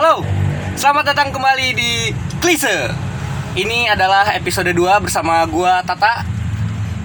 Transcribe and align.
Halo, 0.00 0.24
selamat 0.80 1.12
datang 1.12 1.28
kembali 1.28 1.76
di 1.76 2.08
Klise. 2.40 2.88
Ini 3.52 3.92
adalah 3.92 4.32
episode 4.32 4.72
2 4.72 4.96
bersama 4.96 5.44
gua 5.44 5.84
Tata. 5.84 6.24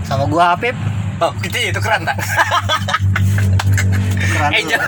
sama 0.08 0.24
gua 0.32 0.56
Apip 0.56 0.80
Oh, 1.20 1.36
gitu 1.44 1.60
ya, 1.60 1.76
itu 1.76 1.82
keren 1.84 2.08
tak? 2.08 2.16
Keren. 4.16 4.52
Enjoy, 4.56 4.80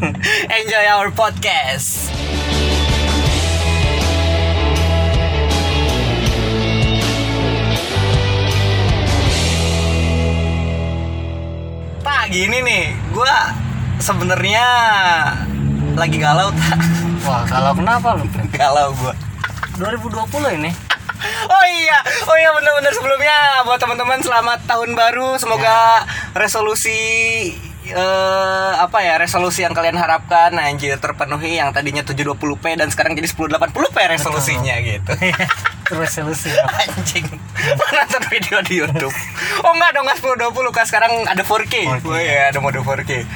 enjoy 0.64 0.84
our 0.96 1.12
podcast. 1.12 2.08
Tak 12.00 12.32
gini 12.32 12.64
nih, 12.64 12.96
gua 13.12 13.52
sebenarnya 14.00 14.64
lagi 16.00 16.16
galau 16.16 16.48
tak? 16.56 17.01
Wah 17.26 17.42
kalau 17.46 17.72
kenapa 17.76 18.18
lu 18.18 18.26
Pip? 18.30 18.46
Galau 18.54 18.94
gua. 18.98 19.14
2020 19.78 20.58
ini 20.60 20.70
Oh 21.22 21.64
iya, 21.70 21.98
oh 22.26 22.34
iya 22.34 22.50
benar-benar 22.50 22.92
sebelumnya 22.94 23.62
buat 23.62 23.78
teman-teman 23.78 24.18
selamat 24.18 24.66
tahun 24.66 24.98
baru. 24.98 25.38
Semoga 25.38 26.02
resolusi 26.34 26.98
eh 27.82 28.72
apa 28.78 29.02
ya 29.02 29.18
resolusi 29.18 29.66
yang 29.66 29.74
kalian 29.74 29.98
harapkan 29.98 30.54
anjir 30.54 30.94
terpenuhi 31.02 31.58
yang 31.58 31.74
tadinya 31.74 32.06
720p 32.06 32.78
dan 32.78 32.88
sekarang 32.94 33.18
jadi 33.18 33.26
1080p 33.26 33.96
resolusinya 34.18 34.74
gitu. 34.82 35.12
terus 35.92 36.10
solusi 36.14 36.48
Anjing. 36.56 37.26
Nonton 37.92 38.22
video 38.32 38.58
di 38.64 38.74
YouTube. 38.80 39.14
Oh 39.60 39.72
enggak 39.76 39.92
dong, 39.98 40.08
enggak 40.08 40.18
1020 40.24 40.72
kan 40.72 40.84
sekarang 40.88 41.12
ada 41.28 41.42
4K. 41.44 42.00
4K. 42.00 42.06
Oh 42.08 42.16
iya, 42.16 42.48
ada 42.48 42.58
mode 42.64 42.80
4K. 42.80 43.28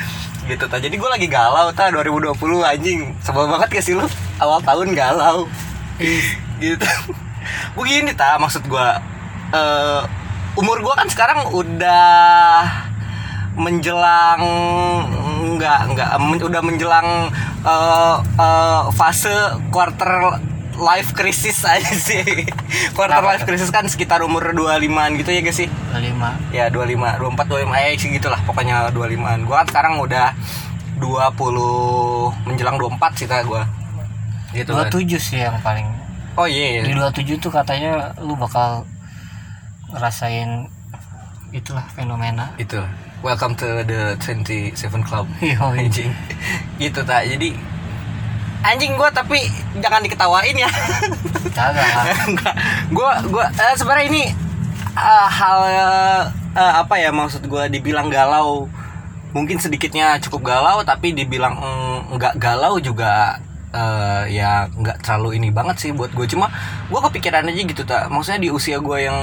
Gitu 0.47 0.65
ta. 0.67 0.79
Jadi 0.79 0.95
gue 0.95 1.11
lagi 1.11 1.27
galau 1.27 1.75
ta 1.75 1.91
2020 1.91 2.39
anjing. 2.63 3.01
Sebel 3.21 3.51
banget 3.51 3.69
gak 3.71 3.85
sih 3.85 3.95
lu? 3.99 4.07
Awal 4.39 4.63
tahun 4.63 4.95
galau. 4.95 5.51
gitu. 6.63 6.87
Begini 7.75 8.15
ta 8.15 8.39
maksud 8.39 8.67
gue 8.67 8.89
eh 9.55 10.01
umur 10.57 10.81
gue 10.83 10.95
kan 10.97 11.07
sekarang 11.07 11.53
udah 11.53 12.65
menjelang 13.57 14.43
enggak 15.55 15.81
enggak 15.89 16.11
men- 16.21 16.45
udah 16.45 16.63
menjelang 16.65 17.09
eh, 17.65 18.17
eh, 18.21 18.83
fase 18.93 19.33
quarter 19.71 20.41
life 20.77 21.13
crisis 21.17 21.65
aja 21.65 21.93
sih. 21.93 22.23
quarter 22.97 23.19
Kenapa 23.19 23.29
life 23.37 23.45
crisis 23.49 23.73
kan 23.73 23.85
sekitar 23.89 24.21
umur 24.23 24.53
25-an 24.53 25.17
gitu 25.21 25.31
ya 25.33 25.41
guys 25.41 25.57
sih? 25.57 25.69
25 25.93 26.53
Ya 26.53 26.69
25, 26.69 27.21
24, 27.21 27.49
25 27.49 27.87
eh 27.89 27.95
sih 27.97 28.09
gitulah 28.17 28.41
pokoknya 28.45 28.93
25-an. 28.93 29.49
Gua 29.49 29.65
kan 29.65 29.67
sekarang 29.73 29.95
udah 30.01 30.37
20 31.01 32.49
menjelang 32.49 32.77
24 32.77 33.19
sih 33.19 33.27
ta 33.29 33.41
gua. 33.45 33.65
Gitu 34.53 34.71
kan. 34.73 34.89
27 34.89 35.17
sih 35.21 35.39
yang 35.41 35.57
paling 35.61 35.89
Oh 36.37 36.45
iya. 36.45 36.85
di 36.85 36.93
iya. 36.93 37.09
27 37.09 37.41
tuh 37.41 37.49
katanya 37.49 38.13
lu 38.21 38.37
bakal 38.37 38.85
ngerasain 39.89 40.69
itulah 41.55 41.85
fenomena 41.97 42.53
Itu. 42.61 42.85
Welcome 43.25 43.57
to 43.57 43.81
the 43.89 44.13
27 44.21 44.77
Club. 45.09 45.25
Anjing. 45.41 46.13
gitu 46.77 47.01
tak. 47.09 47.25
Jadi 47.25 47.57
anjing 48.67 48.99
gua 48.99 49.09
tapi 49.15 49.47
jangan 49.79 50.03
diketawain 50.03 50.57
ya. 50.59 50.67
Enggak. 52.29 52.55
Gua 52.91 53.23
gua 53.31 53.47
eh, 53.49 53.75
sebenarnya 53.79 54.07
ini 54.11 54.23
eh, 54.99 55.29
hal 55.31 55.59
eh, 55.71 56.23
apa 56.59 56.95
ya 56.99 57.15
maksud 57.15 57.47
gua 57.47 57.71
dibilang 57.71 58.11
galau. 58.11 58.67
Mungkin 59.31 59.61
sedikitnya 59.61 60.19
cukup 60.19 60.51
galau 60.51 60.83
tapi 60.83 61.15
dibilang 61.15 61.55
mm, 61.61 62.17
enggak 62.17 62.35
galau 62.41 62.81
juga 62.83 63.39
eh, 63.71 64.23
ya 64.35 64.67
nggak 64.73 65.05
terlalu 65.05 65.39
ini 65.39 65.49
banget 65.53 65.77
sih 65.77 65.91
buat 65.93 66.11
gue 66.17 66.25
cuma 66.25 66.49
gue 66.89 67.01
kepikiran 67.11 67.45
aja 67.45 67.61
gitu 67.61 67.83
tak 67.85 68.09
maksudnya 68.09 68.49
di 68.49 68.51
usia 68.51 68.81
gue 68.81 68.99
yang 69.05 69.19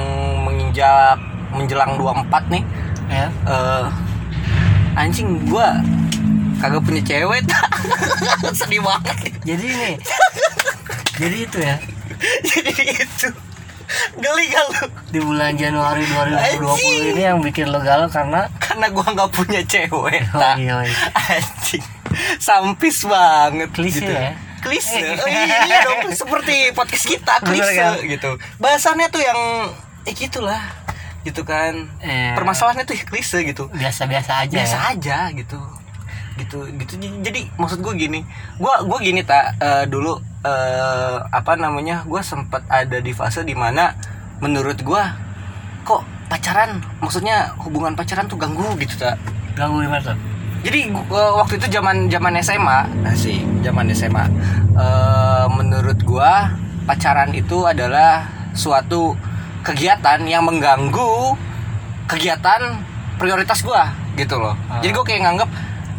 menginjak 0.46 1.18
menjelang 1.50 1.98
24 1.98 2.54
nih 2.54 2.62
ya 3.10 3.26
eh 3.46 3.84
anjing 4.94 5.42
gue 5.50 5.68
kagak 6.64 6.80
punya 6.80 7.02
cewek 7.04 7.44
tak 7.44 7.68
sedih 8.58 8.80
banget. 8.80 9.36
Jadi 9.44 9.64
ini 9.68 9.92
jadi 11.14 11.36
itu 11.46 11.58
ya. 11.60 11.76
Jadi 12.50 12.72
itu. 13.04 13.28
Geli 14.16 14.44
gak 14.50 14.64
lu? 14.72 14.84
Di 15.12 15.20
bulan 15.20 15.54
Januari 15.54 16.02
2020 16.08 16.34
Anjing. 16.34 17.02
ini 17.14 17.22
yang 17.22 17.38
bikin 17.44 17.68
lo 17.70 17.78
galau 17.84 18.08
karena 18.10 18.48
karena 18.58 18.88
gua 18.90 19.06
nggak 19.12 19.30
punya 19.30 19.60
cewek 19.62 20.24
Yoi, 20.24 20.34
tak 20.34 20.56
yoi. 20.58 20.88
anjing. 21.14 21.84
Sampis 22.40 23.04
banget. 23.06 23.70
Klise 23.70 24.02
gitu. 24.02 24.10
ya? 24.10 24.32
klise. 24.64 24.96
Eh. 24.98 25.20
oh, 25.20 25.28
iya 25.28 25.78
dong. 25.84 26.10
Seperti 26.16 26.72
podcast 26.72 27.04
kita 27.04 27.44
Bener 27.44 27.60
klise 27.60 27.76
kan? 27.76 27.92
gitu. 28.02 28.30
Bahasannya 28.58 29.06
tuh 29.12 29.22
yang 29.22 29.40
eh 30.08 30.14
gitulah. 30.16 30.64
Gitu 31.22 31.44
kan. 31.44 31.92
Eh. 32.02 32.32
permasalahannya 32.34 32.88
tuh 32.88 32.96
klise 33.04 33.44
gitu. 33.44 33.68
Biasa-biasa 33.70 34.48
aja 34.48 34.56
biasa 34.58 34.76
ya? 34.80 34.90
aja 34.96 35.18
gitu 35.36 35.60
gitu 36.38 36.66
gitu. 36.78 36.98
Jadi 36.98 37.46
maksud 37.58 37.78
gue 37.80 37.94
gini 37.94 38.20
gua 38.58 38.82
gua 38.82 38.98
gini 38.98 39.22
tak 39.22 39.54
eh, 39.62 39.84
dulu 39.86 40.18
eh, 40.42 41.16
apa 41.30 41.54
namanya 41.54 42.02
gue 42.04 42.20
sempat 42.20 42.66
ada 42.66 42.98
di 42.98 43.14
fase 43.14 43.46
di 43.46 43.54
mana 43.54 43.94
menurut 44.42 44.78
gua 44.82 45.14
kok 45.86 46.02
pacaran 46.26 46.82
maksudnya 46.98 47.54
hubungan 47.62 47.94
pacaran 47.94 48.26
tuh 48.26 48.40
ganggu 48.40 48.66
gitu 48.82 48.98
tak 48.98 49.20
ganggu 49.54 49.84
gimana 49.84 50.02
tuh 50.02 50.18
jadi 50.64 50.90
gua, 50.90 51.44
waktu 51.44 51.60
itu 51.60 51.78
zaman 51.78 52.08
zaman 52.08 52.34
SMA 52.40 52.78
sih 53.14 53.44
zaman 53.62 53.92
SMA 53.94 54.24
Eh, 54.74 55.46
menurut 55.54 56.02
gua 56.02 56.50
pacaran 56.82 57.30
itu 57.30 57.62
adalah 57.62 58.26
suatu 58.58 59.14
kegiatan 59.62 60.18
yang 60.26 60.42
mengganggu 60.42 61.38
kegiatan 62.10 62.82
prioritas 63.22 63.62
gua 63.62 63.94
gitu 64.18 64.34
loh. 64.34 64.58
Ah. 64.66 64.82
jadi 64.82 64.90
gua 64.98 65.04
kayak 65.06 65.22
nganggep 65.22 65.50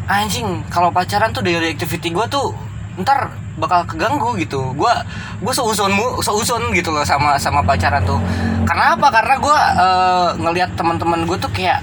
anjing 0.06 0.62
kalau 0.70 0.94
pacaran 0.94 1.34
tuh 1.34 1.42
daily 1.42 1.74
activity 1.74 2.14
gua 2.14 2.30
tuh 2.30 2.54
ntar 3.02 3.34
bakal 3.56 3.84
keganggu 3.88 4.36
gitu. 4.40 4.76
Gua 4.76 5.04
seuzonmu 5.42 6.24
seuzon 6.24 6.72
gitu 6.76 6.92
loh 6.92 7.04
sama 7.04 7.40
sama 7.40 7.64
pacaran 7.64 8.04
tuh. 8.04 8.20
Karena 8.68 8.96
apa? 8.96 9.08
Karena 9.12 9.36
gua 9.40 9.60
eh, 9.76 10.30
ngelihat 10.42 10.76
teman-teman 10.76 11.28
gue 11.28 11.38
tuh 11.40 11.52
kayak 11.52 11.80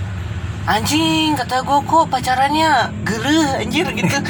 anjing 0.65 1.34
kata 1.34 1.61
gue 1.61 1.78
kok 1.83 2.06
pacarannya 2.09 2.71
gereh 3.03 3.61
anjir 3.61 3.87
gitu. 3.93 4.17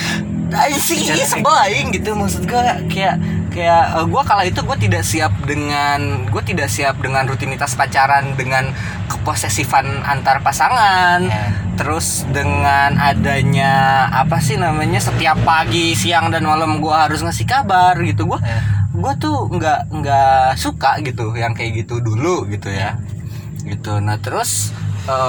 Anjing 0.52 1.00
Pacarannya- 1.00 1.32
sebaing 1.32 1.86
gitu. 1.92 2.12
Maksud 2.12 2.44
gue 2.44 2.60
kayak 2.86 3.16
kayak 3.48 3.84
gue 4.04 4.22
kala 4.22 4.44
itu 4.44 4.60
gue 4.60 4.76
tidak 4.78 5.00
siap 5.00 5.32
dengan 5.42 6.28
gue 6.28 6.42
tidak 6.42 6.68
siap 6.68 7.00
dengan 7.00 7.24
rutinitas 7.24 7.72
pacaran 7.72 8.36
dengan 8.36 8.68
keposesifan 9.08 10.04
antar 10.04 10.40
pasangan. 10.40 11.24
Ya. 11.24 11.56
terus 11.72 12.28
dengan 12.28 13.00
adanya 13.00 13.72
apa 14.12 14.36
sih 14.38 14.60
namanya 14.60 15.00
setiap 15.00 15.40
pagi 15.40 15.96
siang 15.96 16.28
dan 16.28 16.44
malam 16.44 16.78
gue 16.78 16.92
harus 16.92 17.24
ngasih 17.24 17.48
kabar 17.48 17.96
gitu. 17.98 18.28
Gue 18.28 18.36
Ya. 18.38 18.60
gue 18.92 19.12
tuh 19.18 19.48
nggak 19.48 19.88
nggak 19.90 20.46
suka 20.54 21.00
gitu 21.00 21.32
yang 21.32 21.56
kayak 21.56 21.80
gitu 21.80 21.98
dulu 21.98 22.44
gitu 22.46 22.68
ya. 22.68 23.00
Gitu. 23.64 23.98
Nah 23.98 24.20
terus 24.20 24.68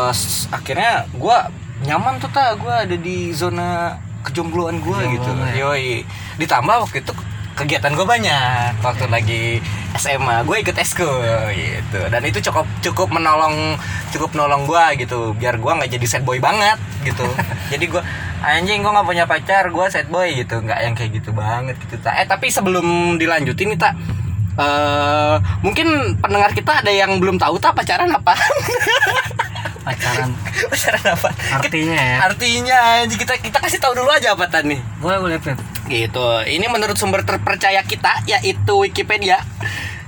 s- 0.09 0.45
akhirnya 0.50 1.07
gue 1.09 1.38
nyaman 1.84 2.16
tuh 2.17 2.29
tak 2.29 2.57
gue 2.57 2.72
ada 2.72 2.95
di 2.95 3.31
zona 3.31 3.97
kejombloan 4.22 4.79
gue 4.79 5.00
gitu. 5.11 5.29
ya. 5.51 5.67
yoi. 5.67 6.07
Ditambah 6.38 6.88
waktu 6.88 7.01
itu 7.01 7.11
kegiatan 7.53 7.91
gue 7.91 8.01
banyak. 8.03 8.79
Waktu 8.79 9.06
lagi 9.07 9.44
SMA 9.94 10.41
gue 10.41 10.57
ikut 10.59 10.73
eskul 10.73 11.22
gitu. 11.51 12.00
Dan 12.07 12.22
itu 12.23 12.39
cukup 12.41 12.66
cukup 12.81 13.12
menolong 13.12 13.75
cukup 14.09 14.31
menolong 14.31 14.63
gue 14.63 15.03
gitu. 15.03 15.33
Biar 15.33 15.57
gue 15.57 15.69
nggak 15.69 15.91
jadi 15.91 16.06
sad 16.07 16.23
boy 16.23 16.39
banget 16.39 16.79
gitu. 17.03 17.28
Jadi 17.73 17.85
gue 17.89 18.01
anjing 18.39 18.79
gue 18.79 18.91
nggak 18.91 19.06
punya 19.06 19.25
pacar 19.25 19.67
gue 19.67 19.85
sad 19.88 20.07
boy 20.07 20.31
gitu. 20.31 20.62
Nggak 20.62 20.79
yang 20.79 20.94
kayak 20.94 21.12
gitu 21.13 21.29
banget 21.29 21.75
gitu 21.79 22.00
Ta. 22.00 22.16
eh 22.16 22.25
tapi 22.25 22.47
sebelum 22.47 23.18
dilanjutin 23.18 23.69
nih 23.69 23.80
tak 23.80 23.94
eh 24.53 25.36
mungkin 25.59 25.88
pendengar 26.21 26.53
kita 26.53 26.80
ada 26.80 26.94
yang 26.94 27.18
belum 27.18 27.42
tahu 27.42 27.57
tak 27.57 27.74
pacaran 27.74 28.06
apa 28.07 28.38
pacaran. 29.83 30.31
Pacaran 30.71 31.06
apa? 31.06 31.30
Artinya 31.59 32.00
ya. 32.00 32.18
Artinya 32.25 32.80
kita 33.12 33.33
kita 33.38 33.57
kasih 33.59 33.80
tahu 33.83 33.94
dulu 34.00 34.09
aja 34.09 34.33
apa 34.33 34.47
tadi 34.47 34.80
boleh 35.03 35.19
boleh 35.19 35.38
Pep 35.44 35.59
gitu. 35.91 36.27
Ini 36.47 36.65
menurut 36.71 36.95
sumber 36.95 37.27
terpercaya 37.27 37.83
kita 37.83 38.24
yaitu 38.25 38.74
Wikipedia. 38.80 39.44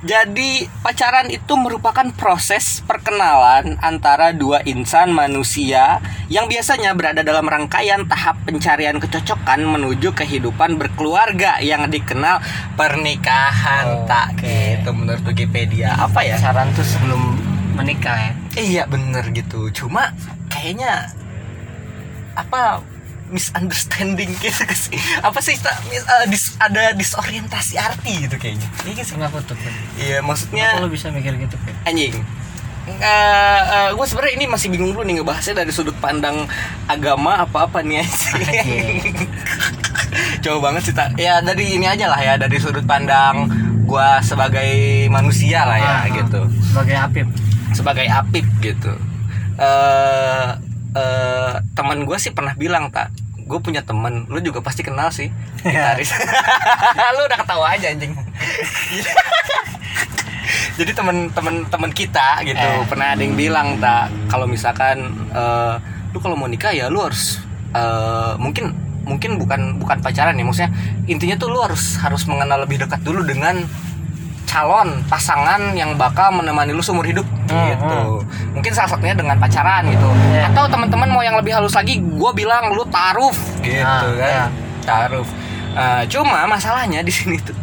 Jadi 0.06 0.70
pacaran 0.86 1.34
itu 1.34 1.58
merupakan 1.58 2.06
proses 2.14 2.86
perkenalan 2.86 3.74
antara 3.82 4.38
dua 4.38 4.62
insan 4.62 5.10
manusia 5.10 5.98
yang 6.30 6.46
biasanya 6.46 6.94
berada 6.94 7.26
dalam 7.26 7.42
rangkaian 7.50 8.06
tahap 8.06 8.38
pencarian 8.46 9.02
kecocokan 9.02 9.66
menuju 9.66 10.14
kehidupan 10.14 10.78
berkeluarga 10.78 11.58
yang 11.58 11.90
dikenal 11.90 12.38
pernikahan. 12.78 14.06
Tak 14.06 14.38
Oke. 14.38 14.78
gitu 14.78 14.94
menurut 14.94 15.26
Wikipedia. 15.26 15.98
Apa 15.98 16.22
ya? 16.22 16.38
Pacaran 16.38 16.70
tuh 16.78 16.86
sebelum 16.86 17.55
menikah 17.76 18.16
ya 18.16 18.32
Iya 18.56 18.84
bener 18.88 19.28
gitu 19.30 19.68
Cuma 19.70 20.16
kayaknya 20.48 21.12
Apa 22.34 22.80
misunderstanding 23.26 24.30
gitu 24.38 24.64
sih 24.70 25.02
apa 25.18 25.42
sih 25.42 25.58
tak 25.58 25.74
mis- 25.90 26.06
eh, 26.06 26.26
dis- 26.30 26.54
ada 26.62 26.94
disorientasi 26.94 27.74
arti 27.74 28.30
gitu 28.30 28.38
kayaknya 28.38 28.70
iya 28.86 29.02
sih 29.02 29.18
kenapa 29.18 29.42
tuh 29.42 29.58
iya 29.98 30.22
maksudnya 30.22 30.78
kenapa 30.78 30.86
lu 30.86 30.94
bisa 30.94 31.10
mikir 31.10 31.34
gitu 31.34 31.58
Pit? 31.66 31.74
anjing 31.90 32.14
uh, 32.86 33.90
gue 33.98 34.06
sebenarnya 34.06 34.34
ini 34.38 34.46
masih 34.46 34.70
bingung 34.70 34.94
dulu 34.94 35.02
nih 35.02 35.18
ngebahasnya 35.18 35.66
dari 35.66 35.74
sudut 35.74 35.98
pandang 35.98 36.46
agama 36.86 37.42
apa 37.42 37.66
apa 37.66 37.82
nih 37.82 38.06
anjing. 38.06 38.46
Anjing. 38.46 38.98
Jauh 40.46 40.62
banget 40.62 40.82
sih 40.86 40.94
tak. 40.94 41.18
Ya 41.18 41.42
dari 41.42 41.82
ini 41.82 41.90
aja 41.90 42.06
lah 42.06 42.22
ya 42.22 42.38
dari 42.38 42.62
sudut 42.62 42.86
pandang 42.86 43.50
gue 43.86 44.10
sebagai 44.22 44.70
manusia 45.10 45.66
lah 45.66 45.78
ya 45.78 45.86
Ah, 45.86 45.98
ah. 45.98 46.04
gitu, 46.10 46.42
sebagai 46.62 46.94
Apip 46.94 47.28
sebagai 47.76 48.08
apip 48.08 48.48
gitu. 48.64 48.96
Eh 49.60 50.50
eh 50.96 51.54
teman 51.76 52.08
gue 52.08 52.16
sih 52.16 52.32
pernah 52.32 52.56
bilang 52.56 52.88
tak, 52.88 53.12
gue 53.36 53.60
punya 53.60 53.84
temen, 53.84 54.24
lu 54.32 54.40
juga 54.40 54.64
pasti 54.64 54.82
kenal 54.82 55.12
sih 55.12 55.28
gitaris. 55.60 56.16
lu 57.20 57.22
udah 57.28 57.38
ketawa 57.38 57.76
aja 57.76 57.92
anjing. 57.92 58.16
Jadi 60.76 60.92
temen-temen 60.92 61.72
temen 61.72 61.92
kita 61.92 62.44
gitu 62.44 62.60
Eh. 62.60 62.84
pernah 62.88 63.16
ada 63.16 63.24
yang 63.24 63.36
bilang 63.36 63.80
tak 63.80 64.12
kalau 64.28 64.44
misalkan 64.44 65.08
eh, 65.32 65.76
lu 66.12 66.20
kalau 66.20 66.36
mau 66.36 66.48
nikah 66.48 66.76
ya 66.76 66.92
lu 66.92 67.00
harus 67.00 67.40
eh, 67.72 68.34
mungkin 68.36 68.76
mungkin 69.06 69.38
bukan 69.40 69.80
bukan 69.80 69.98
pacaran 70.02 70.36
ya 70.36 70.44
maksudnya 70.44 70.72
intinya 71.06 71.36
tuh 71.38 71.48
lu 71.48 71.62
harus 71.64 71.96
harus 72.02 72.26
mengenal 72.28 72.66
lebih 72.66 72.82
dekat 72.82 73.00
dulu 73.06 73.24
dengan 73.24 73.64
calon 74.46 75.02
pasangan 75.06 75.74
yang 75.74 75.94
bakal 75.94 76.30
menemani 76.32 76.70
lu 76.70 76.80
seumur 76.80 77.04
hidup 77.04 77.26
Hmm, 77.46 77.70
gitu. 77.70 77.98
mungkin 78.52 78.72
salah 78.72 78.90
satunya 78.90 79.14
dengan 79.14 79.36
pacaran 79.36 79.84
gitu. 79.86 80.06
Iya. 80.28 80.50
atau 80.50 80.64
teman-teman 80.66 81.08
mau 81.08 81.20
yang 81.20 81.34
lebih 81.34 81.52
halus 81.52 81.72
lagi 81.72 81.98
gue 81.98 82.30
bilang 82.34 82.72
lu 82.72 82.82
taruf 82.86 83.36
gitu 83.60 83.82
Ah, 83.82 84.06
kan. 84.08 84.26
iya. 84.26 84.46
taruf 84.82 85.26
Eh, 85.76 86.04
cuma 86.08 86.46
masalahnya 86.46 87.02
di 87.02 87.10
sini 87.12 87.36
tuh 87.38 87.52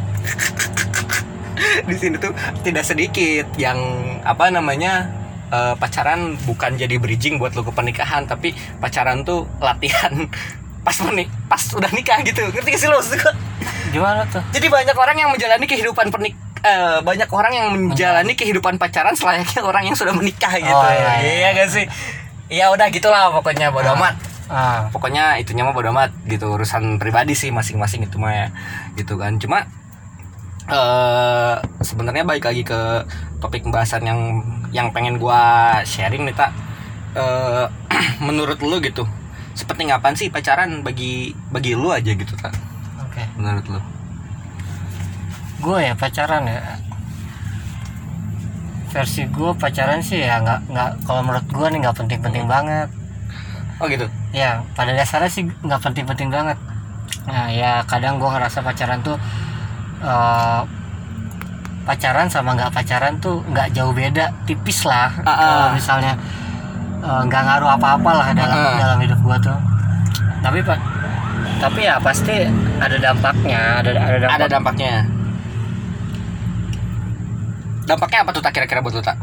di 1.89 1.95
sini 1.95 2.15
tuh 2.17 2.31
tidak 2.61 2.85
sedikit 2.85 3.45
yang 3.57 3.77
apa 4.21 4.49
namanya 4.49 5.09
eh, 5.49 5.73
pacaran 5.75 6.35
bukan 6.43 6.75
jadi 6.75 6.97
bridging 6.97 7.37
buat 7.37 7.53
lu 7.53 7.63
ke 7.63 7.71
pernikahan 7.71 8.25
tapi 8.25 8.53
pacaran 8.79 9.23
tuh 9.23 9.45
latihan 9.59 10.27
pas 10.85 10.95
menik 11.01 11.27
pas 11.47 11.61
udah 11.73 11.89
nikah 11.89 12.21
gitu. 12.21 12.43
Ngerti 12.45 12.69
gak 12.69 12.81
sih 12.81 12.87
lo 12.87 12.99
gimana 13.89 14.23
tuh? 14.27 14.41
Jadi 14.51 14.67
banyak 14.67 14.95
orang 14.95 15.17
yang 15.17 15.29
menjalani 15.31 15.65
kehidupan 15.65 16.09
pernik 16.09 16.33
eh, 16.63 16.99
banyak 17.03 17.29
orang 17.31 17.53
yang 17.53 17.69
menjalani 17.75 18.33
kehidupan 18.33 18.79
pacaran 18.79 19.15
selayaknya 19.15 19.61
orang 19.63 19.87
yang 19.87 19.97
sudah 19.99 20.15
menikah 20.15 20.55
gitu. 20.57 20.73
Oh, 20.73 20.87
iya, 20.87 21.13
iya. 21.21 21.33
iya 21.43 21.49
gak 21.59 21.71
sih? 21.71 21.85
Ya 22.53 22.71
udah 22.71 22.87
gitulah 22.89 23.33
pokoknya 23.33 23.71
bodo 23.71 23.93
Ah. 23.93 23.97
amat. 23.99 24.15
ah. 24.47 24.81
Pokoknya 24.91 25.37
itunya 25.37 25.65
mah 25.65 25.75
bodo 25.75 25.91
amat 25.91 26.13
gitu 26.25 26.55
urusan 26.55 27.01
pribadi 27.01 27.33
sih 27.35 27.51
masing-masing 27.51 28.07
itu 28.07 28.17
mah 28.17 28.33
ya 28.33 28.47
gitu 28.95 29.19
kan. 29.19 29.37
Cuma 29.41 29.67
eh 30.71 31.55
sebenarnya 31.83 32.23
balik 32.23 32.47
lagi 32.47 32.63
ke 32.63 32.81
topik 33.43 33.67
pembahasan 33.67 34.07
yang 34.07 34.21
yang 34.71 34.89
pengen 34.95 35.19
gua 35.19 35.83
sharing 35.83 36.23
nih 36.25 36.37
tak 36.37 36.55
Eh, 37.13 37.67
menurut 38.27 38.57
lu 38.65 38.81
gitu 38.81 39.05
seperti 39.53 39.85
ngapain 39.85 40.17
sih 40.17 40.33
pacaran 40.33 40.81
bagi 40.81 41.37
bagi 41.53 41.77
lu 41.77 41.93
aja 41.93 42.09
gitu 42.09 42.33
tak 42.41 42.57
oke. 42.97 43.21
Menurut 43.37 43.65
lu 43.69 43.81
gue 45.63 45.79
ya 45.79 45.95
pacaran 45.95 46.43
ya. 46.45 46.61
Versi 48.93 49.25
gue 49.31 49.51
pacaran 49.57 50.03
sih 50.05 50.21
ya 50.21 50.43
nggak 50.43 50.61
nggak 50.69 50.91
kalau 51.09 51.23
menurut 51.25 51.47
gue 51.49 51.67
nih 51.73 51.79
nggak 51.87 51.97
penting-penting 51.97 52.45
banget. 52.51 52.91
Oh 53.81 53.87
gitu? 53.89 54.05
Ya 54.35 54.61
pada 54.77 54.93
dasarnya 54.93 55.31
sih 55.31 55.47
nggak 55.47 55.81
penting-penting 55.81 56.29
banget. 56.29 56.59
Nah 57.31 57.49
ya 57.49 57.87
kadang 57.87 58.19
gue 58.21 58.29
ngerasa 58.29 58.61
pacaran 58.61 59.01
tuh 59.01 59.17
eh, 60.03 60.61
pacaran 61.87 62.29
sama 62.29 62.59
nggak 62.59 62.75
pacaran 62.75 63.17
tuh 63.23 63.41
nggak 63.49 63.73
jauh 63.73 63.95
beda 63.95 64.35
tipis 64.45 64.85
lah. 64.85 65.09
Ah, 65.25 65.31
ah. 65.31 65.37
kalau 65.41 65.69
misalnya 65.79 66.13
eh, 67.01 67.21
nggak 67.31 67.43
ngaruh 67.49 67.71
apa-apa 67.79 68.11
lah 68.13 68.29
dalam 68.37 68.59
Ah, 68.59 68.67
ah. 68.67 68.77
dalam 68.77 68.99
hidup 69.01 69.19
gue 69.23 69.37
tuh. 69.41 69.59
Tapi 70.43 70.59
pak 70.67 70.79
tapi 71.63 71.87
ya 71.87 71.95
pasti 72.03 72.43
ada 72.83 72.97
dampaknya 72.99 73.79
ada 73.79 73.91
ada 73.95 74.17
dampak 74.19 74.35
ada 74.35 74.47
dampaknya 74.51 74.95
dampaknya 77.85 78.19
apa 78.23 78.31
tuh 78.31 78.43
tak? 78.43 78.53
Kira-kira 78.55 78.81
buat 78.81 78.95
lu 78.95 79.03
tak? 79.03 79.17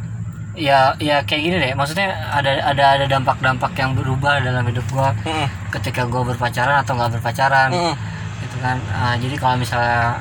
Ya 0.59 0.91
ya 0.99 1.23
kayak 1.23 1.41
gini 1.41 1.55
deh. 1.57 1.71
Maksudnya 1.71 2.11
ada 2.29 2.51
ada 2.67 2.83
ada 2.99 3.05
dampak-dampak 3.07 3.71
yang 3.79 3.95
berubah 3.95 4.43
dalam 4.43 4.65
hidup 4.67 4.83
gua 4.91 5.15
Mm-mm. 5.23 5.47
ketika 5.71 6.03
gua 6.03 6.27
berpacaran 6.27 6.83
atau 6.83 6.99
nggak 6.99 7.11
berpacaran 7.19 7.69
Mm-mm. 7.71 7.95
gitu 8.43 8.57
kan. 8.59 8.77
Ah, 8.91 9.15
jadi 9.15 9.35
kalau 9.39 9.55
misalnya 9.55 10.19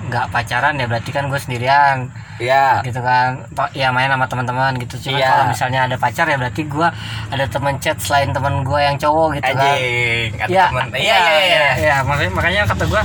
nggak 0.00 0.32
pacaran 0.32 0.80
ya 0.80 0.88
berarti 0.88 1.12
kan 1.12 1.28
gue 1.28 1.36
sendirian 1.36 2.08
ya 2.40 2.80
gitu 2.80 3.02
kan. 3.02 3.44
Ya 3.76 3.92
main 3.92 4.08
sama 4.08 4.24
teman-teman 4.24 4.72
gitu. 4.80 4.96
Cuma 5.10 5.18
Iya. 5.20 5.28
kalau 5.28 5.44
misalnya 5.52 5.80
ada 5.84 5.96
pacar 5.98 6.24
ya 6.24 6.38
berarti 6.40 6.62
gua 6.64 6.88
ada 7.28 7.44
teman 7.44 7.74
chat 7.82 7.98
selain 8.00 8.30
teman 8.30 8.62
gua 8.62 8.80
yang 8.80 8.96
cowok 8.96 9.42
gitu 9.42 9.50
kan. 9.50 9.60
Anjing 9.60 10.30
ada 10.38 10.48
ya 10.48 10.64
temen. 10.70 10.86
iya 10.94 11.16
iya 11.18 11.18
iya 11.18 11.40
iya. 11.44 11.72
ya 11.76 11.94
makanya 12.00 12.30
makanya 12.32 12.60
kata 12.64 12.84
gua 12.86 13.02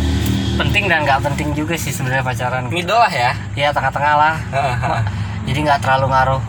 penting 0.56 0.84
dan 0.86 1.04
nggak 1.04 1.20
penting 1.22 1.52
juga 1.52 1.76
sih 1.76 1.92
sebenarnya 1.92 2.24
pacaran 2.24 2.64
middle 2.68 2.96
lah 2.96 3.10
ya 3.10 3.32
ya 3.54 3.70
tengah-tengah 3.70 4.14
lah 4.16 4.36
jadi 5.44 5.60
nggak 5.62 5.80
terlalu 5.80 6.08
ngaruh 6.10 6.42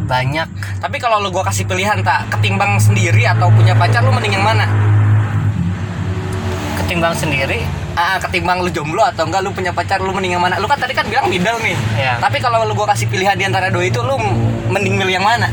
banyak 0.00 0.48
Tapi 0.78 0.96
kalau 0.96 1.18
lu 1.18 1.28
gua 1.28 1.42
kasih 1.42 1.64
pilihan 1.64 1.98
tak 2.00 2.30
ketimbang 2.30 2.78
sendiri 2.78 3.26
atau 3.26 3.50
punya 3.50 3.74
pacar 3.74 4.00
lu 4.00 4.10
mending 4.10 4.30
yang 4.32 4.46
mana? 4.46 4.66
ketimbang 6.78 7.12
sendiri 7.12 7.60
Ah, 7.92 8.14
ketimbang 8.16 8.62
lu 8.62 8.70
jomblo 8.70 9.02
atau 9.02 9.26
enggak 9.26 9.42
lu 9.42 9.50
punya 9.50 9.74
pacar 9.74 9.98
lu 9.98 10.14
mending 10.14 10.38
yang 10.38 10.40
mana? 10.40 10.54
Lu 10.54 10.70
kan 10.70 10.78
tadi 10.78 10.94
kan 10.94 11.02
bilang 11.02 11.26
middle 11.26 11.58
nih. 11.58 11.74
Iya. 11.98 12.14
Tapi 12.22 12.38
kalau 12.38 12.62
lu 12.62 12.70
gua 12.70 12.86
kasih 12.88 13.10
pilihan 13.10 13.34
di 13.34 13.42
antara 13.42 13.74
dua 13.74 13.82
itu 13.82 13.98
lu 13.98 14.14
mending 14.68 14.94
milih 14.94 15.14
yang 15.14 15.26
mana? 15.26 15.50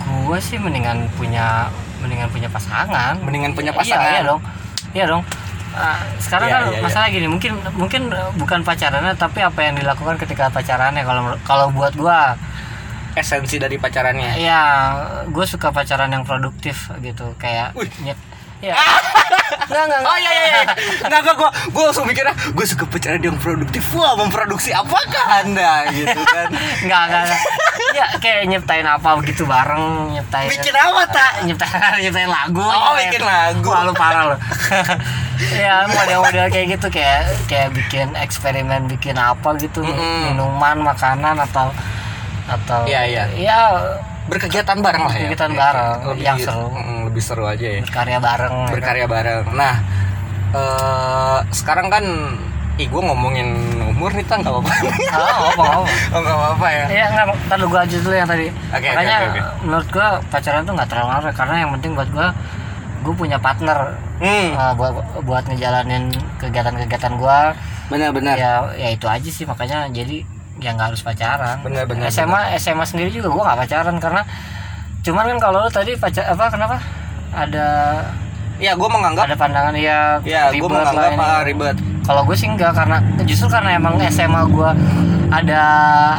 gue 0.00 0.38
sih 0.38 0.60
mendingan 0.60 1.10
punya 1.18 1.66
mendingan 1.98 2.30
punya 2.30 2.46
pasangan 2.46 3.18
Mendingan 3.18 3.50
punya 3.50 3.72
Iya, 3.72 3.80
pasangan. 3.82 4.06
iya 4.06 4.20
dong 4.22 4.40
iya 4.92 5.04
dong 5.08 5.22
Ah, 5.70 6.02
sekarang 6.18 6.48
Iya, 6.48 6.54
kan 6.56 6.62
iya, 6.64 6.72
iya. 6.72 6.82
masalah 6.82 7.08
gini 7.08 7.26
mungkin 7.26 7.52
mungkin 7.72 8.02
eh, 8.10 8.30
bukan 8.34 8.60
pacarannya 8.60 9.14
tapi 9.14 9.38
apa 9.38 9.60
yang 9.60 9.74
dilakukan 9.74 10.18
ketika 10.18 10.50
pacarannya 10.50 11.02
kalau 11.02 11.22
kalau 11.42 11.66
buat 11.70 11.94
gua 11.94 12.34
Esensi 13.10 13.58
dari 13.58 13.74
pacarannya. 13.74 14.38
ya 14.38 14.62
gue 15.26 15.42
suka 15.42 15.70
pacaran 15.70 16.06
yang 16.08 16.22
produktif 16.22 16.90
gitu 17.00 17.34
kayak 17.36 17.74
Wih. 17.74 17.90
nyet 18.02 18.18
ya 18.60 18.78
nggak 19.66 19.84
nggak 19.84 20.00
Oh 20.02 20.16
iya 20.16 20.30
iya 20.30 20.44
iya. 20.46 20.62
Enggak 21.02 21.20
gua 21.22 21.34
gua 21.36 21.50
gua 21.70 21.82
langsung 21.86 22.04
mikirnya 22.04 22.34
gua 22.50 22.64
suka 22.64 22.84
pacaran 22.84 23.20
yang 23.20 23.36
produktif. 23.36 23.82
Wah, 23.92 24.14
memproduksi 24.14 24.70
apakah 24.70 25.24
Anda 25.38 25.86
gitu 25.88 26.20
kan? 26.24 26.48
nggak 26.80 27.02
nggak 27.04 27.22
nggak. 27.24 27.40
ya 27.90 28.06
kayak 28.16 28.42
nyiptain 28.46 28.84
apa 28.84 29.16
begitu 29.16 29.42
bareng 29.44 30.10
nyiptain 30.10 30.46
Bikin 30.48 30.72
apa 30.72 31.02
tak? 31.06 31.32
nyiptain 31.42 31.70
nyiptain 31.98 32.28
lagu 32.28 32.60
Oh, 32.60 32.70
nyiptain- 32.70 33.08
bikin 33.08 33.22
lagu. 33.22 33.66
Wah, 33.66 33.82
lu 33.82 33.92
parah 33.92 34.22
lu 34.26 34.36
ya 35.52 35.86
model-model 35.86 36.46
kayak 36.48 36.66
gitu 36.70 36.86
kayak 36.88 37.20
kayak 37.46 37.72
bikin 37.72 38.12
eksperimen 38.14 38.84
bikin 38.86 39.16
apa 39.16 39.56
gitu 39.56 39.80
Mm-mm. 39.80 40.28
minuman 40.28 40.76
makanan 40.84 41.40
atau 41.40 41.72
atau 42.46 42.84
Iya, 42.84 43.02
iya. 43.06 43.24
ya 43.32 43.60
Berkegiatan 44.30 44.78
bareng 44.78 45.02
lah 45.02 45.12
ya. 45.12 45.26
Berkegiatan 45.26 45.52
bareng, 45.52 45.98
Lebih, 46.06 46.24
yang 46.24 46.38
seru. 46.38 46.66
Lebih 47.10 47.22
seru 47.22 47.44
aja 47.44 47.66
ya. 47.68 47.80
berkarya 47.82 48.18
bareng 48.18 48.54
ya 48.54 48.62
kan? 48.62 48.72
berkarya 48.72 49.06
bareng. 49.06 49.44
Nah, 49.52 49.74
eh 50.50 51.38
sekarang 51.50 51.86
kan, 51.88 52.04
ih 52.76 52.86
gue 52.86 53.02
ngomongin 53.02 53.48
umur 53.90 54.10
nih 54.10 54.24
tak 54.24 54.40
nggak 54.40 54.52
apa-apa. 54.52 54.72
oh, 54.72 55.44
apa 55.52 55.64
apa 55.66 55.84
oh 56.14 56.20
nggak 56.22 56.36
apa-apa 56.38 56.66
ya. 56.70 56.84
ya 56.88 57.04
nggak 57.12 57.26
ntar 57.44 57.60
gua 57.62 57.80
aja 57.84 57.96
dulu 57.98 58.14
yang 58.14 58.24
tadi 58.24 58.46
Oke, 58.48 58.72
oke, 58.72 58.88
makanya 58.88 59.16
oke, 59.18 59.28
oke. 59.28 59.40
menurut 59.60 59.88
gua 59.92 60.08
pacaran 60.32 60.62
tuh 60.64 60.72
nggak 60.72 60.88
terlalu 60.88 61.08
ngaruh 61.10 61.32
karena 61.36 61.54
yang 61.58 61.70
penting 61.76 61.92
buat 61.92 62.08
gua 62.08 62.26
gua 63.02 63.14
punya 63.14 63.36
partner 63.36 63.78
Hmm, 64.20 64.52
uh, 64.52 64.72
buat 64.76 64.92
buat 65.24 65.44
ngejalanin 65.44 66.08
kegiatan-kegiatan 66.36 67.16
gua 67.16 67.56
benar-benar. 67.88 68.36
ya 68.36 68.52
ya 68.76 68.88
itu 68.92 69.04
aja 69.04 69.28
sih 69.28 69.44
makanya 69.44 69.88
jadi 69.88 70.24
ya 70.60 70.70
nggak 70.70 70.88
harus 70.88 71.00
pacaran 71.00 71.56
Benar, 71.60 71.84
benar, 71.84 72.08
SMA 72.08 72.54
SMA 72.56 72.84
sendiri 72.84 73.10
juga 73.10 73.28
gua 73.28 73.42
nggak 73.46 73.60
pacaran 73.64 73.96
karena 73.96 74.22
cuman 75.00 75.24
kan 75.26 75.38
kalau 75.40 75.58
lu 75.58 75.68
tadi 75.68 75.92
pacar 75.94 76.28
apa 76.28 76.44
kenapa 76.48 76.76
ada 77.30 77.66
Ya 78.60 78.76
gue 78.76 78.84
menganggap, 78.86 79.24
ada 79.24 79.40
pandangan 79.40 79.72
ya 79.72 80.20
ya 80.20 80.52
gue 80.52 80.60
ribet 80.60 80.68
lah 80.68 80.92
menganggap 80.92 81.10
ini. 81.10 81.24
ah, 81.24 81.40
ribet. 81.42 81.76
kalau 82.04 82.22
gue 82.22 82.36
sih 82.36 82.44
enggak 82.44 82.76
karena 82.76 83.00
justru 83.24 83.48
karena 83.48 83.72
emang 83.72 83.96
SMA 84.06 84.44
gue 84.46 84.70
ada 85.30 85.62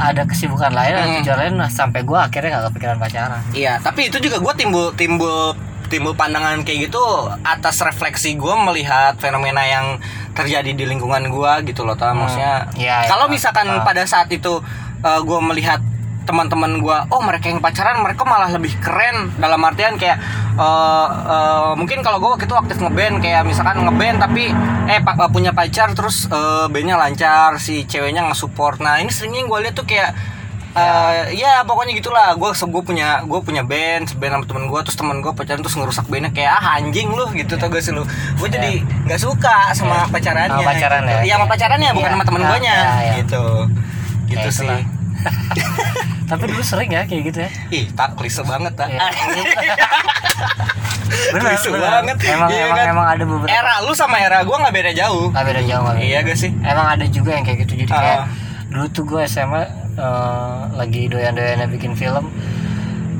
ada 0.02 0.24
kesibukan 0.26 0.74
lain 0.74 0.90
ada 0.92 1.06
Hmm. 1.06 1.18
tujuan 1.22 1.38
lain 1.38 1.54
nah, 1.56 1.70
sampai 1.70 2.02
gue 2.02 2.18
akhirnya 2.18 2.50
nggak 2.52 2.66
kepikiran 2.68 2.98
pacaran 2.98 3.42
Iya, 3.52 3.78
tapi 3.78 4.10
itu 4.10 4.18
juga 4.18 4.42
gue 4.42 4.54
timbul 4.58 4.90
timbul 4.92 5.54
timbul 5.92 6.16
pandangan 6.16 6.64
kayak 6.64 6.88
gitu 6.88 7.04
atas 7.44 7.84
refleksi 7.84 8.40
gue 8.40 8.56
melihat 8.64 9.20
fenomena 9.20 9.68
yang 9.68 10.00
terjadi 10.32 10.72
di 10.72 10.88
lingkungan 10.88 11.28
gue 11.28 11.52
gitu 11.68 11.84
loh, 11.84 12.00
tau 12.00 12.16
maksudnya. 12.16 12.72
Iya, 12.80 13.04
iya. 13.04 13.10
kalau 13.12 13.28
misalkan 13.28 13.68
pada 13.84 14.08
saat 14.08 14.32
itu 14.32 14.64
gue 15.04 15.40
melihat 15.44 15.84
teman-teman 16.22 16.78
gue, 16.80 16.98
oh 17.12 17.22
mereka 17.26 17.50
yang 17.50 17.60
pacaran 17.60 17.98
mereka 18.00 18.22
malah 18.24 18.54
lebih 18.54 18.78
keren 18.78 19.34
dalam 19.42 19.58
artian 19.66 19.98
kayak 19.98 20.22
eh, 20.54 21.08
eh, 21.28 21.72
mungkin 21.74 22.06
kalau 22.06 22.22
gue 22.22 22.30
waktu 22.38 22.46
itu 22.46 22.54
aktif 22.54 22.78
ngeband 22.78 23.26
kayak 23.26 23.42
misalkan 23.42 23.82
ngeband 23.84 24.22
tapi 24.22 24.54
eh 24.86 25.02
pa- 25.02 25.18
punya 25.34 25.50
pacar 25.52 25.98
terus 25.98 26.30
eh, 26.30 26.66
bandnya 26.70 26.96
lancar 26.96 27.58
si 27.58 27.90
ceweknya 27.90 28.22
nge-support 28.30 28.78
nah 28.80 29.02
ini 29.02 29.10
seringnya 29.10 29.50
gue 29.50 29.60
lihat 29.66 29.76
tuh 29.76 29.90
kayak 29.90 30.14
eh, 30.74 31.14
ya 31.34 31.62
pokoknya 31.62 31.94
gitulah 31.94 32.32
gue 32.34 32.50
gue 32.50 32.82
punya 32.82 33.20
gue 33.22 33.40
punya 33.40 33.62
band 33.62 34.08
band 34.14 34.34
sama 34.34 34.46
temen 34.46 34.64
gue 34.66 34.80
terus 34.82 34.96
temen 34.96 35.18
gue 35.20 35.32
pacaran 35.32 35.60
terus 35.60 35.76
ngerusak 35.76 36.06
bandnya 36.06 36.30
kayak 36.30 36.52
ah 36.54 36.78
anjing 36.78 37.10
lu 37.10 37.28
gitu 37.32 37.54
tau 37.54 37.68
gak 37.68 37.80
sih 37.80 37.92
lu 37.92 38.08
gue 38.36 38.48
jadi 38.48 38.72
nggak 39.04 39.18
suka 39.18 39.72
sama 39.72 40.08
pacarannya 40.08 40.54
Sama 40.54 40.64
pacaran 40.66 41.02
gitu. 41.02 41.12
ya? 41.12 41.22
Iya, 41.22 41.34
sama 41.36 41.46
pacarannya 41.48 41.90
bukan 41.92 42.02
Iya. 42.04 42.14
sama 42.14 42.24
temen 42.24 42.42
Ah, 42.42 42.48
gue 42.48 42.60
nya 42.60 42.74
ya, 42.74 42.92
ya. 43.02 43.14
gitu 43.20 43.44
gitu 44.28 44.48
Ya, 44.48 44.54
sih 44.54 44.70
tapi 46.32 46.44
dulu 46.48 46.62
sering 46.62 46.88
ya 46.90 47.04
kayak 47.04 47.24
gitu 47.28 47.40
ya 47.42 47.50
ih 47.70 47.86
tak 47.92 48.16
klise 48.16 48.40
banget 48.42 48.72
tak 48.74 48.88
Iya. 48.90 49.04
benar 51.32 51.52
Klise 51.54 51.70
benar. 51.70 51.92
banget 52.00 52.18
emang 52.26 52.50
Iya 52.50 52.64
emang 52.66 52.78
kan? 52.78 52.88
emang 52.90 53.08
ada 53.10 53.24
beberapa 53.24 53.52
era 53.52 53.74
lu 53.82 53.94
sama 53.94 54.18
era 54.18 54.40
gue 54.40 54.56
nggak 54.56 54.72
beda 54.74 54.92
jauh 54.96 55.28
nggak 55.30 55.46
beda 55.46 55.62
jauh 55.62 55.84
beda. 55.86 56.00
iya 56.00 56.20
gak 56.22 56.38
sih 56.38 56.52
emang 56.58 56.88
ada 56.90 57.06
juga 57.06 57.32
yang 57.34 57.44
kayak 57.44 57.60
gitu 57.62 57.74
jadi 57.78 57.92
Ah. 57.92 58.00
kayak 58.00 58.20
dulu 58.72 58.86
tuh 58.90 59.04
gue 59.06 59.22
SMA 59.26 59.64
eh, 60.02 60.62
lagi 60.74 61.06
doyan-doyannya 61.06 61.70
bikin 61.70 61.94
film. 61.94 62.34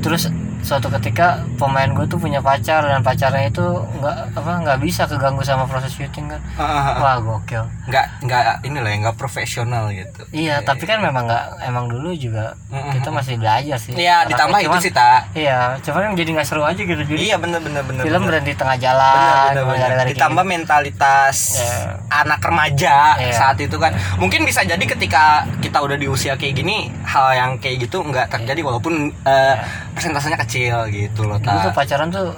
Terus 0.02 0.26
suatu 0.62 0.86
ketika 0.92 1.26
pemain 1.54 1.86
gue 1.88 2.06
tuh 2.06 2.16
punya 2.16 2.38
pacar 2.38 2.80
dan 2.80 3.00
pacarnya 3.00 3.46
itu 3.46 3.66
nggak 3.92 4.16
apa 4.32 4.50
nggak 4.62 4.78
bisa 4.78 5.04
keganggu 5.04 5.42
sama 5.42 5.66
proses 5.66 5.90
syuting 5.90 6.26
kan 6.28 6.40
Ah, 6.54 6.96
wah 6.96 7.16
gokil 7.18 7.66
nggak 7.84 8.06
nggak 8.22 8.42
ini 8.62 8.78
lah 8.78 8.90
nggak 9.02 9.16
profesional 9.16 9.90
gitu 9.90 10.22
iya 10.30 10.60
tapi 10.60 10.84
kan 10.84 10.98
memang 10.98 11.26
nggak 11.26 11.44
emang 11.64 11.86
dulu 11.86 12.14
juga 12.14 12.54
kita 12.70 13.10
masih 13.10 13.34
belajar 13.36 13.74
sih 13.76 13.92
Iya 13.92 14.22
ditambah 14.24 14.58
itu 14.60 14.78
sih 14.80 14.92
tak 14.92 15.34
iya 15.34 15.74
cuman 15.80 16.14
jadi 16.14 16.30
nggak 16.32 16.46
seru 16.46 16.62
aja 16.62 16.78
gitu 16.78 17.02
jadi 17.02 17.20
iya 17.20 17.36
bener 17.36 17.58
bener 17.58 17.82
bener 17.82 18.02
film 18.02 18.22
bener. 18.22 18.28
berhenti 18.32 18.52
tengah 18.54 18.70
Bener, 18.72 18.86
jalan 18.88 19.50
bener, 19.52 19.64
bener. 19.66 19.88
kayak 19.92 20.08
ditambah 20.10 20.44
gitu. 20.44 20.52
mentalitas 20.52 21.36
Iya. 21.52 21.74
anak 22.14 22.40
remaja 22.40 22.96
Iya. 23.18 23.34
saat 23.34 23.58
itu 23.58 23.76
kan 23.76 23.90
mungkin 24.16 24.42
bisa 24.42 24.62
jadi 24.62 24.80
ketika 24.80 25.42
kita 25.58 25.78
udah 25.78 25.94
di 25.94 26.06
usia 26.06 26.34
kayak 26.34 26.54
gini 26.54 26.86
hal 27.02 27.32
yang 27.32 27.50
kayak 27.58 27.82
gitu 27.82 27.98
nggak 28.00 28.28
terjadi 28.28 28.62
walaupun 28.62 28.94
eh, 29.22 29.54
persentasenya 29.92 30.38
kecil 30.38 30.51
gitu 30.86 31.20
loh 31.22 31.36
dulu 31.36 31.56
tuh 31.60 31.72
pacaran 31.72 32.08
tuh 32.08 32.32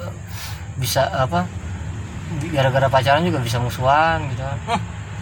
bisa 0.74 1.06
apa 1.08 1.46
gara-gara 2.50 2.88
pacaran 2.88 3.22
juga 3.22 3.38
bisa 3.38 3.58
musuhan 3.58 4.26
gitu. 4.28 4.42
Kan 4.42 4.58
Hmm. 4.66 4.80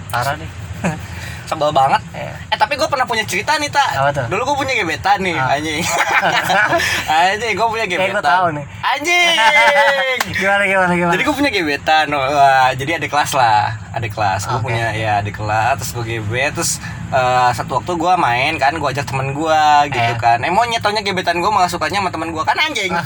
parah 0.09 0.35
deh. 0.35 0.51
Sebel 1.43 1.69
banget. 1.71 2.01
Eh, 2.13 2.33
Eh 2.49 2.57
tapi 2.57 2.75
gue 2.75 2.87
pernah 2.87 3.05
punya 3.05 3.21
cerita 3.23 3.57
nih 3.57 3.69
tak? 3.69 3.93
Dulu 4.27 4.41
gue 4.43 4.57
punya 4.59 4.73
gebetan 4.75 5.21
nih 5.21 5.35
Ah. 5.35 5.53
anjing. 5.53 5.83
Anjing 7.29 7.53
gue 7.53 7.69
punya 7.69 7.85
gebetan 7.85 8.15
gua 8.15 8.25
tahu 8.25 8.47
nih. 8.53 8.65
Anjing! 8.81 9.37
Gimana 10.39 10.63
gimana 10.65 10.93
gimana? 10.95 11.13
Jadi 11.13 11.23
gue 11.23 11.35
punya 11.35 11.51
gebetan 11.51 12.07
Wah, 12.09 12.71
Jadi 12.73 12.91
ada 12.95 13.07
kelas 13.07 13.31
lah 13.33 13.63
Ada 13.91 14.07
kelas. 14.07 14.41
Gue 14.47 14.57
Oke. 14.57 14.65
punya 14.71 14.87
ya 14.93 15.13
ada 15.19 15.31
kelas 15.31 15.75
Terus 15.79 15.91
gue 15.93 16.05
gebet 16.11 16.53
Terus 16.55 16.73
eh, 17.13 17.51
satu 17.53 17.77
waktu 17.77 17.93
gue 17.93 18.13
main 18.17 18.53
kan 18.57 18.73
Gue 18.75 18.89
ajak 18.89 19.05
temen 19.05 19.31
gue 19.31 19.61
gitu 19.89 20.13
Eh. 20.13 20.17
kan 20.17 20.39
Eh 20.39 20.49
mau 20.49 20.65
nyetonya 20.65 21.01
gebetan 21.01 21.39
gue 21.39 21.47
malah 21.47 21.69
sukanya 21.69 22.01
sama 22.01 22.09
temen 22.09 22.29
gue 22.29 22.43
Kan 22.43 22.57
anjing 22.57 22.89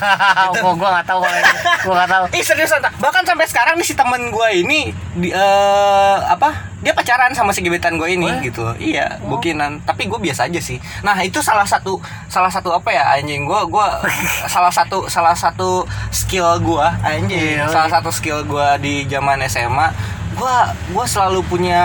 Gitu. 0.46 0.58
tahu 1.02 1.18
kalau 1.18 1.36
itu. 1.36 1.56
gua 1.84 1.94
nggak 1.96 2.08
tahu 2.08 2.24
Ih 2.32 2.42
seriusan 2.42 2.78
tak? 2.78 2.92
Bahkan 2.96 3.22
sampai 3.24 3.46
sekarang 3.46 3.74
nih 3.76 3.84
si 3.84 3.94
temen 3.94 4.30
gue 4.30 4.48
ini 4.56 4.80
di, 5.14 5.28
eh, 5.30 6.18
apa? 6.22 6.54
Dia 6.76 6.92
pacaran 6.92 7.32
sama 7.32 7.50
si 7.50 7.60
gebetan 7.60 7.96
gue 7.96 8.06
ini 8.06 8.28
Oh 8.28 8.38
gitu. 8.38 8.64
Iya, 8.76 9.18
bukinan. 9.24 9.82
Tapi 9.82 10.06
gue 10.06 10.20
biasa 10.20 10.46
aja 10.46 10.60
sih. 10.60 10.76
Nah 11.00 11.18
itu 11.18 11.40
salah 11.40 11.64
satu 11.64 11.98
salah 12.26 12.46
satu 12.46 12.70
apa 12.70 12.88
ya 12.88 13.02
anjing 13.12 13.42
gue 13.42 13.60
gue 13.66 13.86
salah 14.46 14.70
satu 14.70 15.06
salah 15.06 15.34
satu 15.34 15.82
skill 16.10 16.60
gue 16.60 16.86
anjing. 17.02 17.58
Iya, 17.58 17.66
salah 17.66 17.88
iya. 17.88 17.94
satu 17.96 18.10
skill 18.10 18.44
gue 18.44 18.68
di 18.78 18.94
zaman 19.04 19.40
SMA 19.46 19.88
gue 20.36 20.56
gue 20.92 21.06
selalu 21.06 21.40
punya 21.42 21.82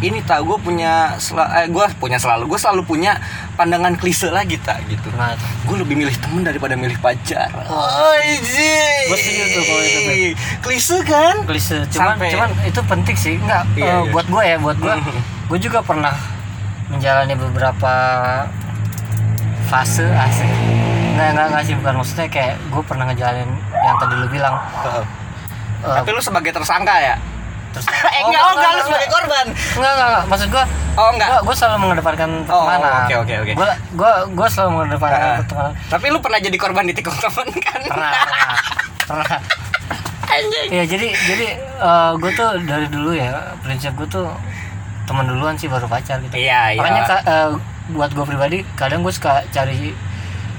ini 0.00 0.18
tak 0.20 0.40
gue 0.40 0.56
punya 0.56 0.92
sel- 1.16 1.52
eh, 1.52 1.68
gue 1.68 1.84
punya 1.94 2.16
selalu 2.16 2.48
gue 2.48 2.56
selalu 2.56 2.80
punya 2.82 3.20
pandangan 3.54 3.92
klise 3.94 4.28
lagi 4.28 4.56
tak 4.56 4.80
gitu 4.86 5.04
tuh? 5.04 5.20
gue 5.68 5.76
lebih 5.78 5.94
milih 5.94 6.16
temen 6.16 6.40
daripada 6.40 6.74
milih 6.74 6.96
pacar. 6.98 7.52
Oh. 7.62 7.84
Anjing. 8.14 9.04
Gua 9.04 9.16
setuju 9.16 9.44
tuh 9.46 9.62
kalau 9.62 9.84
itu. 9.84 10.32
Klise 10.58 10.96
kan? 11.02 11.34
klise 11.44 11.76
cuman 11.88 12.16
Sampai- 12.16 12.32
cuman 12.32 12.50
itu 12.64 12.80
penting 12.82 13.16
sih 13.16 13.34
nggak 13.36 13.62
Iya, 13.74 13.84
eh, 13.84 14.00
iya. 14.00 14.10
buat 14.10 14.26
gue 14.26 14.42
ya 14.42 14.56
buat 14.56 14.76
gue 14.76 14.94
Mhm. 14.94 15.20
gue 15.44 15.58
juga 15.60 15.78
pernah 15.80 16.14
menjalani 16.86 17.34
beberapa 17.34 17.92
fase 19.66 20.04
asik 20.04 20.48
nggak 21.14 21.28
nggak 21.30 21.46
nggak 21.48 21.62
sih 21.62 21.74
bukan 21.74 21.94
maksudnya 21.96 22.26
kayak 22.26 22.56
gue 22.64 22.82
pernah 22.82 23.04
ngejalanin 23.06 23.50
yang 23.74 23.96
tadi 23.98 24.14
lu 24.14 24.26
bilang 24.26 24.56
eh, 24.84 25.04
Tapi 25.84 26.08
lu 26.10 26.20
sebagai 26.20 26.48
tersangka 26.50 26.96
ya? 26.96 27.16
Terus 27.74 27.86
eh 27.90 28.22
enggak, 28.22 28.40
oh, 28.40 28.52
enggak, 28.52 28.70
lu 28.70 28.82
sebagai 28.84 29.08
korban. 29.10 29.46
Enggak, 29.50 29.92
enggak, 29.92 30.08
enggak. 30.08 30.24
Maksud 30.26 30.48
gua 30.48 30.64
Oh, 30.94 31.10
enggak. 31.10 31.26
Gua, 31.28 31.38
gua 31.42 31.54
selalu 31.54 31.76
mengedepankan 31.80 32.30
Oh, 32.44 32.62
pertemanan. 32.62 33.02
oke, 33.02 33.14
oke, 33.18 33.34
oke. 33.42 33.52
Gua 33.52 33.68
gua 33.92 34.12
gua 34.30 34.46
selalu 34.48 34.70
mengedepankan 34.72 35.18
Ah. 35.20 35.36
pertemanan. 35.40 35.72
Tapi 35.88 36.04
lu 36.08 36.18
pernah 36.18 36.38
jadi 36.38 36.54
korban 36.56 36.84
di 36.84 36.94
tikung 36.94 37.18
temen 37.18 37.46
kan? 37.58 37.80
Pernah, 37.82 38.10
pernah. 38.14 38.56
Pernah. 39.04 39.38
Anjing. 40.24 40.68
Iya, 40.70 40.84
jadi 40.86 41.08
jadi 41.12 41.46
eh, 41.60 42.10
gua 42.14 42.30
tuh 42.32 42.48
dari 42.62 42.86
dulu 42.86 43.10
ya, 43.12 43.30
prinsip 43.60 43.92
gua 43.92 44.06
tuh 44.08 44.26
teman 45.04 45.26
duluan 45.26 45.54
sih 45.54 45.66
baru 45.66 45.84
pacar 45.84 46.16
gitu. 46.20 46.32
Iya, 46.32 46.72
iya. 46.72 46.78
Makanya 46.78 47.02
ka- 47.04 47.24
eh, 47.24 47.50
buat 47.90 48.10
gua 48.10 48.24
pribadi 48.24 48.62
kadang 48.72 49.02
gua 49.02 49.10
suka 49.10 49.42
cari 49.48 49.92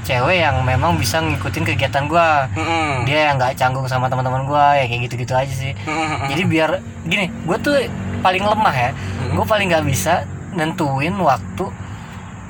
cewek 0.06 0.38
yang 0.40 0.62
memang 0.62 0.96
bisa 0.96 1.18
ngikutin 1.18 1.66
kegiatan 1.66 2.06
gua. 2.06 2.46
Mm-mm. 2.52 3.04
Dia 3.04 3.28
yang 3.28 3.36
nggak 3.36 3.56
canggung 3.56 3.84
sama 3.86 4.06
teman-teman 4.06 4.44
gua 4.44 4.74
ya 4.74 4.86
kayak 4.86 5.02
gitu-gitu 5.04 5.34
aja 5.34 5.50
sih. 5.52 5.74
Mm-mm. 5.82 6.28
jadi 6.28 6.42
biar 6.44 6.70
gini 7.04 7.26
gue 7.28 7.58
tuh 7.58 7.74
paling 8.20 8.42
lemah 8.42 8.74
ya 8.74 8.90
gue 9.28 9.44
paling 9.44 9.68
nggak 9.68 9.84
bisa 9.84 10.24
nentuin 10.52 11.14
waktu 11.16 11.66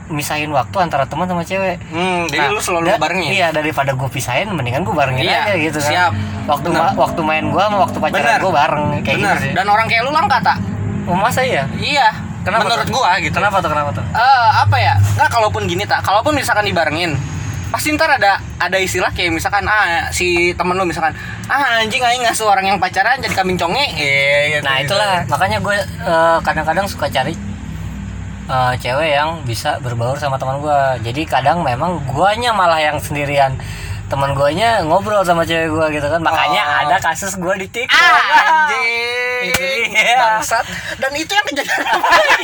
misahin 0.05 0.47
waktu 0.49 0.75
antara 0.77 1.03
teman 1.03 1.25
sama 1.25 1.41
cewek 1.41 1.81
Hmm, 1.87 2.29
jadi 2.29 2.45
Nah, 2.45 2.53
lu 2.53 2.61
selalu 2.61 2.87
da- 2.87 3.01
barengin? 3.01 3.31
iya 3.31 3.49
daripada 3.49 3.91
gue 3.91 4.05
pisahin 4.07 4.47
mendingan 4.47 4.83
gue 4.83 4.93
barengin 4.93 5.25
Iya, 5.25 5.41
aja 5.41 5.53
gitu 5.57 5.79
kan 5.79 5.89
siap. 5.89 6.11
waktu 6.45 6.67
ma- 6.69 6.93
waktu 6.95 7.21
main 7.21 7.45
gue 7.45 7.57
sama 7.59 7.77
waktu 7.81 7.97
pacaran 7.99 8.37
gue 8.37 8.53
bareng 8.53 8.85
kayak 9.01 9.17
Bener. 9.17 9.33
gitu 9.33 9.35
sih 9.41 9.51
Dan 9.51 9.65
orang 9.65 9.85
kayak 9.85 10.01
lu 10.01 10.11
langka 10.11 10.37
tak? 10.39 10.57
oh, 11.03 11.13
masa 11.13 11.41
iya 11.41 11.65
Iya. 11.75 12.07
Kenapa 12.41 12.61
Menurut 12.63 12.85
tuh? 12.85 12.93
gua 12.95 13.17
gitu. 13.17 13.33
kenapa 13.33 13.57
tuh 13.57 13.69
kenapa 13.71 13.89
tuh 13.91 14.05
Eh, 14.05 14.49
apa 14.55 14.77
ya? 14.77 14.93
Enggak 15.11 15.29
kalaupun 15.31 15.65
gini 15.65 15.81
tak, 15.83 15.99
kalaupun 15.99 16.31
misalkan 16.31 16.61
dibarengin 16.63 17.17
pasti 17.75 17.91
ntar 17.91 18.07
ada 18.07 18.39
ada 18.55 18.77
istilah 18.79 19.11
kayak 19.11 19.35
misalkan 19.35 19.67
ah 19.67 20.07
si 20.07 20.55
temen 20.55 20.79
lu 20.79 20.87
misalkan 20.87 21.11
ah 21.51 21.83
anjing 21.83 21.99
aing 21.99 22.23
ngasuh 22.23 22.47
orang 22.47 22.71
yang 22.71 22.79
pacaran 22.79 23.19
jadi 23.19 23.35
kambing 23.35 23.59
conge. 23.59 23.83
Eh 23.99 24.55
gitu, 24.55 24.63
nah 24.63 24.79
gitu. 24.79 24.95
itulah. 24.95 25.27
Makanya 25.27 25.59
gue 25.59 25.75
eh, 25.83 26.37
kadang-kadang 26.39 26.87
suka 26.87 27.11
cari 27.11 27.35
eh, 28.47 28.73
cewek 28.79 29.11
yang 29.11 29.43
bisa 29.43 29.75
berbaur 29.83 30.15
sama 30.15 30.39
teman 30.39 30.63
gue. 30.63 30.79
Jadi 31.03 31.27
kadang 31.27 31.67
memang 31.67 31.99
guanya 32.15 32.55
malah 32.55 32.79
yang 32.79 32.95
sendirian 33.03 33.59
teman 34.05 34.31
guanya 34.31 34.81
ngobrol 34.81 35.21
sama 35.21 35.41
cewek 35.41 35.67
gue 35.67 35.85
gitu 35.93 36.07
kan. 36.07 36.19
Makanya 36.19 36.61
Oh. 36.61 36.81
ada 36.85 36.95
kasus 36.99 37.33
gue 37.33 37.53
di 37.57 37.67
TikTok. 37.67 37.95
Ah 37.95 38.67
Itu 38.67 38.77
anjing. 39.51 39.89
Dia. 39.91 40.17
bangsat. 40.17 40.65
Dan 40.95 41.11
itu 41.13 41.29
yang 41.29 41.45
kejadian 41.45 41.77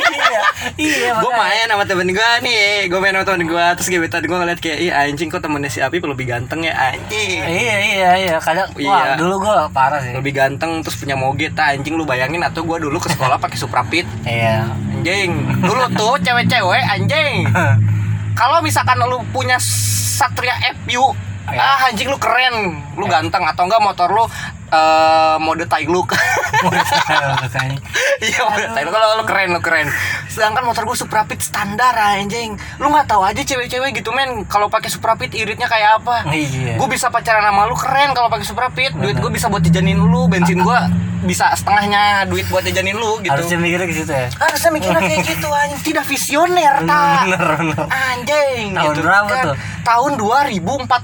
iya. 0.08 0.40
Iya 0.76 1.10
gue 1.16 1.32
main 1.32 1.66
sama 1.66 1.84
temen 1.84 2.08
gue 2.08 2.30
nih. 2.40 2.86
Gue 2.86 2.98
main 2.98 3.12
sama 3.12 3.24
temen 3.24 3.42
gue 3.44 3.66
terus 3.74 3.88
gebetan 3.88 4.22
gue 4.22 4.32
ngeliat 4.32 4.58
kayak 4.58 4.78
ih 4.80 4.90
anjing 4.90 5.28
kok 5.28 5.40
temennya 5.40 5.66
si 5.66 5.78
Api 5.78 5.98
lebih 5.98 6.26
ganteng 6.26 6.62
ya 6.62 6.74
anjing. 6.74 7.38
Iya 7.40 7.76
iya 7.80 8.10
iya. 8.20 8.36
Kadang 8.38 8.70
Iya. 8.74 8.88
wah 8.88 9.14
dulu 9.14 9.34
gue 9.40 9.54
parah 9.70 9.98
sih. 9.98 10.12
Lebih 10.12 10.32
ganteng 10.32 10.80
terus 10.80 10.94
punya 10.94 11.14
moge 11.14 11.50
tak 11.50 11.74
anjing 11.74 11.94
lu 11.94 12.02
bayangin 12.02 12.40
atau 12.40 12.62
gue 12.62 12.78
dulu 12.78 12.96
ke 12.96 13.08
sekolah 13.08 13.36
pakai 13.36 13.56
suprapit. 13.56 14.06
Iya. 14.22 14.66
Anjing. 14.92 15.30
Dulu 15.60 15.82
tuh 15.92 16.14
cewek-cewek 16.18 16.82
anjing. 16.84 17.46
Kalau 18.32 18.58
misalkan 18.58 18.96
lu 19.02 19.20
punya 19.28 19.60
Satria 19.60 20.54
FU 20.78 21.12
Ya. 21.52 21.60
ah 21.60 21.88
anjing 21.88 22.08
lu 22.08 22.16
keren. 22.16 22.80
Lu 22.96 23.04
ganteng. 23.04 23.44
Atau 23.44 23.68
enggak 23.68 23.78
motor 23.78 24.08
lu 24.08 24.24
eh, 24.72 25.36
mode 25.36 25.68
Tailuk 25.68 26.08
Makanya. 26.64 27.78
iya 28.24 28.40
mode 28.48 28.68
Tailuk 28.72 28.92
kalau 28.92 29.20
lu 29.20 29.24
keren 29.28 29.48
lu 29.52 29.60
keren. 29.60 29.86
Sedangkan 30.26 30.64
motor 30.64 30.82
gue 30.82 30.96
Suprapit 30.96 31.38
standar 31.38 31.92
anjing. 31.92 32.56
Lu 32.80 32.88
nggak 32.88 33.06
tahu 33.06 33.22
aja 33.22 33.44
cewek-cewek 33.44 33.92
gitu 33.92 34.10
men. 34.10 34.48
Kalau 34.48 34.72
pakai 34.72 34.88
Suprapit 34.88 35.32
iritnya 35.32 35.68
kayak 35.68 36.00
apa? 36.00 36.32
Iya. 36.32 36.80
Gue 36.80 36.88
bisa 36.88 37.12
pacaran 37.12 37.44
sama 37.44 37.68
lu 37.68 37.76
keren 37.76 38.16
kalau 38.16 38.32
pakai 38.32 38.46
Suprapit. 38.48 38.90
Duit 38.96 39.16
gue 39.16 39.30
bisa 39.30 39.52
buat 39.52 39.60
jajanin 39.60 40.00
lu 40.00 40.24
bensin 40.26 40.58
gue 40.58 40.80
bisa 41.22 41.54
setengahnya 41.54 42.26
duit 42.26 42.46
buat 42.46 42.62
jajanin 42.62 42.94
lu 42.94 43.18
gitu. 43.18 43.30
Harusnya 43.30 43.56
mikirnya 43.56 43.86
ke 43.86 43.94
situ 43.94 44.10
ya? 44.10 44.26
Harusnya 44.34 44.70
mikirnya 44.70 45.00
kayak 45.00 45.22
gitu 45.30 45.48
anjing. 45.48 45.80
Tidak 45.84 46.04
visioner 46.04 46.74
tak 46.82 47.20
bener 47.24 47.40
bener. 47.56 47.78
Anjing 47.86 48.66
Tahun 48.72 48.86
gitu 48.88 49.00
berapa 49.00 49.28
kan. 49.28 49.44
tuh? 49.44 49.56
tahun 49.82 50.12
2014 50.14 51.02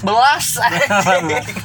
anjing 0.63 1.25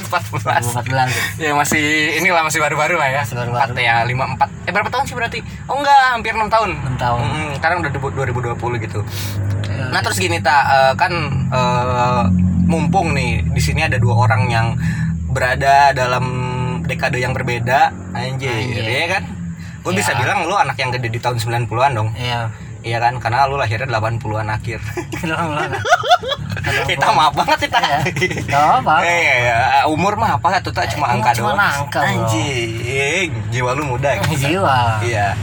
14 0.10 0.82
2014 0.82 1.38
ya 1.38 1.54
masih 1.54 1.86
inilah 2.18 2.42
masih 2.42 2.60
baru-baru 2.60 2.96
lah 2.96 3.10
ya. 3.12 3.22
Masih 3.22 3.36
baru-baru. 3.36 3.70
Empat 3.70 3.78
ya 3.80 3.96
lima 4.04 4.24
empat. 4.28 4.50
Eh 4.64 4.72
berapa 4.72 4.90
tahun 4.90 5.06
sih 5.06 5.16
berarti? 5.16 5.40
Oh 5.66 5.78
enggak 5.78 5.98
hampir 6.10 6.34
enam 6.34 6.48
tahun. 6.48 6.70
6 6.74 6.98
tahun. 6.98 7.20
Mm, 7.24 7.50
sekarang 7.58 7.78
udah 7.82 7.92
debu- 7.92 8.14
2020 8.14 8.78
gitu. 8.80 9.00
Nah 9.90 10.02
terus 10.02 10.18
gini 10.18 10.38
tak 10.40 10.64
eh, 10.64 10.94
kan 10.94 11.14
eh, 11.50 12.24
mumpung 12.64 13.12
nih 13.12 13.42
di 13.44 13.62
sini 13.62 13.82
ada 13.82 13.98
dua 13.98 14.26
orang 14.26 14.48
yang 14.48 14.68
berada 15.28 15.92
dalam 15.92 16.26
dekade 16.84 17.18
yang 17.18 17.32
berbeda 17.32 17.92
anjir, 18.12 18.52
Anjir. 18.52 18.84
ya 18.84 19.08
kan 19.10 19.24
gue 19.80 19.94
bisa 19.94 20.12
Ya. 20.12 20.18
bilang 20.18 20.44
lu 20.44 20.56
anak 20.56 20.76
yang 20.76 20.90
gede 20.90 21.08
di 21.08 21.18
tahun 21.18 21.38
90-an 21.38 21.92
dong 21.94 22.10
iya 22.14 22.48
iya 22.82 22.98
kan 22.98 23.16
karena 23.18 23.48
lu 23.48 23.56
lahirnya 23.56 23.88
80-an 23.90 24.48
akhir 24.50 24.80
kita 26.90 27.08
maaf 27.10 27.34
banget 27.34 27.58
kita 27.64 27.78
Iya. 27.80 28.00
Apa. 28.80 28.94
Eh, 29.02 29.20
iya, 29.20 29.36
iya. 29.38 29.58
umur 29.86 30.16
mah 30.16 30.36
apa 30.36 30.60
tuh 30.60 30.72
tak 30.72 30.88
cuma 30.90 31.08
Eh, 31.08 31.14
angka 31.14 31.32
cuma 31.34 31.52
doang 31.52 31.60
angka, 31.60 32.00
bro. 32.00 32.08
anjing 32.24 33.30
jiwa 33.50 33.72
lu 33.74 33.84
muda 33.86 34.10
gitu. 34.22 34.48
Jiwa. 34.50 35.04
iya 35.04 35.36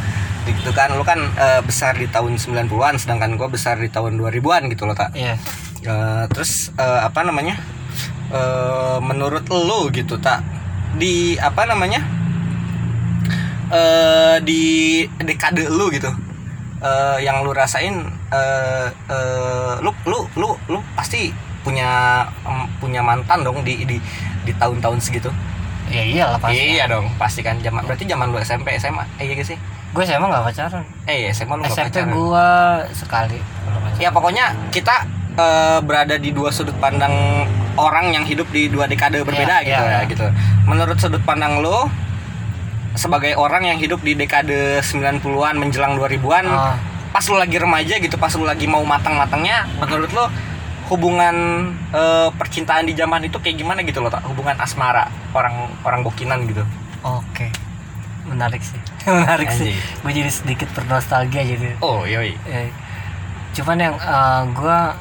gitu 0.43 0.73
kan 0.73 0.89
lu 0.91 1.03
kan 1.03 1.21
eh, 1.37 1.61
besar 1.61 1.93
di 1.95 2.07
tahun 2.07 2.35
90-an 2.35 2.97
sedangkan 2.97 3.37
gua 3.37 3.47
besar 3.47 3.77
di 3.77 3.89
tahun 3.89 4.17
2000-an 4.17 4.69
gitu 4.69 4.85
loh 4.85 4.95
tak 4.95 5.13
Iya. 5.13 5.37
Eh, 5.83 6.25
terus 6.29 6.73
eh, 6.75 7.01
apa 7.03 7.21
namanya 7.23 7.57
Eh, 8.31 8.99
menurut 9.01 9.43
lu 9.51 9.91
gitu 9.91 10.15
tak 10.17 10.39
di 10.97 11.37
apa 11.37 11.63
namanya 11.65 12.01
eh 13.71 14.37
di 14.43 14.63
dekade 15.21 15.71
lu 15.71 15.91
gitu. 15.91 16.11
Eh 16.81 17.19
yang 17.23 17.45
lu 17.45 17.53
rasain 17.53 17.95
eh 18.31 18.87
eh, 18.89 19.73
lu 19.79 19.93
lu 20.05 20.27
lu 20.35 20.49
lu 20.67 20.79
pasti 20.93 21.31
punya 21.61 22.25
em, 22.43 22.65
punya 22.81 23.05
mantan 23.05 23.45
dong 23.45 23.61
di 23.63 23.85
di 23.85 23.97
di 24.43 24.53
tahun-tahun 24.57 24.99
segitu. 24.99 25.31
Ya 25.91 26.07
iyalah 26.07 26.39
pasti. 26.39 26.59
iya 26.73 26.87
dong 26.87 27.07
pasti 27.17 27.43
kan. 27.43 27.59
Zaman 27.59 27.83
berarti 27.85 28.07
zaman 28.07 28.31
lu 28.31 28.39
SMP 28.39 28.75
SMA 28.77 29.03
eh 29.19 29.27
iya 29.27 29.35
gak 29.35 29.49
sih 29.49 29.59
Gue 29.91 30.07
SMA 30.07 30.23
gak 30.25 30.47
pacaran. 30.47 30.87
eh 31.05 31.27
iya, 31.27 31.31
SMA 31.31 31.51
lu 31.53 31.63
gak 31.63 31.75
SMP 31.75 31.91
pacaran. 31.91 32.11
gua 32.15 32.47
sekali. 32.95 33.39
ya 33.99 34.09
pokoknya 34.09 34.55
kita 34.71 35.03
eh, 35.41 35.79
berada 35.81 36.17
di 36.17 36.31
dua 36.31 36.51
sudut 36.51 36.77
pandang 36.77 37.47
orang 37.75 38.13
yang 38.13 38.23
hidup 38.23 38.45
di 38.49 38.69
dua 38.69 38.85
dekade 38.85 39.21
berbeda 39.21 39.61
Iya, 39.61 39.67
gitu 39.67 39.83
iya, 39.83 39.89
ya 39.89 39.99
iya. 39.99 40.01
gitu 40.07 40.27
menurut 40.65 40.97
sudut 40.97 41.23
pandang 41.23 41.59
lo 41.59 41.89
sebagai 42.93 43.33
orang 43.35 43.65
yang 43.65 43.79
hidup 43.79 44.01
di 44.01 44.13
dekade 44.13 44.83
90-an 44.83 45.55
menjelang 45.57 45.95
2000-an 45.95 46.45
Oh. 46.45 46.75
pas 47.11 47.25
lu 47.25 47.37
lagi 47.37 47.57
remaja 47.57 47.95
gitu 47.97 48.15
pas 48.15 48.31
lu 48.31 48.45
lagi 48.45 48.67
mau 48.67 48.83
matang-matangnya 48.85 49.65
menurut 49.79 50.11
lo 50.11 50.27
hubungan 50.87 51.35
eh, 51.91 52.29
percintaan 52.33 52.83
di 52.83 52.93
zaman 52.93 53.23
itu 53.25 53.39
kayak 53.39 53.57
gimana 53.57 53.81
gitu 53.81 53.99
loh 53.99 54.11
tak 54.11 54.27
hubungan 54.27 54.59
asmara 54.59 55.07
orang 55.33 55.55
orang 55.81 56.03
bokinan 56.03 56.45
gitu 56.45 56.67
Oke. 57.01 57.49
Menarik 58.23 58.61
sih. 58.61 58.77
Menarik 59.09 59.49
sih. 59.49 59.73
Anjing. 59.73 60.05
Gue 60.05 60.13
jadi 60.13 60.29
sedikit 60.31 60.69
bernostalgia 60.71 61.41
jadi. 61.41 61.81
oh 61.81 62.05
yoi 62.05 62.37
Eh, 62.45 62.69
cuman 63.53 63.77
yang 63.81 63.95
eh, 63.97 64.43
gua 64.53 64.93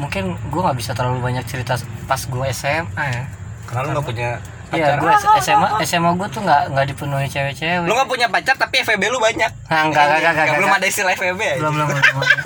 mungkin 0.00 0.24
gua 0.48 0.60
nggak 0.66 0.78
bisa 0.78 0.92
terlalu 0.92 1.20
banyak 1.22 1.44
cerita 1.44 1.76
pas 2.06 2.20
gua 2.24 2.48
SMA 2.48 2.88
ya. 2.88 3.22
karena 3.64 3.80
lu 3.84 3.90
nggak 3.92 4.06
punya 4.06 4.30
Iya, 4.70 4.94
pacar 4.94 5.02
gue 5.02 5.10
SMA 5.42 5.68
SMA 5.82 6.10
gue 6.14 6.28
tuh 6.30 6.40
nggak 6.40 6.62
nggak 6.70 6.86
dipenuhi 6.86 7.26
cewek-cewek. 7.26 7.82
lu 7.82 7.90
nggak 7.90 8.06
punya 8.06 8.26
pacar 8.26 8.54
tapi 8.54 8.78
FVB 8.80 9.02
lu 9.04 9.18
banyak 9.18 9.50
Nah, 9.66 9.82
enggak, 9.82 10.02
enggak, 10.06 10.18
enggak, 10.22 10.32
enggak, 10.32 10.46
belum 10.54 10.62
enggak. 10.64 10.78
ada 10.78 10.86
istilah 10.86 11.12
FVB 11.12 11.40
aja 11.42 11.58
belum 11.58 11.72
belum 11.74 11.86
belum. 11.90 12.02
belum. 12.06 12.38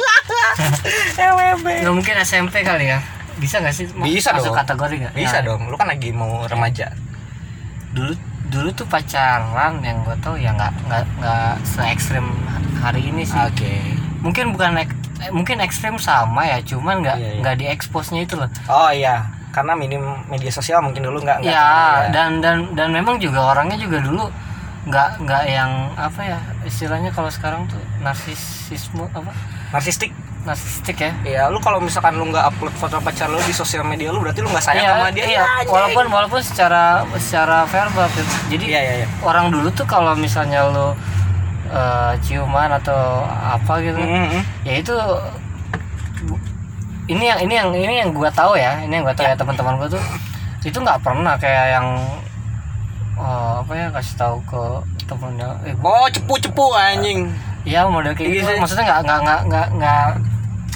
FVB 1.14 1.66
Nggak 1.84 1.94
mungkin 1.94 2.14
SMP 2.20 2.54
kali 2.61 2.84
ya. 2.88 2.99
Bisa 3.34 3.58
gak 3.58 3.75
sih? 3.75 3.84
Bisa 3.92 4.32
masuk 4.32 4.50
dong. 4.50 4.56
kategori 4.56 4.94
gak? 5.04 5.12
Bisa 5.12 5.37
Nah, 5.37 5.44
dong, 5.44 5.61
lu 5.66 5.76
kan 5.76 5.84
lagi 5.84 6.11
mau 6.11 6.46
remaja. 6.46 6.96
Dulu 7.92 8.12
dulu 8.44 8.68
tuh 8.73 8.87
pacaran 8.87 9.82
yang 9.82 10.00
gue 10.00 10.16
tau 10.20 10.32
ya 10.34 10.54
nggak 10.54 10.73
nggak 10.87 11.04
nggak 11.18 11.52
se 11.61 11.82
ekstrim 11.84 12.25
hari 12.78 13.04
ini 13.04 13.20
sih. 13.20 13.37
Oke. 13.37 13.84
Mungkin 14.20 14.49
bukan 14.49 14.73
eh, 15.18 15.30
mungkin 15.30 15.59
ekstrim 15.59 15.94
sama 15.97 16.42
ya, 16.44 16.59
cuman 16.61 17.00
nggak 17.00 17.16
Iya, 17.16 17.28
iya. 17.28 17.40
nggak 17.40 17.56
dieksposnya 17.56 18.21
itu 18.21 18.35
loh. 18.35 18.49
Oh 18.66 18.88
iya, 18.88 19.23
karena 19.50 19.73
minim 19.73 20.00
media 20.26 20.50
sosial 20.50 20.80
mungkin 20.80 21.02
dulu 21.02 21.21
nggak 21.21 21.38
nggak 21.40 21.52
Ya, 21.52 21.62
tahu 21.62 22.12
dan 22.12 22.30
dan 22.38 22.56
dan 22.73 22.88
memang 22.90 23.16
juga 23.16 23.40
orangnya 23.49 23.76
juga 23.76 23.99
dulu 23.99 24.26
nggak 24.85 25.09
nggak 25.18 25.42
yang 25.47 25.71
apa 25.94 26.21
ya 26.23 26.37
istilahnya 26.62 27.09
kalau 27.09 27.28
sekarang 27.28 27.64
tuh 27.64 27.80
narsisisme 27.99 29.09
apa 29.09 29.33
narsistik. 29.71 30.12
narsistik 30.44 31.00
ya 31.00 31.12
Ya, 31.25 31.42
lu 31.49 31.56
kalau 31.56 31.80
misalkan 31.80 32.12
lu 32.14 32.28
nggak 32.28 32.45
upload 32.47 32.75
foto 32.75 33.00
pacar 33.00 33.26
lu 33.26 33.41
di 33.41 33.50
sosial 33.50 33.80
media 33.82 34.12
lu 34.12 34.21
berarti 34.21 34.39
lu 34.39 34.50
nggak 34.50 34.60
sayang 34.62 34.84
Iya, 34.84 34.93
sama 34.93 35.08
dia. 35.08 35.25
iya. 35.25 35.41
Ya, 35.41 35.65
walaupun 35.65 36.04
walaupun 36.06 36.41
secara 36.41 36.84
secara 37.17 37.65
verbal 37.65 38.12
jadi 38.47 38.60
Iya, 38.62 38.80
iya, 38.82 38.95
iya. 38.99 39.08
orang 39.23 39.49
dulu 39.49 39.73
tuh 39.73 39.86
kalau 39.86 40.12
misalnya 40.15 40.69
lo 40.69 40.93
eh, 41.67 42.13
ciuman 42.21 42.71
atau 42.73 43.23
apa 43.25 43.73
gitu 43.81 43.97
Mm, 43.97 44.09
mm, 44.09 44.27
mm. 44.31 44.43
ya 44.65 44.75
itu 44.77 44.95
ini 47.05 47.25
yang 47.25 47.39
ini 47.41 47.55
yang 47.55 47.69
ini 47.71 47.95
yang 48.00 48.11
gua 48.11 48.33
tahu 48.33 48.57
ya 48.57 48.81
ini 48.81 48.93
yang 48.93 49.05
gua 49.05 49.13
tahu 49.13 49.29
ya 49.29 49.37
teman-teman 49.37 49.77
gua 49.77 49.89
tuh 49.89 50.03
itu 50.65 50.73
nggak 50.75 51.05
pernah 51.05 51.37
kayak 51.37 51.77
yang 51.77 51.87
eh, 53.15 53.53
apa 53.61 53.73
ya 53.73 53.87
kasih 53.93 54.15
tahu 54.17 54.37
ke 54.45 54.63
temennya 55.05 55.49
eh, 55.63 55.77
Oh, 55.79 56.09
cepu-cepu 56.09 56.65
anjing. 56.73 57.29
ya 57.65 57.85
model 57.85 58.13
kayak 58.13 58.29
Iya 58.29 58.41
gitu 58.45 58.50
maksudnya 58.61 58.85
nggak 58.85 59.00
nggak 59.03 59.19
nggak 59.21 59.41
nggak 59.49 59.67
nggak 59.75 60.07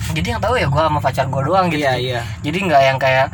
jadi 0.08 0.28
yang 0.32 0.40
tahu 0.40 0.54
ya 0.56 0.66
gua 0.68 0.82
sama 0.88 1.00
pacar 1.00 1.24
gua 1.26 1.42
doang 1.44 1.66
gitu 1.68 1.84
Iya, 1.84 1.94
iya. 1.96 2.20
jadi 2.40 2.58
nggak 2.64 2.82
yang 2.82 2.98
kayak 2.98 3.26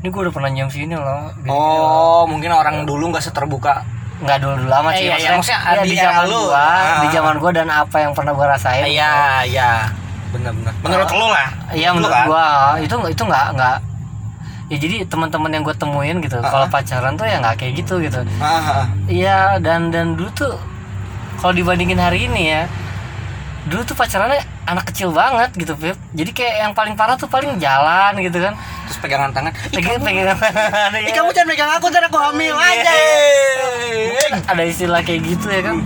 ini 0.00 0.08
gua 0.08 0.20
udah 0.26 0.34
pernah 0.34 0.50
nyium 0.50 0.66
sini 0.66 0.92
loh." 0.92 1.28
Oh, 1.46 2.24
mungkin 2.26 2.50
orang 2.50 2.82
dulu 2.82 3.12
nggak 3.12 3.22
seterbuka. 3.22 3.84
Nggak 4.22 4.38
dulu 4.38 4.54
dulu 4.56 4.72
amat 4.72 4.92
Eh, 4.92 4.96
sih 4.96 5.04
iya, 5.04 5.16
iya, 5.16 5.30
maksudnya 5.32 5.60
iya, 5.66 5.72
di 5.76 5.88
di 5.88 5.96
era 5.96 6.04
zaman 6.06 6.24
lu. 6.24 6.38
gua 6.44 6.62
Ah. 6.62 7.00
di 7.00 7.08
zaman 7.10 7.34
gua 7.36 7.50
dan 7.52 7.68
apa 7.68 7.96
yang 7.98 8.12
pernah 8.12 8.32
gua 8.32 8.46
rasain 8.50 8.84
Iya, 8.84 9.12
iya. 9.44 9.70
Benar-benar. 10.30 10.72
Menurut 10.80 11.08
Oh. 11.08 11.18
lu 11.18 11.26
lah. 11.28 11.48
Iya 11.70 11.88
menurut 11.92 12.08
kan? 12.10 12.24
gua 12.24 12.46
itu 12.78 12.94
itu 13.06 13.22
nggak 13.22 13.46
nggak 13.52 13.76
ya 14.64 14.76
jadi 14.78 14.96
teman-teman 15.04 15.50
yang 15.50 15.62
gue 15.62 15.76
temuin 15.76 16.16
gitu 16.18 16.38
Ah, 16.38 16.48
kalau 16.48 16.64
ah. 16.64 16.70
pacaran 16.70 17.12
tuh 17.12 17.26
ya 17.26 17.36
nggak 17.38 17.56
kayak 17.56 17.72
gitu 17.76 18.00
gitu 18.00 18.24
Ah, 18.38 18.48
ah. 18.80 18.84
iya 19.04 19.58
dan 19.58 19.92
dan 19.92 20.16
dulu 20.16 20.32
tuh 20.32 20.56
kalau 21.36 21.52
dibandingin 21.52 21.98
hari 21.98 22.24
ini 22.24 22.42
ya 22.48 22.62
dulu 23.64 23.82
tuh 23.84 23.94
pacarannya 23.94 24.38
anak 24.64 24.84
kecil 24.86 25.10
banget 25.10 25.54
gitu 25.54 25.74
Pip 25.74 25.94
jadi 26.10 26.30
kayak 26.30 26.54
yang 26.60 26.72
paling 26.72 26.92
parah 26.92 27.14
tuh 27.14 27.26
paling 27.26 27.56
jalan 27.56 28.12
gitu 28.18 28.38
kan 28.38 28.54
Terus 28.82 28.98
pegangan 28.98 29.30
tangan. 29.30 29.52
Ih, 29.54 29.70
pegang 29.72 29.96
kamu- 29.96 30.04
pegang 30.04 30.38
Ih, 31.00 31.12
kamu 31.12 31.30
jangan 31.30 31.48
pegang 31.48 31.70
aku, 31.72 31.86
ntar 31.88 32.04
aku 32.04 32.18
hamil 32.20 32.52
Iya. 32.52 32.66
aja. 32.76 32.92
ada 34.44 34.62
istilah 34.62 35.00
kayak 35.00 35.20
gitu 35.24 35.46
ya 35.48 35.62
kan 35.62 35.76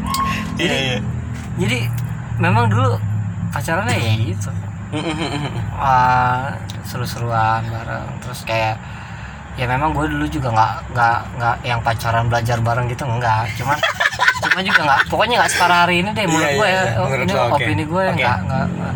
Iya, 0.62 0.74
iya. 0.86 0.98
jadi 1.56 1.78
memang 2.36 2.68
dulu 2.68 2.94
pacarannya 3.50 3.96
ya 3.96 4.12
gitu 4.22 4.50
ah 5.74 6.54
seru-seruan 6.84 7.64
bareng 7.64 8.06
terus 8.20 8.44
kayak 8.44 8.78
ya 9.54 9.66
memang 9.66 9.94
gue 9.94 10.04
dulu 10.10 10.26
juga 10.26 10.48
nggak 10.50 10.72
nggak 10.90 11.18
nggak 11.38 11.56
yang 11.62 11.78
pacaran 11.78 12.26
belajar 12.26 12.58
bareng 12.58 12.86
gitu 12.90 13.06
enggak 13.06 13.46
cuman 13.54 13.78
cuma 14.44 14.60
juga 14.60 14.80
nggak 14.82 15.00
pokoknya 15.08 15.34
nggak 15.40 15.52
separah 15.54 15.78
hari 15.86 16.02
ini 16.02 16.10
deh 16.10 16.26
menurut 16.26 16.44
Iya, 16.44 16.58
gue 16.58 16.66
iya, 16.68 16.74
ya 16.74 16.82
iya. 16.82 16.92
Oh, 16.98 17.06
Menurut 17.06 17.24
ini 17.24 17.32
lo, 17.34 17.44
opini 17.54 17.84
gue 17.86 18.04
nggak 18.18 18.38
nggak 18.44 18.64
nggak. 18.74 18.92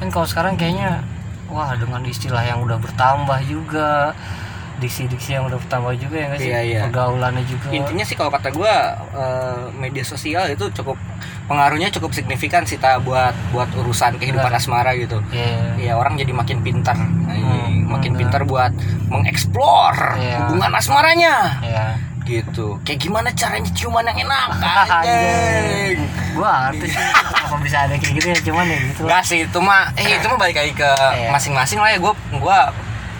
kan 0.00 0.08
kalau 0.10 0.26
sekarang 0.26 0.54
kayaknya 0.58 0.90
wah 1.46 1.70
dengan 1.74 2.02
istilah 2.04 2.42
yang 2.42 2.58
udah 2.62 2.78
bertambah 2.78 3.38
juga 3.46 4.14
diksi-diksi 4.80 5.30
yang 5.32 5.44
udah 5.44 5.58
bertambah 5.58 5.92
juga 5.94 6.16
ya 6.16 6.26
nggak 6.26 6.38
sih 6.38 6.48
Iya, 6.48 6.60
iya. 6.62 6.80
pergaulannya 6.82 7.44
juga 7.44 7.68
intinya 7.70 8.02
sih 8.02 8.14
kalau 8.14 8.28
kata 8.28 8.48
gue 8.50 8.74
media 9.76 10.02
sosial 10.02 10.48
itu 10.48 10.66
cukup 10.72 10.96
pengaruhnya 11.44 11.90
cukup 11.90 12.10
signifikan 12.10 12.62
sih 12.62 12.76
ta 12.76 12.96
buat 12.96 13.34
buat 13.50 13.68
urusan 13.74 14.16
kehidupan 14.16 14.50
asmara 14.50 14.94
gitu 14.94 15.20
Iya. 15.28 15.76
ya 15.76 15.92
orang 15.94 16.16
jadi 16.16 16.30
makin 16.30 16.60
pintar 16.60 16.96
Hmm, 16.96 17.86
makin 17.88 18.14
pintar 18.14 18.42
buat 18.42 18.72
mengeksplor 19.06 19.94
Iya. 20.16 20.36
hubungan 20.44 20.70
asmaranya 20.72 21.34
ya 21.60 21.84
gitu 22.22 22.78
kayak 22.80 23.00
gimana 23.00 23.28
caranya 23.32 23.66
ciuman 23.72 24.04
yang 24.04 24.22
enak 24.22 24.48
Anjing. 24.86 25.02
anjing 25.02 25.98
gue 26.30 26.46
artis 26.46 26.90
sih 26.90 27.04
apa 27.42 27.56
bisa 27.58 27.76
ada 27.80 27.94
kayak 27.94 28.12
gitu 28.14 28.26
ya 28.28 28.38
cuman 28.44 28.64
ya 28.64 28.78
gitu 28.84 29.00
lah. 29.00 29.08
Enggak 29.10 29.22
sih 29.24 29.38
itu 29.42 29.58
mah 29.58 29.82
eh 29.92 30.06
itu 30.14 30.26
mah 30.26 30.38
balik 30.38 30.56
lagi 30.56 30.72
ke 30.72 30.90
Iya. 31.10 31.28
masing-masing 31.30 31.78
lah 31.78 31.90
ya 31.90 31.98
gue 31.98 32.12
gua 32.36 32.60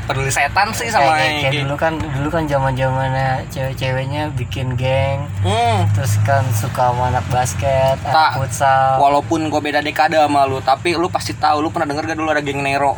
peduli 0.03 0.29
setan 0.29 0.69
sih 0.71 0.89
sama 0.89 1.15
kayak, 1.15 1.49
kayak, 1.49 1.53
dulu 1.63 1.75
kan 1.75 1.93
dulu 1.97 2.29
kan 2.29 2.45
zaman 2.45 2.73
zamannya 2.73 3.31
cewek-ceweknya 3.49 4.23
bikin 4.35 4.75
geng 4.75 5.25
Hmm. 5.41 5.89
terus 5.93 6.21
kan 6.23 6.45
suka 6.53 6.91
sama 6.91 7.09
anak 7.09 7.25
basket 7.29 7.97
Tak. 8.01 8.11
anak 8.11 8.31
futsal 8.39 8.99
Walaupun 8.99 9.49
gue 9.49 9.61
beda 9.61 9.81
dekade 9.81 10.15
sama 10.15 10.45
lu, 10.45 10.61
tapi 10.61 10.93
lu 10.93 11.09
pasti 11.09 11.33
tahu, 11.33 11.61
lu 11.61 11.69
pernah 11.69 11.87
denger 11.87 12.05
gak 12.07 12.19
dulu 12.19 12.29
ada 12.29 12.41
geng 12.41 12.61
Nero? 12.61 12.97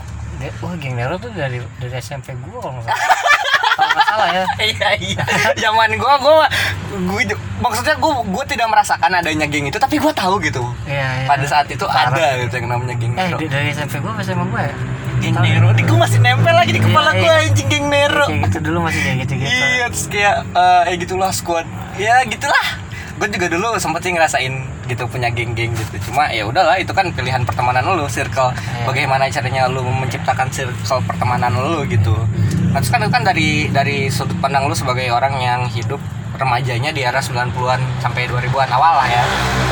Wah 0.58 0.74
geng 0.74 0.94
Nero 0.94 1.14
tuh 1.16 1.30
dari 1.30 1.62
dari 1.76 1.94
SMP 1.96 2.34
gua 2.36 2.58
kalau 2.60 2.74
nggak 2.74 2.90
salah 2.90 2.98
kalau 3.72 3.88
nggak 3.88 4.06
salah 4.06 4.26
ya 4.28 4.44
iya 4.74 4.88
iya. 4.98 5.22
Zaman 5.56 5.94
gua 5.94 6.18
gua 6.18 6.50
gua 6.90 7.22
maksudnya 7.62 7.94
gua 7.94 8.20
gua 8.20 8.42
tidak 8.42 8.66
merasakan 8.66 9.10
adanya 9.14 9.46
geng 9.46 9.70
itu, 9.70 9.78
tapi 9.78 10.02
gua 10.02 10.10
tahu 10.10 10.42
gitu. 10.42 10.66
iya, 10.84 11.22
iya. 11.22 11.26
Pada 11.26 11.46
saat 11.46 11.70
itu 11.70 11.86
Parah. 11.86 12.10
ada 12.10 12.42
gitu 12.42 12.58
yang 12.58 12.68
namanya 12.68 12.94
geng 12.98 13.14
eh 13.14 13.30
Nero. 13.30 13.38
dari 13.38 13.70
SMP 13.70 14.02
gua 14.02 14.18
ke 14.18 14.22
SMA 14.24 14.44
gua 14.44 14.62
ya 14.66 14.74
Geng. 15.22 15.36
Nero, 15.38 15.68
di 15.70 15.82
gua 15.82 15.98
masih 16.02 16.18
nempel 16.18 16.50
lagi 16.50 16.70
di 16.70 16.76
Iya, 16.76 16.84
kepala 16.84 17.10
iya. 17.10 17.20
gua 17.20 17.32
anjing 17.40 17.68
geng 17.68 17.86
Nero. 17.86 18.24
kayak 18.24 18.40
gitu 18.44 18.58
dulu 18.60 18.78
masih 18.82 19.00
kayak 19.00 19.16
gitu 19.22 19.32
gitu 19.36 19.46
Iya, 19.48 19.84
terus 19.88 20.06
kayak 20.08 20.36
eh 20.52 20.82
eh, 20.84 20.94
gitulah 20.98 21.30
squad. 21.30 21.66
Ya 21.96 22.20
gitulah. 22.24 22.66
gue 23.12 23.28
juga 23.30 23.46
dulu 23.46 23.78
sempet 23.78 24.02
sih 24.02 24.10
ngerasain 24.10 24.54
gitu 24.88 25.06
punya 25.06 25.30
geng-geng 25.30 25.70
gitu 25.70 25.94
cuma 26.02 26.26
ya 26.26 26.42
udahlah 26.42 26.74
itu 26.74 26.90
kan 26.90 27.06
pilihan 27.08 27.44
pertemanan 27.44 27.84
lu 27.86 28.08
circle 28.08 28.50
Iya. 28.50 28.82
bagaimana 28.82 29.30
caranya 29.30 29.70
lu 29.70 29.84
menciptakan 29.84 30.50
circle 30.50 30.98
pertemanan 31.06 31.54
lu 31.54 31.86
gitu 31.86 32.18
nah 32.66 32.82
terus 32.82 32.90
kan 32.90 32.98
itu 32.98 33.12
kan 33.12 33.22
dari 33.22 33.48
dari 33.70 34.10
sudut 34.10 34.34
pandang 34.40 34.66
lu 34.66 34.74
sebagai 34.74 35.06
orang 35.08 35.38
yang 35.38 35.60
hidup 35.68 36.02
remajanya 36.34 36.90
di 36.90 37.04
era 37.04 37.20
90-an 37.20 37.78
sampai 38.00 38.26
2000-an 38.26 38.70
awal 38.72 38.96
lah 38.96 39.06
ya 39.06 39.22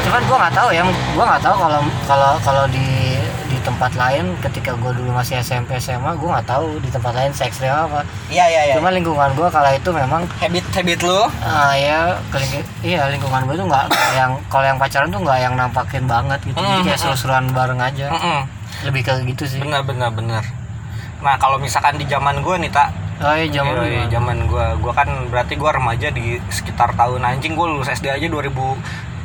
cuman 0.05 0.21
gue 0.23 0.37
nggak 0.37 0.55
tahu 0.55 0.69
ya 0.71 0.83
gue 0.87 1.25
nggak 1.25 1.43
tahu 1.43 1.57
kalau 1.59 1.81
kalau 2.07 2.33
kalau 2.39 2.65
di 2.69 3.10
tempat 3.61 3.93
lain 3.93 4.37
ketika 4.41 4.73
gue 4.73 4.93
dulu 4.93 5.11
masih 5.11 5.39
SMP 5.39 5.77
SMA 5.77 6.13
gue 6.13 6.27
nggak 6.27 6.45
tahu 6.45 6.79
di 6.79 6.89
tempat 6.89 7.13
lain 7.13 7.31
se 7.31 7.45
ekstrim 7.45 7.69
apa. 7.69 8.03
Iya 8.27 8.45
iya 8.47 8.61
iya. 8.67 8.75
Cuma 8.75 8.89
lingkungan 8.89 9.31
gue 9.31 9.47
kala 9.47 9.73
itu 9.73 9.91
memang 9.91 10.25
habit 10.37 10.65
habit 10.71 11.01
lu? 11.01 11.21
ah 11.41 11.73
ya 11.73 11.99
keling- 12.29 12.65
iya 12.81 13.07
lingkungan 13.07 13.45
gue 13.45 13.55
tuh 13.55 13.67
nggak 13.67 13.87
yang 14.13 14.31
kalau 14.47 14.65
yang 14.65 14.77
pacaran 14.77 15.09
tuh 15.09 15.21
nggak 15.21 15.39
yang 15.39 15.55
nampakin 15.55 16.05
banget 16.05 16.41
gitu. 16.43 16.57
Jadi 16.57 16.69
Hmm, 16.73 16.85
kayak 16.85 16.95
hmm, 16.95 17.05
seru-seruan 17.07 17.45
bareng 17.51 17.79
aja. 17.79 18.07
Mm-mm. 18.11 18.41
lebih 18.81 19.03
ke 19.03 19.13
gitu 19.27 19.45
sih. 19.47 19.59
Benar 19.59 19.83
benar 19.83 20.09
benar. 20.11 20.41
Nah 21.21 21.37
kalau 21.37 21.57
misalkan 21.57 21.95
di 21.95 22.05
zaman 22.05 22.41
gue 22.41 22.57
nih 22.59 22.71
tak 22.71 22.89
oh 23.21 23.33
iya 23.33 23.45
zaman 23.51 23.73
lu 23.75 23.85
iya, 23.85 24.05
zaman 24.09 24.37
gua. 24.47 24.73
Gua 24.75 24.93
kan 24.95 25.09
berarti 25.29 25.53
gua 25.55 25.71
remaja 25.71 26.09
di 26.09 26.41
sekitar 26.49 26.95
tahun 26.95 27.21
anjing 27.21 27.53
gua 27.53 27.69
lulus 27.69 27.89
SD 27.89 28.09
aja 28.09 28.25
2000 28.25 28.49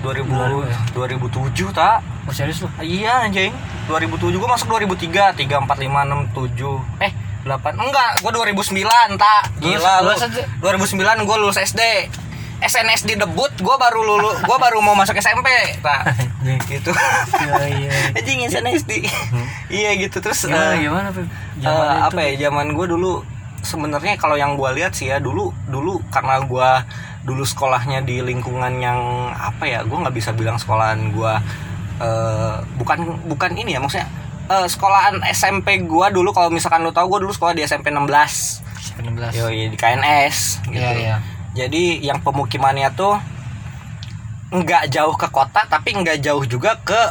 2000 0.03 0.93
2007 0.93 1.71
tak 1.71 2.03
oh 2.25 2.33
serius 2.33 2.59
lu? 2.59 2.69
Iya 2.77 3.25
anjing. 3.25 3.53
2007 3.85 4.33
gua 4.35 4.49
masuk 4.53 4.67
2003 4.71 5.38
3 5.38 5.45
4 5.45 5.69
5 5.69 5.69
6 5.69 6.33
7 6.33 7.05
eh 7.05 7.11
8 7.45 7.53
enggak 7.77 8.11
gua 8.19 8.31
2009 8.33 8.81
tak. 9.15 9.41
Gila 9.57 9.93
lu. 10.01 10.09
Lulus- 10.09 10.25
lulus 10.59 10.91
2009 10.93 11.21
gua 11.23 11.38
lulus 11.38 11.57
SD 11.57 11.81
SNSD 12.57 13.19
debut 13.19 13.51
gua 13.59 13.77
baru 13.77 14.01
lulu 14.01 14.31
gua 14.47 14.57
baru 14.57 14.81
mau 14.81 14.93
masuk 14.93 15.13
SMP 15.15 15.45
tak. 15.79 16.17
Gitu. 16.65 16.89
Iya 17.38 17.63
iya. 17.69 17.91
Anjing 18.13 18.39
SNSD 18.45 18.91
iya 19.69 19.89
gitu. 19.95 20.17
Terus 20.17 20.45
gimana 20.45 20.73
eh, 20.73 20.81
gimana 20.81 21.07
itu. 21.09 21.21
apa 22.01 22.19
ya 22.21 22.49
zaman 22.49 22.73
gue 22.73 22.85
dulu 22.88 23.21
sebenarnya 23.61 24.13
kalau 24.15 24.38
yang 24.38 24.53
gue 24.53 24.69
lihat 24.77 24.93
sih 24.93 25.09
ya 25.09 25.17
dulu 25.17 25.49
dulu 25.65 25.97
karena 26.13 26.38
gue 26.38 26.69
dulu 27.25 27.41
sekolahnya 27.41 28.05
di 28.05 28.21
lingkungan 28.21 28.77
yang 28.77 28.99
apa 29.33 29.65
ya 29.65 29.81
gue 29.81 29.97
nggak 29.97 30.13
bisa 30.13 30.29
bilang 30.31 30.61
sekolahan 30.61 31.09
gue 31.09 31.33
eh 31.95 32.55
bukan 32.75 33.23
bukan 33.31 33.51
ini 33.55 33.75
ya 33.75 33.79
maksudnya 33.79 34.08
eh, 34.51 34.67
sekolahan 34.67 35.23
SMP 35.31 35.79
gue 35.84 36.08
dulu 36.12 36.36
kalau 36.36 36.51
misalkan 36.51 36.84
lo 36.84 36.91
tau 36.91 37.08
gue 37.08 37.23
dulu 37.23 37.31
sekolah 37.31 37.55
di 37.55 37.63
SMP 37.63 37.89
16 37.89 38.65
19 38.99 39.31
yo 39.36 39.47
di 39.49 39.77
KNS 39.77 40.67
gitu. 40.69 40.79
Iya 40.79 40.91
iya. 40.95 41.15
Jadi 41.55 42.03
yang 42.03 42.19
pemukimannya 42.19 42.91
tuh 42.93 43.15
nggak 44.51 44.91
jauh 44.91 45.15
ke 45.15 45.27
kota 45.31 45.67
tapi 45.67 45.95
nggak 45.95 46.21
jauh 46.21 46.43
juga 46.45 46.77
ke 46.84 47.01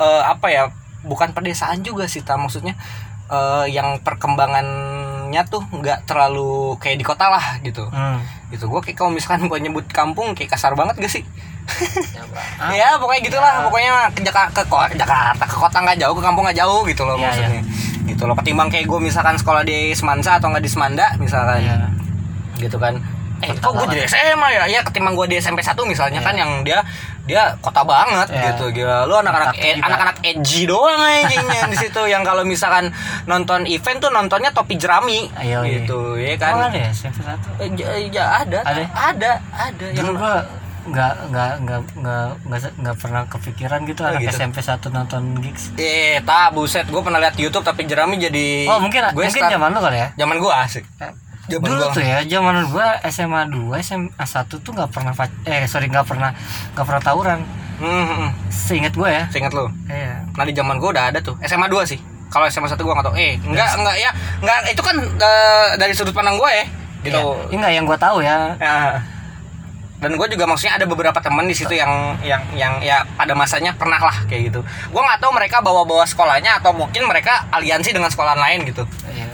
eh, 0.00 0.22
apa 0.24 0.46
ya 0.48 0.62
bukan 1.06 1.30
pedesaan 1.34 1.82
juga 1.82 2.06
sih 2.10 2.22
ta 2.22 2.38
maksudnya 2.38 2.74
eh, 3.30 3.66
yang 3.70 3.98
perkembangannya 4.02 5.42
tuh 5.50 5.62
nggak 5.74 6.06
terlalu 6.06 6.78
kayak 6.78 6.98
di 6.98 7.04
kota 7.06 7.28
lah 7.28 7.58
gitu. 7.66 7.82
Hmm. 7.90 8.22
gitu. 8.54 8.70
Gue 8.70 8.80
kayak 8.80 8.96
kalau 8.96 9.10
misalkan 9.10 9.50
gue 9.50 9.58
nyebut 9.58 9.86
kampung 9.90 10.38
kayak 10.38 10.54
kasar 10.54 10.78
banget 10.78 11.02
gak 11.02 11.12
sih 11.12 11.26
Ah, 12.58 12.72
ya 12.72 12.96
pokoknya 12.96 13.22
gitulah 13.22 13.52
Ya. 13.52 13.62
pokoknya 13.62 13.90
ke 14.10 14.20
Jaka- 14.22 14.50
ke 14.50 14.62
Jakarta 14.94 15.44
ke 15.44 15.56
kota 15.56 15.78
nggak 15.78 15.98
jauh 15.98 16.12
ke 16.12 16.22
kampung 16.22 16.42
nggak 16.42 16.58
jauh 16.58 16.82
gitu 16.82 17.02
loh 17.02 17.14
Iya, 17.14 17.24
maksudnya 17.24 17.62
gitu 18.04 18.22
loh 18.24 18.34
ketimbang 18.34 18.68
kayak 18.68 18.84
gue 18.84 19.00
misalkan 19.00 19.34
sekolah 19.34 19.62
di 19.62 19.92
Semansa 19.92 20.36
atau 20.36 20.48
nggak 20.48 20.60
di 20.60 20.70
Semanda 20.70 21.06
misalkan 21.16 21.60
iya. 21.60 21.76
gitu 22.58 22.76
kan 22.76 22.96
eh 23.38 23.54
kok 23.54 23.70
gue 23.70 23.86
jadi 23.88 24.02
SMA 24.04 24.48
ya 24.50 24.62
ya 24.66 24.80
ketimbang 24.82 25.14
gue 25.14 25.26
di 25.28 25.36
SMP 25.36 25.60
1 25.60 25.78
misalnya 25.84 26.18
Iya. 26.18 26.26
kan 26.26 26.34
yang 26.34 26.50
dia 26.62 26.82
dia 27.22 27.54
kota 27.58 27.84
banget 27.84 28.26
Iya. 28.28 28.42
gitu 28.50 28.72
gila 28.72 29.04
lu 29.04 29.14
anak-anak 29.14 29.54
juga. 29.54 29.84
anak-anak 29.84 30.16
edgy 30.24 30.64
doang 30.64 30.98
anjingnya 30.98 31.62
di 31.68 31.78
situ 31.78 32.02
yang 32.04 32.24
kalau 32.24 32.42
misalkan 32.42 32.90
nonton 33.24 33.62
event 33.64 34.00
tuh 34.00 34.10
nontonnya 34.10 34.50
topi 34.50 34.74
jerami 34.74 35.30
Ayo, 35.36 35.62
iya. 35.62 35.78
gitu 35.78 36.16
ya 36.16 36.34
Emang 36.34 36.40
kan 36.40 36.54
ada 36.66 36.78
ya 36.80 36.90
SMP 36.90 37.20
satu 37.20 37.48
Eh, 37.60 37.70
ja- 37.76 37.94
ya 38.10 38.24
ada 38.42 38.58
Ada? 38.64 38.82
ada 38.96 39.30
ada 39.54 39.86
yang 39.86 40.06
dulu 40.08 40.26
nggak 40.88 41.14
nggak 41.28 41.52
nggak 41.60 41.80
nggak 41.94 42.28
nggak 42.42 42.60
nggak 42.76 42.96
pernah 42.96 43.22
kepikiran 43.28 43.80
gitu 43.84 44.00
Oh, 44.00 44.08
anak 44.08 44.20
gitu. 44.22 44.34
SMP 44.34 44.56
satu 44.60 44.88
nonton 44.88 45.36
gigs 45.38 45.70
eh 45.76 46.18
tak 46.20 46.52
buset 46.52 46.84
gue 46.84 47.00
pernah 47.00 47.18
lihat 47.18 47.36
YouTube 47.36 47.62
tapi 47.62 47.84
jerami 47.84 48.16
jadi 48.16 48.64
oh 48.66 48.80
mungkin 48.80 49.04
gue 49.10 49.20
mungkin 49.20 49.42
zaman 49.44 49.68
lu 49.70 49.80
kali 49.80 49.98
ya 49.98 50.08
zaman 50.16 50.36
gue 50.36 50.52
asik 50.54 50.84
Zaman 51.48 51.64
dulu 51.64 51.80
gua. 51.80 51.96
tuh 51.96 52.04
ya 52.04 52.18
zaman 52.28 52.54
gua 52.68 52.86
SMA 53.08 53.40
2 53.48 53.72
SMA 53.80 54.20
1 54.20 54.52
tuh 54.52 54.68
nggak 54.68 54.90
pernah 54.92 55.16
eh 55.48 55.64
sorry 55.64 55.88
nggak 55.88 56.04
pernah 56.04 56.36
nggak 56.76 56.84
pernah 56.84 57.00
tawuran 57.00 57.40
hmm, 57.80 58.04
hmm. 58.04 58.30
seingat 58.52 58.92
gua 58.92 59.08
ya 59.08 59.24
Seingat 59.32 59.56
lu 59.56 59.64
iya 59.88 60.28
Nah 60.36 60.44
di 60.44 60.52
zaman 60.52 60.76
gue 60.76 60.92
udah 60.92 61.08
ada 61.08 61.24
tuh 61.24 61.40
SMA 61.40 61.66
2 61.66 61.88
sih. 61.88 61.96
Kalau 62.28 62.44
SMA 62.46 62.68
1 62.68 62.76
gue 62.76 62.92
nggak 62.92 63.06
tau. 63.08 63.16
Eh 63.16 63.40
enggak 63.40 63.80
enggak 63.80 63.96
ya 63.96 64.10
enggak 64.38 64.58
itu 64.68 64.82
kan 64.84 64.96
eh, 65.00 65.68
dari 65.80 65.92
sudut 65.96 66.12
pandang 66.12 66.36
gue 66.36 66.50
ya 66.52 66.64
gitu. 67.00 67.16
Iya. 67.16 67.56
enggak 67.56 67.72
yang 67.72 67.84
gua 67.88 67.96
tahu 67.96 68.18
ya 68.20 68.52
Ya. 68.60 69.00
Dan 69.98 70.14
gue 70.14 70.26
juga 70.30 70.46
maksudnya 70.46 70.78
ada 70.78 70.86
beberapa 70.86 71.18
temen 71.18 71.50
di 71.50 71.58
situ 71.58 71.74
yang 71.74 72.14
yang 72.22 72.42
yang 72.54 72.78
ya 72.78 73.02
pada 73.18 73.34
masanya 73.34 73.74
pernah 73.74 73.98
lah 73.98 74.14
kayak 74.30 74.54
gitu. 74.54 74.60
Gue 74.62 75.02
nggak 75.02 75.18
tahu 75.18 75.34
mereka 75.34 75.58
bawa-bawa 75.58 76.06
sekolahnya 76.06 76.62
atau 76.62 76.70
mungkin 76.70 77.10
mereka 77.10 77.50
aliansi 77.50 77.90
dengan 77.90 78.06
sekolahan 78.06 78.38
lain 78.38 78.62
gitu. 78.70 78.86
Iya. 79.10 79.26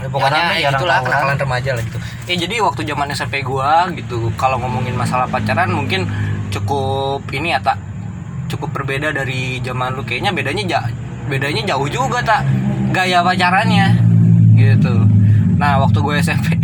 Ya, 0.00 0.08
pokoknya 0.08 0.44
ya 0.56 0.68
itulah 0.72 1.04
kenakalan 1.04 1.36
remaja 1.36 1.70
lah 1.76 1.82
gitu. 1.84 1.98
Ya 2.24 2.34
jadi 2.46 2.64
waktu 2.64 2.88
zaman 2.88 3.12
SMP 3.12 3.44
gua 3.44 3.90
gitu 3.92 4.32
kalau 4.40 4.56
ngomongin 4.62 4.96
masalah 4.96 5.28
pacaran 5.28 5.68
mungkin 5.68 6.08
cukup 6.48 7.26
ini 7.36 7.52
ya 7.52 7.60
tak 7.60 7.76
cukup 8.48 8.72
berbeda 8.74 9.12
dari 9.12 9.60
zaman 9.60 9.94
lu 9.94 10.02
kayaknya 10.02 10.32
bedanya 10.32 10.64
ja, 10.66 10.80
bedanya 11.28 11.62
jauh 11.74 11.86
juga 11.86 12.24
tak 12.24 12.48
gaya 12.90 13.20
pacarannya 13.20 14.00
gitu. 14.56 15.04
Nah 15.60 15.84
waktu 15.84 15.98
gue 16.00 16.14
SMP 16.24 16.56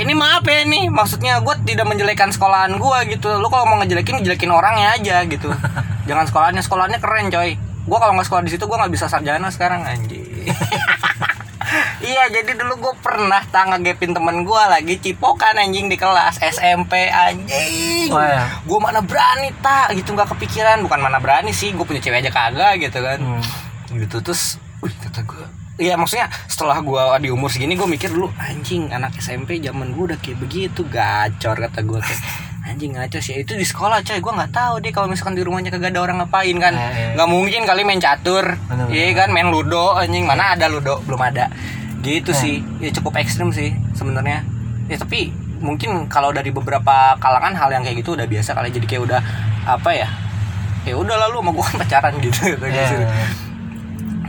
ini 0.00 0.12
maaf 0.16 0.40
ya 0.48 0.64
nih 0.64 0.88
maksudnya 0.88 1.44
gue 1.44 1.54
tidak 1.68 1.84
menjelekan 1.84 2.32
sekolahan 2.32 2.80
gua 2.80 3.04
gitu. 3.04 3.28
Lu 3.36 3.52
kalau 3.52 3.68
mau 3.68 3.76
ngejelekin 3.84 4.20
ngejelekin 4.20 4.48
orangnya 4.48 4.96
aja 4.96 5.20
gitu. 5.28 5.52
Jangan 6.08 6.24
sekolahannya 6.24 6.62
sekolahannya 6.64 7.00
keren 7.04 7.28
coy. 7.28 7.60
Gua 7.84 7.98
kalau 8.00 8.16
nggak 8.16 8.26
sekolah 8.26 8.42
di 8.48 8.52
situ 8.56 8.64
gua 8.64 8.84
nggak 8.84 8.92
bisa 8.96 9.06
sarjana 9.12 9.52
sekarang 9.52 9.84
anjing. 9.84 10.24
Iya 12.00 12.32
jadi 12.32 12.58
dulu 12.58 12.82
gue 12.82 12.94
pernah 12.98 13.44
tak 13.46 13.70
ngegepin 13.70 14.10
temen 14.10 14.42
gue 14.42 14.62
lagi 14.66 14.98
cipokan 14.98 15.54
anjing 15.54 15.86
di 15.86 15.94
kelas 15.94 16.42
SMP 16.42 17.06
anjing. 17.06 18.10
Oh, 18.10 18.18
iya. 18.18 18.58
Gue 18.66 18.78
mana 18.82 18.98
berani 18.98 19.54
tak 19.62 19.94
gitu 19.94 20.18
nggak 20.18 20.34
kepikiran. 20.34 20.82
Bukan 20.82 20.98
mana 20.98 21.22
berani 21.22 21.54
sih 21.54 21.70
gue 21.70 21.86
punya 21.86 22.02
cewek 22.02 22.26
aja 22.26 22.32
kagak 22.34 22.82
gitu 22.82 22.98
kan. 22.98 23.22
Hmm. 23.22 23.44
Gitu 23.94 24.16
terus 24.18 24.58
Wih 24.80 24.96
kata 24.96 25.22
gue 25.22 25.59
Iya 25.80 25.96
maksudnya 25.96 26.28
setelah 26.44 26.76
gue 26.78 27.00
di 27.18 27.28
umur 27.28 27.48
segini 27.48 27.72
gue 27.72 27.88
mikir 27.88 28.12
dulu 28.12 28.28
Anjing 28.36 28.92
anak 28.92 29.16
SMP 29.16 29.56
zaman 29.58 29.96
gue 29.96 30.12
udah 30.12 30.18
kayak 30.20 30.36
begitu 30.38 30.84
Gacor 30.84 31.56
kata 31.58 31.80
gue 31.80 31.96
kayak 31.98 32.20
Anjing 32.60 32.92
ngaco 32.92 33.18
sih. 33.18 33.40
Itu 33.40 33.56
di 33.56 33.64
sekolah 33.64 34.04
coy. 34.04 34.20
Gue 34.20 34.30
nggak 34.30 34.52
tahu 34.52 34.78
deh 34.78 34.92
kalau 34.92 35.08
misalkan 35.08 35.32
di 35.32 35.42
rumahnya 35.42 35.72
kagak 35.72 35.90
ada 35.90 36.04
orang 36.04 36.20
ngapain 36.20 36.54
kan. 36.54 36.70
Eh, 36.70 36.86
eh. 36.86 37.10
nggak 37.16 37.26
mungkin 37.26 37.64
kali 37.64 37.82
main 37.82 37.98
catur. 37.98 38.44
Iya 38.86 39.10
kan 39.16 39.32
main 39.32 39.48
ludo. 39.48 39.96
Anjing 39.96 40.22
mana 40.22 40.54
ada 40.54 40.68
ludo? 40.68 41.00
Belum 41.02 41.18
ada. 41.18 41.48
Gitu 41.98 42.30
Eh. 42.30 42.36
sih. 42.36 42.54
Ya 42.78 42.92
cukup 42.92 43.16
ekstrim 43.16 43.50
sih 43.50 43.72
sebenarnya. 43.90 44.44
Ya 44.86 45.00
tapi 45.00 45.32
mungkin 45.58 46.06
kalau 46.06 46.30
dari 46.30 46.52
beberapa 46.52 47.16
kalangan 47.16 47.56
hal 47.56 47.72
yang 47.72 47.82
kayak 47.82 48.04
gitu 48.04 48.14
udah 48.14 48.28
biasa 48.28 48.52
kali. 48.52 48.70
Jadi 48.70 48.86
kayak 48.86 49.02
udah 49.08 49.20
apa 49.64 49.90
ya 49.90 50.08
ya 50.84 50.94
udah 50.94 51.16
lalu 51.26 51.40
sama 51.40 51.50
gue 51.50 51.64
kan 51.64 51.76
pacaran 51.80 52.14
gitu, 52.22 52.40
gitu 52.44 52.64
Iya. 52.68 52.84
sih. 52.86 52.98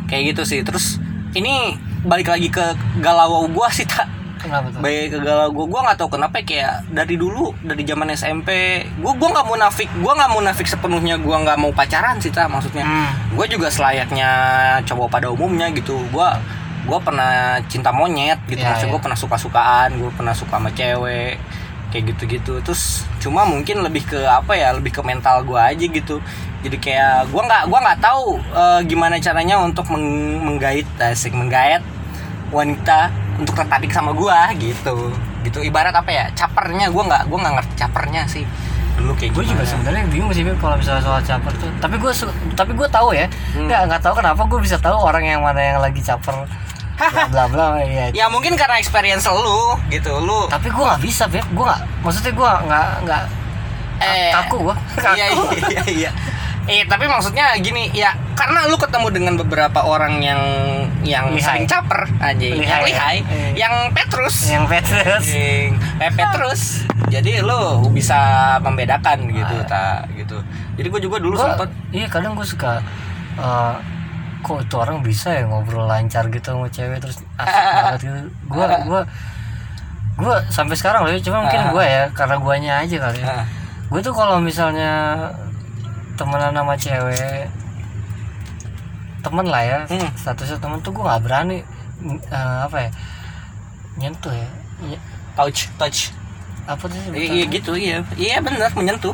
kayak 0.08 0.24
gitu 0.34 0.42
sih. 0.48 0.60
Terus 0.64 0.98
ini 1.34 1.76
balik 2.02 2.28
lagi 2.28 2.48
ke 2.48 2.66
galau 2.98 3.46
gue 3.46 3.68
sih 3.72 3.86
tak 3.86 4.08
Kenapa 4.38 4.68
tuh? 4.68 4.82
baik 4.82 5.06
ke 5.08 5.20
galau 5.22 5.48
gue 5.52 5.66
gue 5.66 5.80
nggak 5.80 5.98
tahu 5.98 6.10
kenapa 6.12 6.42
kayak 6.42 6.90
dari 6.90 7.14
dulu 7.14 7.54
dari 7.62 7.84
zaman 7.84 8.10
SMP 8.10 8.50
gue 8.92 9.12
gue 9.14 9.30
nggak 9.30 9.46
munafik 9.46 9.90
gue 9.92 10.12
nggak 10.12 10.32
munafik 10.32 10.66
sepenuhnya 10.66 11.16
gue 11.16 11.36
nggak 11.38 11.56
mau 11.56 11.70
pacaran 11.70 12.18
sih 12.18 12.30
tak 12.30 12.48
maksudnya 12.48 12.82
Hmm. 12.82 13.14
gue 13.32 13.46
juga 13.48 13.70
selayaknya 13.70 14.30
cowok 14.84 15.08
pada 15.10 15.30
umumnya 15.30 15.70
gitu 15.70 15.94
gue 16.04 16.30
gue 16.82 17.00
pernah 17.00 17.62
cinta 17.68 17.94
monyet 17.94 18.42
gitu 18.48 18.58
Iya, 18.58 18.74
maksud 18.74 18.88
iya. 18.88 18.92
gue 18.92 19.00
pernah 19.00 19.14
suka 19.16 19.38
sukaan 19.38 19.90
gue 19.96 20.10
pernah 20.10 20.34
suka 20.34 20.58
sama 20.58 20.74
cewek 20.74 21.38
kayak 21.92 22.04
gitu 22.10 22.24
gitu 22.26 22.54
terus 22.62 23.06
cuma 23.20 23.44
mungkin 23.44 23.80
lebih 23.80 24.08
ke 24.08 24.18
apa 24.18 24.56
ya 24.56 24.74
lebih 24.74 24.90
ke 24.90 25.02
mental 25.02 25.46
gue 25.46 25.60
aja 25.60 25.86
gitu 25.86 26.18
jadi 26.62 26.78
kayak 26.78 27.16
gue 27.28 27.42
nggak 27.42 27.64
gua 27.66 27.80
nggak 27.82 28.00
tahu 28.00 28.26
eh, 28.38 28.80
gimana 28.86 29.18
caranya 29.18 29.58
untuk 29.58 29.86
meng- 29.88 30.42
menggait 30.42 30.86
asik 30.98 31.32
menggait 31.32 31.82
wanita 32.50 33.10
untuk 33.38 33.56
tertarik 33.56 33.90
sama 33.90 34.12
gue 34.12 34.38
gitu. 34.62 35.10
Gitu 35.42 35.58
ibarat 35.64 35.90
apa 35.92 36.08
ya 36.08 36.26
capernya 36.32 36.88
gue 36.88 37.02
nggak 37.02 37.24
gue 37.26 37.38
nggak 37.38 37.54
ngerti 37.58 37.74
capernya 37.76 38.22
sih. 38.26 38.46
Dulu 38.92 39.16
kayak 39.16 39.32
gue 39.34 39.44
juga 39.48 39.64
sebenarnya 39.64 40.06
bingung 40.06 40.30
sih 40.30 40.44
kalau 40.56 40.76
misalnya 40.76 41.02
soal 41.02 41.18
caper 41.20 41.54
tuh. 41.58 41.72
Tapi 41.80 41.96
gue 41.98 42.12
tapi 42.54 42.72
gue 42.72 42.88
tahu 42.88 43.10
ya. 43.12 43.26
Hmm. 43.56 43.66
nggak 43.66 43.82
nggak 43.88 44.02
tahu 44.04 44.14
kenapa 44.16 44.42
gue 44.44 44.60
bisa 44.60 44.78
tahu 44.78 44.98
orang 45.00 45.24
yang 45.24 45.42
mana 45.42 45.58
yang 45.60 45.80
lagi 45.80 45.98
caper. 45.98 46.46
Bla 47.02 47.26
bla 47.32 47.46
bla 47.50 47.66
ya 47.88 48.14
ya 48.14 48.26
mungkin 48.30 48.54
karena 48.54 48.78
experience 48.78 49.26
lu 49.26 49.80
gitu 49.90 50.14
lu. 50.20 50.46
Tapi 50.46 50.70
gue 50.70 50.84
nggak 50.84 51.02
bisa 51.02 51.26
beb. 51.26 51.48
Gue 51.50 51.66
nggak 51.66 51.82
maksudnya 52.04 52.32
gue 52.32 52.52
nggak 52.68 52.90
nggak 53.02 53.24
Eh, 54.02 54.34
kaku 54.34 54.66
gua. 54.66 54.76
Iya 55.14 55.26
kaku. 55.30 55.44
iya 55.88 56.10
iya. 56.66 56.82
Eh 56.82 56.84
tapi 56.84 57.06
maksudnya 57.06 57.58
gini 57.58 57.90
ya 57.92 58.12
karena 58.34 58.66
lu 58.66 58.76
ketemu 58.76 59.08
dengan 59.10 59.34
beberapa 59.36 59.82
orang 59.82 60.20
yang 60.20 60.42
yang 61.02 61.30
Lihai. 61.30 61.42
sering 61.42 61.66
caper 61.66 62.06
aja, 62.20 62.38
yang 62.38 62.60
Lihai, 62.60 62.82
lihai, 62.86 63.18
ya? 63.20 63.26
Eh. 63.26 63.52
yang 63.56 63.74
Petrus, 63.90 64.36
yang 64.48 64.66
Petrus 64.66 65.26
yang 65.28 65.74
Pepe 65.98 66.22
terus. 66.30 66.62
Jadi 67.08 67.42
lu 67.42 67.62
bisa 67.90 68.16
membedakan 68.60 69.26
gitu 69.28 69.56
Ah. 69.60 69.66
tak 69.66 70.14
gitu. 70.16 70.38
Jadi 70.76 70.88
gue 70.88 71.02
juga 71.02 71.18
dulu 71.18 71.36
Gua- 71.36 71.58
sempet 71.58 71.70
iya 71.92 72.06
kadang 72.06 72.34
gue 72.34 72.46
suka 72.46 72.82
eh, 73.34 73.74
kok 74.42 74.58
itu 74.60 74.76
orang 74.76 75.02
bisa 75.02 75.30
ya 75.32 75.44
ngobrol 75.44 75.86
lancar 75.86 76.26
gitu 76.28 76.52
sama 76.52 76.66
cewek 76.68 76.98
terus 76.98 77.22
asik 77.36 77.62
banget 77.78 78.00
gitu 78.02 78.20
gue 78.48 78.66
gue 78.84 79.02
gue 80.18 80.36
sampai 80.48 80.76
sekarang 80.76 81.02
loh 81.02 81.14
cuma 81.20 81.38
mungkin 81.42 81.62
Ah. 81.62 81.70
gue 81.70 81.84
ya 81.84 82.04
karena 82.12 82.36
guanya 82.38 82.72
aja 82.80 82.98
kali 83.00 83.20
ya 83.20 83.30
Ah. 83.32 83.46
gue 83.88 84.00
tuh 84.00 84.12
kalau 84.12 84.38
misalnya 84.38 84.92
temenan 86.22 86.54
sama 86.54 86.74
cewek 86.76 87.50
temen 89.22 89.46
lah 89.46 89.64
ya 89.64 89.80
Hmm. 89.86 90.10
statusnya 90.16 90.58
temen 90.58 90.78
tuh 90.80 90.92
gue 90.92 91.02
nggak 91.02 91.22
berani 91.22 91.62
eh, 92.28 92.58
apa 92.62 92.78
ya 92.80 92.90
nyentuh 94.00 94.30
ya 94.30 94.50
touch 95.34 95.70
touch. 95.76 96.00
apa 96.64 96.86
tuh 96.86 96.98
Iya 97.10 97.26
iya 97.32 97.46
gitu 97.48 97.72
iya. 97.74 97.98
Iya 98.16 98.38
benar 98.40 98.70
menyentuh. 98.74 99.14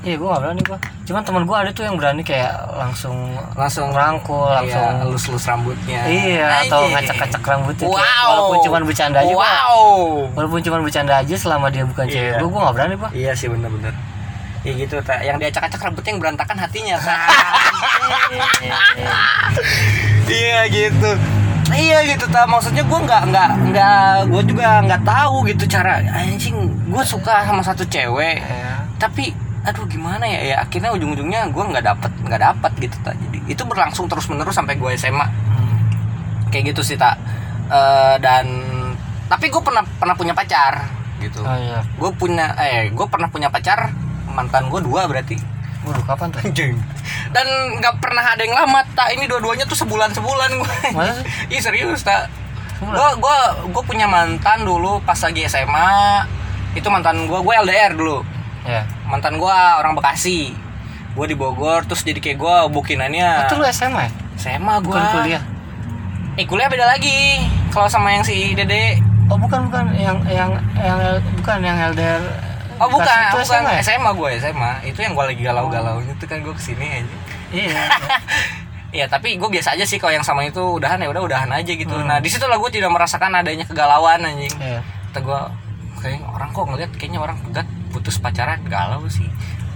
iya 0.00 0.16
gue 0.16 0.24
gak 0.24 0.40
berani 0.40 0.62
gue 0.62 0.78
cuman 1.04 1.22
temen 1.22 1.42
gue 1.44 1.52
ada 1.54 1.70
tuh 1.70 1.84
yang 1.84 1.92
berani 1.94 2.22
kayak 2.22 2.48
langsung 2.72 3.36
Langsung 3.52 3.92
rangkul 3.92 4.48
langsung 4.48 4.80
iya, 4.90 5.04
lus-lus 5.04 5.44
rambutnya. 5.44 6.00
iya 6.06 6.64
atau 6.64 6.80
Anjing. 6.82 6.92
ngacak-ngacak 6.96 7.42
rambutnya 7.42 7.84
kayak 7.86 8.00
Wow. 8.00 8.24
walaupun 8.26 8.58
cuman 8.64 8.82
bercanda 8.82 9.18
aja 9.18 9.28
gua- 9.30 9.44
Wow. 9.44 10.00
walaupun 10.32 10.60
cuman 10.62 10.80
bercanda 10.80 11.12
aja 11.16 11.34
selama 11.34 11.66
dia 11.68 11.84
bukan 11.84 12.04
Iya. 12.06 12.12
cewek 12.14 12.32
gue 12.34 12.48
gue 12.48 12.60
gak 12.62 12.74
berani 12.74 12.94
pak 12.96 13.10
Iya 13.12 13.32
sih 13.34 13.46
bener-bener 13.46 13.92
Ya 14.60 14.72
gitu 14.76 14.96
tak 15.00 15.24
Yang 15.24 15.36
diacak-acak 15.40 15.80
rambutnya 15.80 16.10
yang 16.12 16.20
berantakan 16.20 16.58
hatinya 16.58 16.96
Iya 20.30 20.60
gitu. 20.68 21.10
Iya 21.70 21.98
gitu 22.06 22.24
tak 22.28 22.44
Maksudnya 22.44 22.82
gue 22.82 22.98
nggak 23.00 23.22
nggak 23.30 23.50
nggak 23.72 24.12
Gue 24.28 24.42
juga 24.44 24.84
nggak 24.84 25.02
tahu 25.02 25.36
gitu 25.48 25.64
cara 25.66 25.98
Anjing 26.06 26.56
Gue 26.86 27.02
suka 27.02 27.42
sama 27.42 27.62
satu 27.62 27.82
cewek. 27.84 28.38
Ya. 28.38 28.84
Tapi 28.96 29.32
Aduh 29.60 29.84
gimana 29.84 30.24
ya? 30.24 30.40
Ya 30.42 30.56
akhirnya 30.60 30.88
ujung-ujungnya 30.92 31.52
gue 31.52 31.64
nggak 31.66 31.84
dapet 31.84 32.12
nggak 32.24 32.40
dapet 32.40 32.72
gitu 32.80 32.96
tak 33.00 33.12
Jadi 33.16 33.38
itu 33.48 33.62
berlangsung 33.64 34.08
terus 34.08 34.28
menerus 34.28 34.54
sampai 34.54 34.76
gue 34.76 34.90
SMA 34.94 35.24
Hmm. 35.24 35.78
Kayak 36.48 36.76
gitu 36.76 36.82
sih 36.84 36.96
tak 36.96 37.16
Eh, 37.70 38.16
Dan 38.18 38.46
Tapi 39.28 39.46
gue 39.48 39.62
pernah 39.62 39.84
pernah 39.86 40.12
punya 40.12 40.34
pacar 40.34 40.84
gitu. 41.20 41.44
Oh 41.44 41.52
iya. 41.54 41.84
Gue 41.96 42.10
punya 42.12 42.56
eh 42.56 42.88
gue 42.88 43.06
pernah 43.06 43.28
punya 43.28 43.46
pacar 43.48 43.92
mantan 44.34 44.70
gue 44.70 44.80
dua 44.82 45.06
berarti. 45.10 45.36
Waduh 45.80 46.04
kapan 46.04 46.28
tuh? 46.28 46.40
Anjing. 46.44 46.76
Dan 47.32 47.46
nggak 47.80 47.94
pernah 48.04 48.24
ada 48.36 48.42
yang 48.44 48.52
lama 48.52 48.84
tak 48.92 49.16
ini 49.16 49.24
dua-duanya 49.24 49.64
tuh 49.64 49.78
sebulan 49.78 50.12
sebulan 50.12 50.50
gue 50.60 50.74
Masa 50.92 51.12
sih? 51.22 51.24
ih 51.56 51.60
serius 51.62 52.04
tak. 52.04 52.28
Gue 52.80 53.08
gue 53.16 53.38
gue 53.72 53.82
punya 53.84 54.04
mantan 54.08 54.64
dulu 54.64 55.00
pas 55.04 55.16
lagi 55.16 55.44
SMA 55.48 56.24
itu 56.76 56.86
mantan 56.92 57.24
gue 57.24 57.38
gue 57.40 57.54
LDR 57.64 57.96
dulu. 57.96 58.20
Ya. 58.68 58.84
Mantan 59.08 59.40
gue 59.40 59.56
orang 59.80 59.96
Bekasi. 59.96 60.52
Gue 61.16 61.26
di 61.26 61.34
Bogor 61.34 61.88
terus 61.88 62.04
jadi 62.04 62.20
kayak 62.20 62.38
gue 62.38 62.56
bukinannya. 62.76 63.48
Itu 63.48 63.56
lu 63.56 63.64
SMA 63.72 64.08
ya? 64.08 64.10
SMA 64.36 64.74
gue 64.84 64.92
bukan 64.92 65.04
kuliah? 65.16 65.42
Eh 66.36 66.44
kuliah 66.44 66.68
beda 66.68 66.86
lagi. 66.86 67.40
Kalau 67.72 67.88
sama 67.88 68.12
yang 68.12 68.24
si 68.24 68.52
Dede. 68.52 69.00
Oh 69.32 69.38
bukan 69.40 69.70
bukan. 69.70 69.96
Yang 69.96 70.16
yang 70.28 70.50
yang 70.76 70.98
bukan 71.40 71.58
yang 71.64 71.76
LDR 71.92 72.49
Oh 72.80 72.88
bukan, 72.88 73.04
itu 73.04 73.36
bukan 73.44 73.44
SMA 73.44 73.72
ya? 73.76 73.80
SMA 73.84 74.10
gue 74.16 74.28
SMA 74.40 74.72
itu 74.88 74.98
yang 75.04 75.12
gue 75.12 75.24
lagi 75.28 75.42
galau-galaunya 75.44 76.12
tuh 76.16 76.26
kan 76.26 76.40
gue 76.40 76.54
ke 76.56 76.62
sini 76.64 76.86
aja. 76.88 77.16
iya 77.52 77.82
Iya 78.90 79.06
tapi 79.06 79.38
gue 79.38 79.46
biasa 79.46 79.78
aja 79.78 79.86
sih 79.86 80.02
kalau 80.02 80.10
yang 80.10 80.26
sama 80.26 80.42
itu 80.42 80.58
udahan 80.58 80.98
ya 80.98 81.06
udah 81.06 81.22
udahan 81.22 81.50
aja 81.54 81.72
gitu. 81.78 81.94
Hmm. 81.94 82.10
Nah 82.10 82.18
di 82.18 82.26
situ 82.26 82.42
lah 82.50 82.58
gue 82.58 82.70
tidak 82.74 82.90
merasakan 82.90 83.38
adanya 83.38 83.62
kegalauan 83.62 84.18
anjing. 84.26 84.50
iya 84.58 84.82
Kata 85.10 85.18
gue 85.22 85.40
kayak 86.02 86.26
orang 86.26 86.50
kok 86.50 86.64
ngeliat 86.66 86.90
kayaknya 86.98 87.20
orang 87.22 87.38
pegat 87.38 87.66
putus 87.94 88.18
pacaran 88.18 88.58
galau 88.66 89.06
sih. 89.06 89.30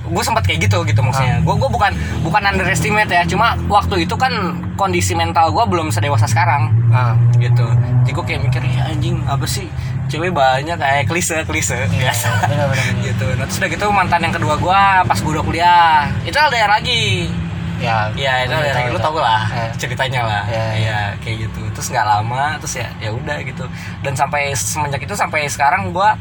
Gue 0.04 0.20
sempat 0.26 0.42
kayak 0.42 0.66
gitu 0.66 0.82
gitu 0.82 0.98
maksudnya. 0.98 1.38
Gue 1.46 1.54
gue 1.54 1.70
bukan 1.70 1.94
bukan 2.26 2.42
underestimate 2.42 3.06
ya. 3.06 3.22
Cuma 3.22 3.54
waktu 3.70 4.02
itu 4.02 4.18
kan 4.18 4.34
kondisi 4.74 5.14
mental 5.14 5.54
gue 5.54 5.62
belum 5.62 5.94
sedewasa 5.94 6.26
sekarang 6.26 6.74
ah 6.90 7.14
gitu. 7.38 7.70
Jadi 8.02 8.10
gue 8.10 8.24
kayak 8.26 8.40
mikir 8.50 8.62
ya 8.66 8.90
anjing 8.90 9.22
apa 9.30 9.46
sih 9.46 9.70
cewek 10.14 10.30
banyak 10.30 10.78
kayak 10.78 11.04
klise 11.04 11.42
klise 11.42 11.74
biasa. 11.90 12.28
benar 12.46 12.66
benar 12.70 12.84
benar. 12.86 13.02
gitu. 13.02 13.26
Nah 13.34 13.44
terus 13.44 13.58
udah 13.58 13.70
gitu 13.74 13.84
mantan 13.90 14.20
yang 14.22 14.30
kedua 14.30 14.54
gue 14.54 14.82
pas 15.04 15.18
gue 15.18 15.32
udah 15.34 15.42
kuliah 15.42 16.06
itu 16.22 16.32
LDR 16.32 16.70
lagi. 16.70 17.26
ya 17.74 18.06
Iya 18.14 18.46
itu 18.46 18.54
dari 18.54 18.70
tahu, 18.86 18.94
lu 18.94 18.98
tau 19.02 19.18
lah 19.18 19.42
Iya. 19.50 19.66
ceritanya 19.74 20.20
lah. 20.22 20.42
Iya, 20.46 20.54
Iya 20.54 20.70
iya. 20.78 20.98
kayak 21.18 21.36
gitu. 21.50 21.60
Terus 21.74 21.90
nggak 21.90 22.06
lama 22.06 22.54
terus 22.56 22.74
ya 22.78 22.88
ya 22.96 23.10
udah 23.10 23.36
gitu. 23.42 23.66
Dan 24.00 24.14
sampai 24.14 24.54
semenjak 24.54 25.02
itu 25.02 25.12
sampai 25.12 25.50
sekarang 25.50 25.90
gua 25.90 26.14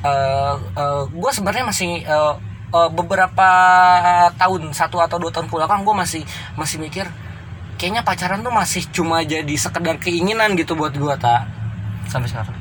eh 0.00 0.54
eh, 0.56 1.02
gua 1.12 1.30
sebenarnya 1.30 1.68
masih 1.68 2.00
eh, 2.00 2.34
eh, 2.72 2.88
beberapa 2.90 3.48
tahun 4.34 4.72
satu 4.72 4.96
atau 4.98 5.20
dua 5.20 5.28
tahun 5.28 5.46
belakang 5.46 5.84
gua 5.84 6.00
masih 6.00 6.24
masih 6.56 6.80
mikir 6.80 7.04
kayaknya 7.76 8.00
pacaran 8.00 8.40
tuh 8.40 8.54
masih 8.54 8.88
cuma 8.88 9.20
jadi 9.20 9.54
sekedar 9.54 10.00
keinginan 10.00 10.56
gitu 10.56 10.72
buat 10.72 10.96
gua 10.96 11.16
tak. 11.16 11.44
sampai 12.04 12.28
sekarang 12.28 12.52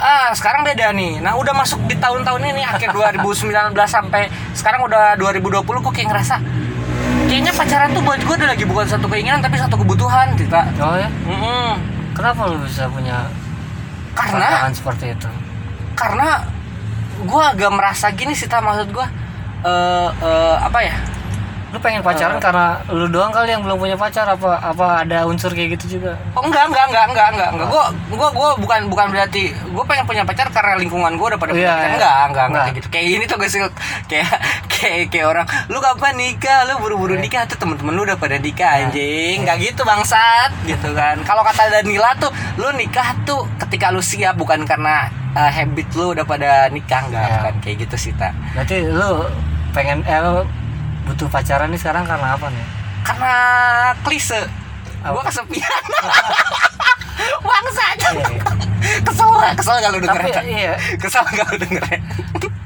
Ah, 0.00 0.32
sekarang 0.32 0.64
beda 0.64 0.96
nih. 0.96 1.20
Nah, 1.20 1.36
udah 1.36 1.52
masuk 1.52 1.76
di 1.84 1.92
tahun-tahun 2.00 2.40
ini 2.40 2.64
akhir 2.64 2.90
2019 2.96 3.52
sampai 3.84 4.32
sekarang 4.56 4.80
udah 4.88 5.20
2020 5.20 5.60
kok 5.60 5.92
kayak 5.92 6.08
ngerasa 6.08 6.36
kayaknya 7.28 7.52
pacaran 7.54 7.94
tuh 7.94 8.02
buat 8.02 8.18
gue 8.18 8.34
udah 8.34 8.48
lagi 8.50 8.64
bukan 8.66 8.86
satu 8.88 9.06
keinginan 9.06 9.38
tapi 9.38 9.60
satu 9.60 9.78
kebutuhan, 9.78 10.34
Tita. 10.34 10.66
oh 10.82 10.96
ya 10.98 11.06
Mm-mm. 11.28 11.70
kenapa 12.10 12.50
lu 12.50 12.58
bisa 12.66 12.90
punya 12.90 13.30
Karena 14.18 14.66
seperti 14.74 15.14
itu 15.14 15.30
karena 15.94 16.42
gue 17.20 17.42
agak 17.44 17.70
merasa 17.70 18.10
gini 18.10 18.34
sih, 18.34 18.50
maksud 18.50 18.90
gue 18.90 19.06
eh 19.62 20.08
eh, 20.10 20.56
apa 20.58 20.78
ya? 20.82 20.96
Lu 21.70 21.78
pengen 21.78 22.00
pacaran 22.00 22.34
Eh. 22.34 22.42
karena 22.42 22.66
lu 22.88 23.06
doang 23.06 23.30
kali 23.30 23.48
yang 23.48 23.62
belum 23.62 23.76
punya 23.76 23.94
pacar 23.94 24.26
apa 24.26 24.58
apa 24.60 24.86
ada 25.00 25.22
unsur 25.22 25.50
kayak 25.50 25.78
gitu 25.78 25.96
juga 25.96 26.18
Oh 26.32 26.42
enggak 26.42 26.66
enggak 26.66 26.84
enggak 26.84 27.04
enggak 27.06 27.28
enggak 27.30 27.48
enggak. 27.52 27.66
Gua 27.66 27.84
gua 28.10 28.28
gua 28.30 28.48
bukan 28.56 28.80
bukan 28.86 29.06
berarti 29.08 29.42
gua 29.70 29.84
pengen 29.84 30.02
punya 30.04 30.22
pacar 30.22 30.46
karena 30.48 30.74
lingkungan 30.76 31.14
gua 31.14 31.26
udah 31.28 31.38
pada 31.38 31.52
punya 31.52 31.62
Iya, 31.62 31.70
pacar. 31.70 31.78
iya. 31.80 31.90
Enggak, 31.90 32.10
enggak, 32.10 32.26
enggak 32.26 32.44
Enggak. 32.44 32.62
kayak 32.62 32.74
gitu. 32.74 32.88
Kayak 32.88 33.06
ini 33.08 33.24
tuh 33.24 33.36
guys 33.36 33.54
kayak 34.04 34.28
kayak 34.68 35.04
kayak 35.08 35.26
orang 35.28 35.46
lu 35.66 35.78
kapan 35.78 36.14
nikah? 36.16 36.58
Lu 36.64 36.72
buru-buru 36.78 37.14
Iya. 37.14 37.22
nikah 37.22 37.42
tuh 37.46 37.56
temen-temen 37.56 37.92
lu 37.92 38.02
udah 38.02 38.16
pada 38.16 38.36
nikah 38.36 38.70
anjing. 38.80 39.36
Enggak 39.40 39.56
gitu 39.60 39.82
bangsat 39.82 40.50
gitu 40.64 40.88
kan. 40.90 41.16
Kalau 41.22 41.42
kata 41.42 41.62
Danila 41.70 42.10
tuh 42.16 42.30
lu 42.56 42.68
nikah 42.72 43.14
tuh 43.22 43.46
ketika 43.58 43.88
lu 43.88 44.00
siap 44.00 44.34
bukan 44.34 44.62
karena 44.64 45.06
uh, 45.32 45.46
habit 45.48 45.86
lu 45.94 46.12
udah 46.12 46.24
pada 46.24 46.66
nikah 46.68 47.04
enggak 47.04 47.22
Iya. 47.22 47.34
bukan 47.36 47.54
kayak 47.60 47.76
gitu 47.80 47.96
sih 47.96 48.12
ta. 48.12 48.34
berarti 48.52 48.82
lu 48.84 49.22
pengen 49.70 50.02
eh 50.02 50.42
butuh 51.10 51.26
pacaran 51.28 51.68
nih 51.68 51.76
sekarang 51.76 52.04
karena 52.04 52.32
apa 52.32 52.46
nih 52.48 52.64
Karena 53.00 53.32
klise. 54.00 54.40
Gua 55.00 55.18
Apa? 55.18 55.28
kesepian. 55.28 55.82
bangsat. 57.42 57.96
Iya, 57.96 58.10
iya. 58.12 58.42
Kesel, 59.02 59.28
kesel 59.54 59.76
kalau 59.76 59.98
tapi 59.98 60.28
dengernya. 60.28 60.42
iya 60.46 60.72
Kesel 60.96 61.24
kalau 61.26 61.54
dengernya. 61.54 61.98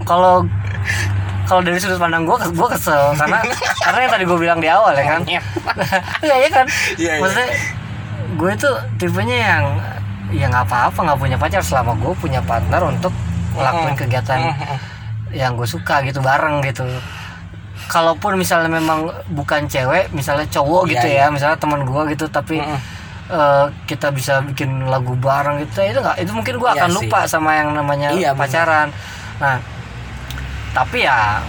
kalau 0.04 0.34
kalau 1.44 1.60
dari 1.60 1.76
sudut 1.76 1.96
pandang 1.96 2.24
gue 2.24 2.36
gue 2.36 2.68
kesel 2.70 3.12
karena 3.14 3.38
karena 3.78 3.98
yang 4.00 4.12
tadi 4.12 4.24
gue 4.24 4.38
bilang 4.38 4.58
di 4.58 4.68
awal 4.68 4.92
ya 4.92 5.04
kan 5.06 5.22
Iya. 5.24 5.40
iya 6.22 6.34
iya 6.38 6.50
kan 6.50 6.66
Iya, 6.96 7.10
iya. 7.10 7.20
maksudnya 7.20 7.48
gue 8.34 8.50
itu 8.50 8.70
tipenya 8.96 9.36
yang 9.38 9.64
ya 10.30 10.46
nggak 10.48 10.64
apa-apa 10.64 10.98
nggak 11.02 11.18
punya 11.18 11.36
pacar 11.36 11.60
selama 11.60 11.92
gue 11.94 12.12
punya 12.14 12.40
partner 12.40 12.82
untuk 12.84 13.12
ngelakuin 13.52 13.94
kegiatan 13.94 14.40
yang 15.30 15.52
gue 15.54 15.66
suka 15.66 16.00
gitu 16.00 16.18
bareng 16.18 16.62
gitu 16.62 16.84
kalaupun 17.86 18.34
misalnya 18.34 18.68
memang 18.68 19.06
bukan 19.30 19.64
cewek 19.64 20.08
misalnya 20.10 20.46
cowok 20.46 20.82
Iya, 20.84 20.90
gitu 20.90 21.06
iya. 21.08 21.20
ya 21.20 21.26
misalnya 21.28 21.56
teman 21.56 21.82
gue 21.82 22.02
gitu 22.10 22.26
tapi 22.26 22.58
Mm-mm. 22.58 22.78
eh, 23.28 23.66
kita 23.84 24.08
bisa 24.08 24.40
bikin 24.42 24.68
lagu 24.84 25.12
bareng 25.14 25.60
gitu 25.60 25.82
itu 25.82 25.98
nggak 25.98 26.16
itu 26.18 26.30
mungkin 26.30 26.54
gue 26.54 26.66
Iya 26.66 26.76
akan 26.78 26.90
lupa 26.92 27.18
sama 27.24 27.50
yang 27.54 27.72
namanya 27.72 28.08
Iya, 28.10 28.30
benar. 28.30 28.40
pacaran 28.40 28.88
nah 29.34 29.56
tapi 30.72 31.02
ya 31.02 31.42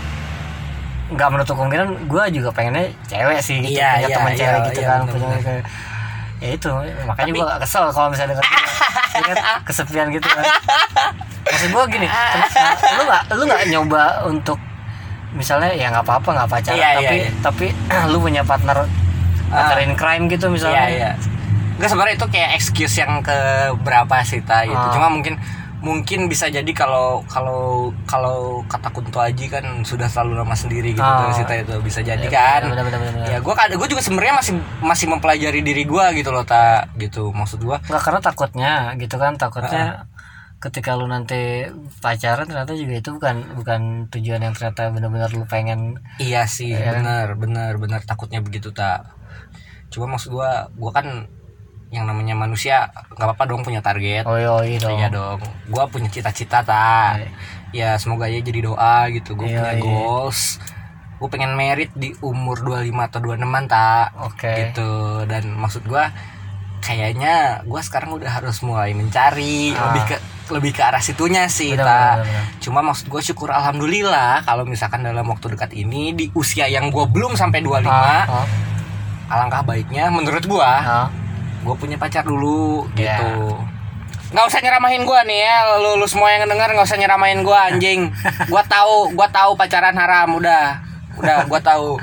nggak 1.07 1.29
menutup 1.29 1.53
kemungkinan 1.55 1.87
gue 2.05 2.23
juga 2.33 2.49
pengennya 2.49 2.89
cewek 3.05 3.37
sih 3.39 3.61
gitu 3.61 3.77
Iya, 3.77 3.89
punya 3.95 4.01
iya, 4.01 4.15
teman 4.15 4.31
iya, 4.31 4.39
cewek 4.39 4.59
gitu 4.65 4.79
iya, 4.79 4.87
kan 4.87 4.99
benar, 4.99 5.11
punya 5.11 5.27
benar. 5.27 5.41
kayak 5.41 5.63
ya 6.35 6.49
itu 6.51 6.67
makanya 7.05 7.31
Tapi- 7.31 7.39
gue 7.39 7.55
kesel 7.63 7.85
kalau 7.89 8.07
misalnya 8.09 8.35
denger 9.15 9.37
kesepian 9.63 10.07
gitu 10.11 10.27
kan 10.27 10.43
maksud 11.45 11.69
gue 11.71 11.83
gini 11.89 12.07
lu 12.97 13.03
nggak 13.03 13.23
lu 13.31 13.43
nggak 13.45 13.63
nyoba 13.69 14.03
untuk 14.25 14.59
misalnya 15.35 15.71
ya 15.71 15.91
nggak 15.91 16.03
apa-apa 16.03 16.29
nggak 16.31 16.49
pacaran 16.49 16.75
Iya, 16.75 16.89
iya, 16.89 16.97
tapi 16.97 17.15
iya. 17.17 17.29
tapi 17.39 17.65
lu 18.11 18.17
punya 18.17 18.41
partner 18.41 18.87
partner 19.45 19.77
in 19.83 19.93
crime 19.93 20.25
gitu 20.25 20.47
misalnya 20.49 20.87
Iya, 20.87 20.95
iya. 20.97 21.11
Enggak 21.75 21.89
sebenarnya 21.91 22.15
itu 22.15 22.27
kayak 22.31 22.49
excuse 22.55 22.95
yang 22.95 23.19
ke 23.19 23.35
berapa 23.83 24.23
sih 24.23 24.39
ta 24.39 24.63
gitu. 24.63 24.73
Ah. 24.73 24.95
Cuma 24.95 25.11
mungkin 25.11 25.35
mungkin 25.83 26.25
bisa 26.25 26.47
jadi 26.47 26.71
kalau 26.71 27.21
kalau 27.27 27.91
kalau 28.05 28.63
kata 28.65 28.89
Kunto 28.89 29.21
Aji 29.21 29.45
kan 29.45 29.61
sudah 29.83 30.07
selalu 30.07 30.39
nama 30.39 30.55
sendiri 30.55 30.97
gitu 30.97 31.03
Oh. 31.03 31.19
dari 31.21 31.35
Sita 31.35 31.53
itu 31.53 31.77
bisa 31.77 32.01
jadi 32.01 32.25
Iya, 32.25 32.33
kan 32.65 32.73
ya 33.27 33.37
gue 33.37 33.53
kan 33.53 33.69
gue 33.69 33.85
juga 33.85 34.01
sebenarnya 34.01 34.33
masih 34.33 34.53
masih 34.81 35.05
mempelajari 35.05 35.61
diri 35.61 35.85
gue 35.85 36.05
gitu 36.15 36.33
loh 36.33 36.41
tak 36.41 36.89
gitu 36.97 37.29
maksud 37.29 37.61
gue 37.61 37.77
nggak 37.77 38.01
karena 38.01 38.17
takutnya 38.19 38.73
gitu 38.97 39.15
kan 39.19 39.37
takutnya 39.37 40.09
ketika 40.57 40.93
lu 40.93 41.05
nanti 41.05 41.67
pacaran 41.99 42.43
ternyata 42.43 42.73
juga 42.73 42.93
itu 42.95 43.09
bukan 43.11 43.35
bukan 43.53 43.81
tujuan 44.09 44.41
yang 44.41 44.53
ternyata 44.53 44.89
benar-benar 44.89 45.29
lu 45.29 45.45
pengen 45.45 45.99
iya 46.17 46.45
sih 46.45 46.71
Iya. 46.71 46.95
benar 46.95 47.27
benar 47.35 47.71
benar 47.75 48.01
takutnya 48.01 48.39
begitu 48.39 48.69
tak 48.69 49.05
cuma 49.87 50.09
maksud 50.09 50.31
gue 50.31 50.51
gue 50.73 50.91
kan 50.91 51.27
yang 51.89 52.09
namanya 52.09 52.33
manusia 52.33 52.89
nggak 53.13 53.23
apa-apa 53.23 53.43
dong 53.45 53.61
punya 53.61 53.79
target 53.79 54.25
oh 54.25 54.35
iya 54.35 54.79
dong 54.81 54.97
Iya 54.97 55.07
dong, 55.07 55.39
gue 55.65 55.83
punya 55.87 56.09
cita-cita 56.09 56.59
tak. 56.59 57.29
Ya 57.71 57.95
semoga 57.95 58.25
aja 58.25 58.41
jadi 58.41 58.65
doa 58.65 59.05
gitu. 59.11 59.37
Gue 59.37 59.47
Iya, 59.47 59.59
punya 59.61 59.73
iya. 59.75 59.83
goals. 59.83 60.57
Gue 61.15 61.29
pengen 61.29 61.53
merit 61.53 61.93
di 61.93 62.11
umur 62.19 62.59
25 62.59 62.89
atau 63.05 63.19
26 63.21 63.69
tak. 63.69 64.07
oke 64.17 64.51
Gitu. 64.57 64.91
Dan 65.25 65.43
maksud 65.53 65.85
gue 65.85 66.03
kayaknya 66.85 67.35
gue 67.61 67.81
sekarang 67.81 68.13
udah 68.13 68.29
harus 68.31 68.61
mulai 68.61 68.93
mencari 68.93 69.73
Ah. 69.73 69.89
lebih 69.89 70.03
ke 70.05 70.15
lebih 70.45 70.71
ke 70.71 70.81
arah 70.83 71.01
situnya 71.01 71.49
sih 71.49 71.73
benar, 71.73 72.21
benar. 72.21 72.43
Cuma 72.61 72.79
maksud 72.79 73.09
gue 73.09 73.17
syukur 73.19 73.49
alhamdulillah 73.49 74.45
kalau 74.45 74.61
misalkan 74.63 75.01
dalam 75.01 75.25
waktu 75.25 75.49
dekat 75.51 75.73
ini 75.73 76.13
di 76.13 76.29
usia 76.31 76.65
yang 76.65 76.87
gue 76.87 77.01
belum 77.03 77.33
sampai 77.33 77.59
25 77.59 77.89
Ah, 77.89 78.23
oh, 78.29 78.45
alangkah 79.27 79.65
baiknya 79.65 80.07
menurut 80.07 80.45
gue 80.45 80.61
ah. 80.61 81.09
gue 81.59 81.75
punya 81.75 81.97
pacar 81.97 82.21
dulu 82.21 82.85
Iya. 82.93 83.17
gitu. 83.17 83.57
Nggak 84.27 84.45
usah 84.45 84.59
nyeramahin 84.59 85.01
gue 85.01 85.19
nih 85.25 85.39
ya 85.41 85.55
lu, 85.75 85.97
lu 85.97 86.05
semua 86.05 86.29
yang 86.29 86.45
denger 86.45 86.69
nggak 86.71 86.85
usah 86.85 86.99
nyeramahin 86.99 87.41
gue 87.41 87.57
anjing. 87.57 87.99
Gue 88.45 88.63
tahu 88.67 89.09
gue 89.11 89.27
tahu 89.31 89.51
pacaran 89.55 89.95
haram 89.95 90.29
udah. 90.35 90.77
Udah 91.15 91.37
gue 91.43 91.59
tahu. 91.59 91.97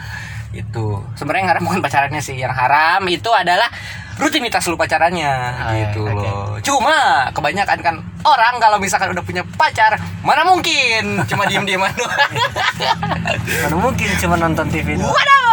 Itu 0.51 1.01
sebenarnya 1.15 1.41
yang 1.41 1.51
haram 1.53 1.63
bukan 1.63 1.81
pacarannya 1.81 2.19
sih. 2.19 2.35
Yang 2.35 2.55
haram 2.57 3.07
itu 3.07 3.31
adalah 3.31 3.71
rutinitas 4.15 4.65
lu 4.65 4.75
pacarannya 4.75 5.33
Ah, 5.55 5.73
gitu 5.79 6.03
oke. 6.03 6.13
loh 6.13 6.57
cuma 6.61 6.99
kebanyakan 7.31 7.79
kan 7.79 7.95
orang 8.23 8.55
kalau 8.57 8.77
misalkan 8.77 9.11
udah 9.11 9.21
punya 9.21 9.43
pacar 9.55 9.95
mana 10.21 10.43
mungkin 10.43 11.21
cuma 11.25 11.45
diem 11.45 11.65
dieman 11.65 11.91
doang 11.93 12.33
mana 13.63 13.77
mungkin 13.77 14.09
cuma 14.17 14.35
nonton 14.37 14.67
TV 14.69 14.95
doang 14.95 15.13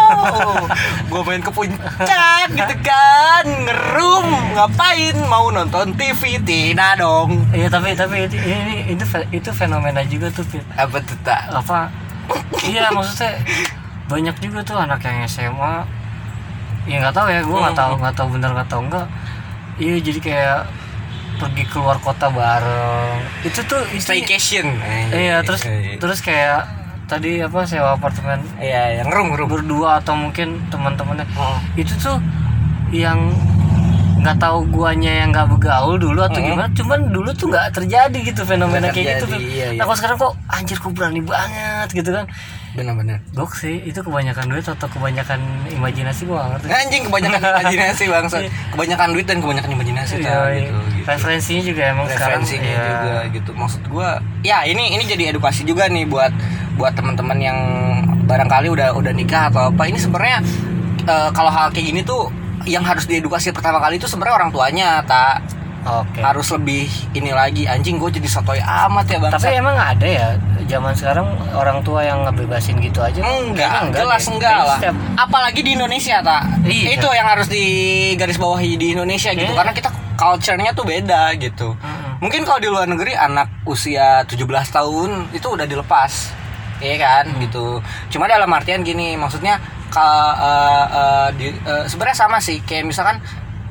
Waduh, 0.10 0.66
gue 1.06 1.22
main 1.24 1.38
ke 1.38 1.52
puncak 1.52 2.50
gitu 2.50 2.76
kan, 2.82 3.46
ngerum, 3.46 4.26
ngapain? 4.52 5.14
Mau 5.24 5.50
nonton 5.50 5.94
TV? 5.94 6.42
Tidak 6.42 6.98
dong. 6.98 7.46
iya 7.54 7.70
tapi 7.70 7.94
tapi 7.94 8.26
itu 8.26 8.34
ini 8.36 8.90
itu 8.90 9.06
itu 9.30 9.50
fenomena 9.52 10.02
juga 10.02 10.34
tuh 10.34 10.42
Pit. 10.44 10.66
Apa 10.74 10.98
tuh 11.00 11.14
tak? 11.22 11.54
apa 11.54 11.94
iya 12.64 12.90
maksudnya 12.90 13.38
banyak 14.06 14.34
juga 14.40 14.60
tuh 14.64 14.78
anak 14.78 14.98
yang 15.00 15.22
SMA 15.24 15.86
ya 16.90 16.98
nggak 17.00 17.14
tahu 17.14 17.28
ya 17.28 17.40
gue 17.40 17.58
nggak 17.60 17.78
tahu 17.78 17.94
nggak 17.96 18.16
tahu 18.16 18.28
bener 18.32 18.50
nggak 18.52 18.68
tahu 18.68 18.82
enggak 18.84 19.06
iya 19.78 19.96
jadi 19.98 20.20
kayak 20.20 20.60
pergi 21.38 21.64
keluar 21.66 21.96
kota 21.98 22.28
bareng 22.28 23.16
itu 23.42 23.62
tuh 23.64 23.80
itu 23.90 24.04
Staycation. 24.04 24.68
iya 25.10 25.40
terus 25.40 25.64
terus 25.96 26.20
kayak 26.20 26.68
tadi 27.06 27.40
apa 27.40 27.64
sewa 27.64 27.96
apartemen 27.96 28.44
Iya, 28.60 29.00
yang 29.00 29.08
ngerum 29.08 29.28
ngerum. 29.32 29.48
berdua 29.50 29.98
atau 29.98 30.14
mungkin 30.14 30.60
teman-temannya 30.68 31.26
Oh. 31.34 31.58
itu 31.74 31.96
tuh 31.96 32.20
yang 32.92 33.32
nggak 34.20 34.36
tahu 34.36 34.68
guanya 34.68 35.10
yang 35.16 35.32
nggak 35.32 35.48
begaul 35.48 35.96
dulu 35.96 36.20
atau 36.20 36.38
Mm. 36.38 36.46
gimana 36.46 36.68
cuman 36.70 37.00
dulu 37.08 37.32
tuh 37.32 37.48
nggak 37.48 37.72
terjadi 37.72 38.18
gitu 38.22 38.44
fenomena 38.44 38.84
Nggak 38.84 38.94
kayak 38.94 39.08
gitu 39.08 39.26
terjadi, 39.26 39.40
Pip. 39.40 39.48
iya, 39.50 39.68
iya. 39.72 39.80
nah 39.80 39.84
kalau 39.86 39.98
sekarang 39.98 40.18
kok 40.20 40.34
anjir 40.50 40.78
kok 40.78 40.92
berani 40.92 41.22
banget 41.24 41.88
gitu 41.94 42.10
kan 42.12 42.26
Bener-bener. 42.78 43.18
Gok 43.34 43.54
sih, 43.58 43.82
itu 43.82 44.00
kebanyakan 44.02 44.46
duit 44.50 44.66
atau 44.66 44.88
kebanyakan 44.90 45.40
imajinasi 45.74 46.22
gua 46.30 46.54
ngerti. 46.54 46.68
Anjing 46.70 47.04
kebanyakan 47.10 47.40
imajinasi 47.66 48.04
bangsa. 48.06 48.38
Iya. 48.46 48.50
Kebanyakan 48.74 49.08
duit 49.16 49.26
dan 49.26 49.38
kebanyakan 49.42 49.70
imajinasi 49.74 50.14
Iya, 50.20 50.26
tak, 50.26 50.38
iya. 50.54 50.60
gitu, 50.62 50.80
gitu. 50.94 51.08
Referensinya 51.10 51.64
juga 51.66 51.82
emang 51.90 52.06
sekarang 52.06 52.42
referensinya 52.42 52.70
iya. 52.70 52.86
juga 52.90 53.16
gitu 53.34 53.52
maksud 53.58 53.82
gua 53.90 54.10
ya 54.46 54.58
ini 54.66 54.94
ini 54.94 55.04
jadi 55.06 55.24
edukasi 55.34 55.62
juga 55.66 55.90
nih 55.90 56.06
buat 56.06 56.32
buat 56.80 56.94
teman-teman 56.96 57.38
yang 57.42 57.58
barangkali 58.30 58.68
udah 58.72 58.96
udah 58.96 59.12
nikah 59.12 59.50
atau 59.52 59.74
apa 59.74 59.84
ini 59.90 60.00
sebenarnya 60.00 60.40
eh, 61.04 61.30
kalau 61.34 61.52
hal 61.52 61.74
kayak 61.74 61.92
gini 61.92 62.02
tuh 62.06 62.30
yang 62.68 62.84
harus 62.84 63.08
diedukasi 63.08 63.56
pertama 63.56 63.80
kali 63.82 63.98
itu 63.98 64.06
sebenarnya 64.06 64.36
orang 64.36 64.52
tuanya 64.52 64.90
tak 65.08 65.44
Oke. 65.92 66.20
harus 66.20 66.48
lebih 66.52 66.86
ini 67.12 67.32
lagi 67.32 67.66
anjing 67.66 67.96
gue 67.96 68.10
jadi 68.12 68.30
sotoy 68.30 68.60
amat 68.60 69.06
ya 69.06 69.18
bang 69.18 69.32
Tapi 69.32 69.50
emang 69.56 69.74
ada 69.74 70.06
ya 70.06 70.28
zaman 70.64 70.94
sekarang 70.94 71.26
orang 71.52 71.82
tua 71.82 72.02
yang 72.02 72.22
ngebebasin 72.22 72.78
gitu 72.78 73.00
aja? 73.00 73.18
enggak, 73.20 73.66
Kayaknya 73.90 73.98
jelas 73.98 74.22
deh. 74.22 74.32
enggak 74.32 74.58
lah 74.60 74.78
setiap- 74.78 75.02
apalagi 75.18 75.60
di 75.60 75.72
Indonesia 75.74 76.18
tak 76.20 76.42
Iya. 76.62 76.88
itu 76.94 77.08
yang 77.10 77.28
harus 77.28 77.48
di 77.48 77.64
garis 78.14 78.38
bawahi 78.38 78.76
di 78.76 78.94
Indonesia 78.94 79.32
gitu 79.32 79.48
Iya. 79.48 79.58
karena 79.58 79.74
kita 79.74 79.90
culture-nya 80.16 80.72
tuh 80.72 80.84
beda 80.84 81.34
gitu 81.36 81.74
Mm-mm. 81.74 81.98
Mungkin 82.20 82.44
kalau 82.44 82.60
di 82.60 82.68
luar 82.68 82.84
negeri 82.86 83.16
anak 83.16 83.64
usia 83.64 84.22
17 84.24 84.44
tahun 84.70 85.32
itu 85.32 85.48
udah 85.48 85.64
dilepas. 85.64 86.36
Iya 86.78 86.96
kan 86.98 87.32
gitu. 87.40 87.80
Cuma 88.10 88.28
dalam 88.28 88.48
artian 88.50 88.84
gini, 88.84 89.16
maksudnya 89.16 89.56
eh, 89.90 90.34
eh, 90.94 91.28
di- 91.34 91.60
eh, 91.62 91.86
sebenarnya 91.86 92.18
sama 92.20 92.38
sih 92.38 92.60
kayak 92.60 92.84
misalkan 92.84 93.24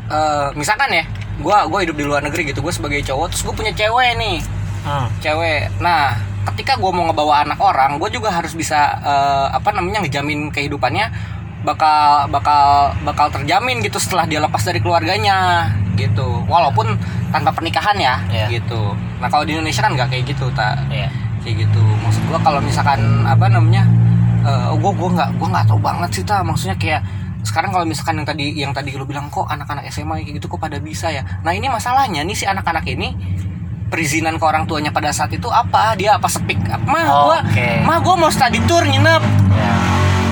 eh, 0.09 0.49
misalkan 0.55 0.89
ya, 0.91 1.05
gua 1.39 1.65
gua 1.65 1.81
hidup 1.81 1.95
di 1.95 2.05
luar 2.05 2.21
negeri 2.21 2.51
gitu, 2.51 2.61
gue 2.61 2.71
sebagai 2.71 3.01
cowok 3.03 3.27
terus 3.31 3.43
gue 3.43 3.55
punya 3.55 3.73
cewek 3.73 4.11
nih, 4.17 4.39
Hmm. 4.83 5.07
cewek. 5.19 5.69
Nah, 5.79 6.15
ketika 6.49 6.75
gue 6.75 6.89
mau 6.89 7.07
ngebawa 7.07 7.45
anak 7.45 7.59
orang, 7.59 7.99
gue 7.99 8.11
juga 8.11 8.31
harus 8.31 8.53
bisa 8.53 8.79
eh, 8.99 9.47
apa 9.53 9.71
namanya 9.71 10.01
ngejamin 10.01 10.49
kehidupannya 10.49 11.11
bakal 11.59 12.31
bakal 12.31 12.95
bakal 13.03 13.27
terjamin 13.29 13.83
gitu 13.83 13.99
setelah 13.99 14.25
dia 14.25 14.39
lepas 14.39 14.63
dari 14.63 14.79
keluarganya 14.79 15.69
gitu. 15.95 16.47
Walaupun 16.47 16.95
tanpa 17.29 17.51
pernikahan 17.51 17.99
ya, 17.99 18.15
Iya. 18.31 18.47
gitu. 18.55 18.95
Nah, 19.19 19.27
kalau 19.27 19.43
di 19.43 19.53
Indonesia 19.53 19.83
kan 19.83 19.93
nggak 19.93 20.09
kayak 20.09 20.25
gitu, 20.27 20.47
tak 20.55 20.79
Iya. 20.89 21.11
kayak 21.43 21.67
gitu. 21.67 21.83
Maksud 22.01 22.23
gua 22.31 22.39
kalau 22.41 22.59
misalkan 22.59 23.01
apa 23.25 23.47
namanya? 23.47 23.85
eh 24.39 24.71
gua 24.79 24.95
gua 24.95 25.11
nggak 25.13 25.31
gua 25.37 25.49
nggak 25.51 25.67
tahu 25.67 25.81
banget 25.83 26.11
sih, 26.15 26.23
tak. 26.23 26.41
Maksudnya 26.41 26.79
kayak 26.79 27.03
sekarang 27.41 27.71
kalau 27.71 27.83
misalkan 27.83 28.17
yang 28.17 28.27
tadi 28.27 28.47
yang 28.55 28.73
tadi 28.73 28.91
lu 28.93 29.03
bilang 29.03 29.29
kok 29.29 29.45
anak-anak 29.45 29.87
SMA 29.89 30.21
kayak 30.21 30.37
gitu 30.37 30.47
kok 30.47 30.59
pada 30.59 30.79
bisa 30.79 31.09
ya. 31.09 31.23
Nah, 31.41 31.51
ini 31.51 31.67
masalahnya 31.67 32.21
nih 32.21 32.35
si 32.35 32.45
anak-anak 32.45 32.85
ini 32.87 33.15
perizinan 33.87 34.37
ke 34.37 34.45
orang 34.45 34.65
tuanya 34.65 34.91
pada 34.91 35.09
saat 35.11 35.31
itu 35.31 35.49
apa? 35.49 35.95
Dia 35.95 36.15
apa 36.15 36.27
sepik? 36.27 36.61
Mah 36.85 37.05
gua 37.05 37.39
Oke. 37.41 37.81
mah 37.83 37.99
gua 37.99 38.15
mau 38.17 38.29
study 38.29 38.61
tour 38.63 38.83
nginep 38.83 39.23
Ya. 39.51 39.73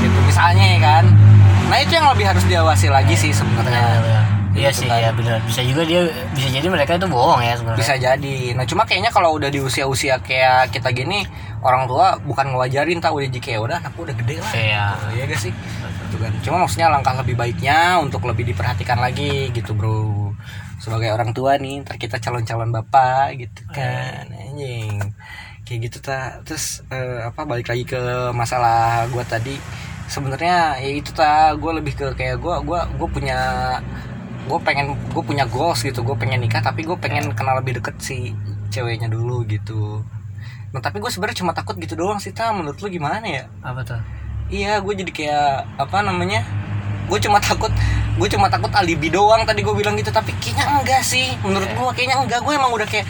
gitu 0.00 0.18
misalnya 0.22 0.64
ya 0.66 0.78
kan. 0.78 1.04
Nah, 1.66 1.78
itu 1.78 1.92
yang 1.92 2.06
lebih 2.08 2.26
harus 2.26 2.44
diawasi 2.44 2.86
lagi 2.86 3.14
sih 3.14 3.32
sebenarnya. 3.32 3.74
Benar, 3.74 3.98
benar. 4.00 4.24
Iya 4.52 4.70
Gitu 4.72 4.78
sih, 4.78 4.88
kan. 4.88 4.98
ya 4.98 5.10
benar. 5.10 5.38
Bisa 5.42 5.60
juga 5.60 5.82
dia 5.84 6.00
bisa 6.32 6.48
jadi 6.48 6.66
mereka 6.66 6.96
itu 6.96 7.04
bohong 7.06 7.40
ya 7.40 7.54
sebenarnya. 7.54 7.76
bisa 7.78 7.94
jadi 7.94 8.36
nah 8.52 8.64
cuma 8.64 8.82
kayaknya 8.82 9.10
kalau 9.10 9.36
udah 9.36 9.48
di 9.48 9.60
usia-usia 9.60 10.16
kayak 10.18 10.72
kita 10.72 10.88
gini 10.90 11.28
orang 11.66 11.90
tua 11.90 12.14
bukan 12.22 12.54
ngewajarin 12.54 13.02
tak 13.02 13.10
udah 13.10 13.26
jika 13.26 13.48
ya 13.58 13.60
udah 13.60 13.76
anakku 13.82 14.06
udah 14.06 14.14
gede 14.14 14.36
lah. 14.38 14.52
Iya. 14.54 14.86
Gitu, 14.86 15.06
iya 15.18 15.24
gak 15.26 15.40
sih? 15.42 15.52
Gitu 16.06 16.16
kan. 16.22 16.32
Cuma 16.46 16.56
maksudnya 16.62 16.88
langkah 16.88 17.14
lebih 17.18 17.34
baiknya 17.34 17.98
untuk 17.98 18.22
lebih 18.24 18.46
diperhatikan 18.46 18.98
lagi 19.02 19.50
gitu 19.50 19.74
bro. 19.74 20.30
Sebagai 20.78 21.10
orang 21.10 21.34
tua 21.34 21.58
nih 21.58 21.82
ntar 21.82 21.98
kita 21.98 22.22
calon-calon 22.22 22.70
bapak 22.70 23.42
gitu 23.42 23.62
kan 23.74 24.30
anjing. 24.30 25.02
Kayak 25.66 25.78
gitu 25.90 25.98
tak 25.98 26.46
terus 26.46 26.86
eh, 26.94 27.26
apa 27.26 27.42
balik 27.42 27.66
lagi 27.66 27.82
ke 27.82 27.98
masalah 28.30 29.10
gua 29.10 29.26
tadi. 29.26 29.58
Sebenarnya 30.06 30.78
ya 30.78 30.90
itu 30.94 31.10
tak 31.10 31.58
gue 31.58 31.72
lebih 31.82 31.98
ke 31.98 32.06
kayak 32.14 32.38
gua 32.38 32.62
gua 32.62 32.86
gue 32.86 33.08
punya 33.10 33.38
gue 34.46 34.58
pengen 34.62 34.94
gue 35.10 35.22
punya 35.26 35.42
goals 35.50 35.82
gitu. 35.82 36.06
Gue 36.06 36.14
pengen 36.14 36.38
nikah 36.46 36.62
tapi 36.62 36.86
gue 36.86 36.94
pengen 36.94 37.34
kenal 37.34 37.58
lebih 37.58 37.82
deket 37.82 37.98
si 37.98 38.30
ceweknya 38.70 39.10
dulu 39.10 39.42
gitu 39.46 40.06
nah 40.74 40.80
tapi 40.82 40.98
gue 40.98 41.10
sebenarnya 41.10 41.38
cuma 41.42 41.52
takut 41.54 41.78
gitu 41.78 41.94
doang 41.94 42.18
sih 42.18 42.34
ta 42.34 42.50
menurut 42.50 42.78
lu 42.82 42.88
gimana 42.90 43.22
ya 43.22 43.44
Apa 43.62 43.86
tuh? 43.86 44.00
iya 44.50 44.78
gue 44.78 44.94
jadi 44.94 45.10
kayak 45.10 45.50
apa 45.78 46.06
namanya 46.06 46.46
gue 47.06 47.18
cuma 47.22 47.38
takut 47.38 47.70
gue 48.18 48.28
cuma 48.30 48.50
takut 48.50 48.70
alibi 48.74 49.10
doang 49.10 49.46
tadi 49.46 49.62
gue 49.62 49.74
bilang 49.74 49.94
gitu 49.94 50.10
tapi 50.10 50.34
kayaknya 50.42 50.66
enggak 50.82 51.02
sih 51.02 51.34
menurut 51.42 51.70
gue 51.70 51.88
kayaknya 51.94 52.16
enggak 52.22 52.40
gue 52.42 52.52
emang 52.54 52.70
udah 52.74 52.86
kayak 52.86 53.06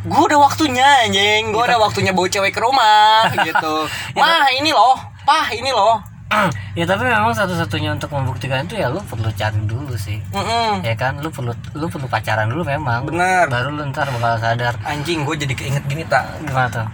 gue 0.00 0.22
udah 0.22 0.38
waktunya 0.40 0.86
anjing 1.04 1.50
gue 1.50 1.62
udah 1.62 1.78
waktunya 1.82 2.14
bawa 2.14 2.28
cewek 2.30 2.52
ke 2.54 2.60
rumah 2.62 3.26
gitu 3.42 3.74
mah 4.20 4.48
ini 4.54 4.70
loh 4.70 4.96
pah 5.26 5.50
ini 5.50 5.70
loh 5.70 5.98
ya 6.78 6.86
tapi 6.86 7.10
memang 7.10 7.34
satu-satunya 7.34 7.90
untuk 7.98 8.14
membuktikan 8.14 8.62
itu 8.62 8.78
ya 8.78 8.86
lu 8.86 9.02
perlu 9.02 9.26
cari 9.34 9.58
dulu 9.66 9.98
sih. 9.98 10.22
Mm-mm. 10.30 10.78
Ya 10.86 10.94
kan, 10.94 11.18
lu 11.18 11.26
perlu 11.26 11.50
lu 11.74 11.90
perlu 11.90 12.06
pacaran 12.06 12.46
dulu 12.46 12.62
memang. 12.62 13.02
Bener. 13.02 13.50
Baru 13.50 13.74
lu 13.74 13.82
ntar 13.90 14.06
bakal 14.14 14.38
sadar. 14.38 14.78
anjing 14.86 15.26
gue 15.26 15.34
jadi 15.34 15.54
keinget 15.58 15.82
gini 15.90 16.06
tak 16.06 16.22
Gimana 16.46 16.70
tuh? 16.70 16.86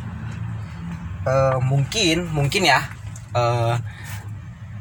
Eh, 1.26 1.58
mungkin 1.66 2.30
mungkin 2.30 2.62
ya. 2.70 2.80
Eh 3.34 3.74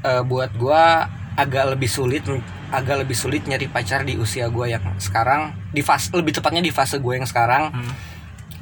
eh, 0.06 0.22
buat 0.22 0.54
gua 0.62 1.10
agak 1.36 1.76
lebih 1.76 1.90
sulit 1.90 2.24
agak 2.72 3.04
lebih 3.06 3.18
sulit 3.18 3.44
nyari 3.50 3.68
pacar 3.68 4.06
di 4.06 4.16
usia 4.16 4.48
gua 4.48 4.70
yang 4.70 4.84
sekarang 5.02 5.58
di 5.74 5.82
fase 5.82 6.14
lebih 6.14 6.38
tepatnya 6.38 6.62
di 6.64 6.72
fase 6.72 7.02
gue 7.02 7.14
yang 7.18 7.28
sekarang. 7.28 7.74
Hmm. 7.74 7.94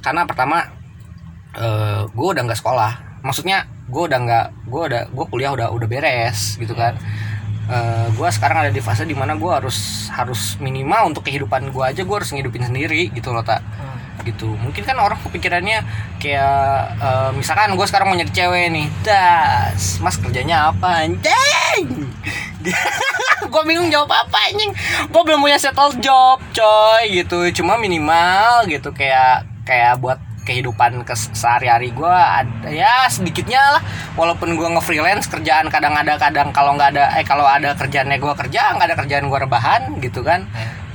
karena 0.04 0.28
pertama 0.28 0.68
eh 1.56 2.04
gue 2.12 2.28
udah 2.34 2.44
nggak 2.44 2.60
sekolah. 2.60 3.24
Maksudnya 3.24 3.64
gue 3.88 4.04
udah 4.04 4.20
nggak 4.20 4.48
gue 4.68 4.82
udah 4.90 5.02
gue 5.16 5.26
kuliah 5.32 5.52
udah 5.56 5.68
udah 5.72 5.88
beres 5.88 6.60
gitu 6.60 6.76
kan. 6.76 6.96
Eh 7.72 8.08
gue 8.12 8.28
sekarang 8.36 8.68
ada 8.68 8.72
di 8.74 8.84
fase 8.84 9.08
di 9.08 9.16
mana 9.16 9.40
gue 9.40 9.48
harus 9.48 10.10
harus 10.12 10.60
minimal 10.60 11.16
untuk 11.16 11.24
kehidupan 11.24 11.72
gue 11.72 11.84
aja 11.84 12.02
gue 12.04 12.16
harus 12.16 12.32
ngidupin 12.36 12.68
sendiri 12.68 13.12
gitu 13.16 13.32
loh 13.32 13.44
tak 13.48 13.64
gitu. 14.22 14.54
Mungkin 14.62 14.86
kan 14.86 14.98
orang 15.02 15.18
kepikirannya 15.26 15.82
kayak 16.22 16.78
eh, 17.02 17.30
misalkan 17.34 17.74
gue 17.74 17.88
sekarang 17.90 18.14
mau 18.14 18.18
nyari 18.18 18.30
cewek 18.30 18.70
nih. 18.70 18.88
Das 19.02 19.98
mas 20.00 20.16
kerjanya 20.22 20.70
apa 20.70 21.10
anjing? 21.10 22.08
Gue 23.52 23.64
bingung 23.68 23.92
jawab 23.92 24.08
apa 24.08 24.38
anjing. 24.50 24.72
Gue 25.12 25.22
belum 25.28 25.44
punya 25.44 25.60
settle 25.60 26.00
job 26.00 26.40
coy 26.56 27.04
gitu. 27.12 27.52
Cuma 27.62 27.76
minimal 27.76 28.66
gitu 28.72 28.96
kayak 28.96 29.44
kayak 29.68 30.00
buat 30.00 30.20
kehidupan 30.44 31.08
kes 31.08 31.32
sehari-hari 31.32 31.96
gue 31.96 32.12
ada 32.12 32.68
ya 32.68 33.08
sedikitnya 33.08 33.80
lah. 33.80 33.84
Walaupun 34.20 34.56
gue 34.60 34.68
nge-freelance 34.80 35.32
kerjaan 35.32 35.72
kadang 35.72 35.96
ada 35.96 36.20
kadang 36.20 36.52
kalau 36.52 36.76
nggak 36.76 36.96
ada 36.96 37.16
eh 37.20 37.26
kalau 37.28 37.48
ada 37.48 37.76
kerjaannya 37.76 38.20
gue 38.20 38.34
kerja 38.48 38.76
nggak 38.76 38.88
ada 38.92 38.98
kerjaan 39.00 39.26
gue 39.28 39.40
rebahan 39.40 39.82
gitu 40.04 40.24
kan. 40.24 40.48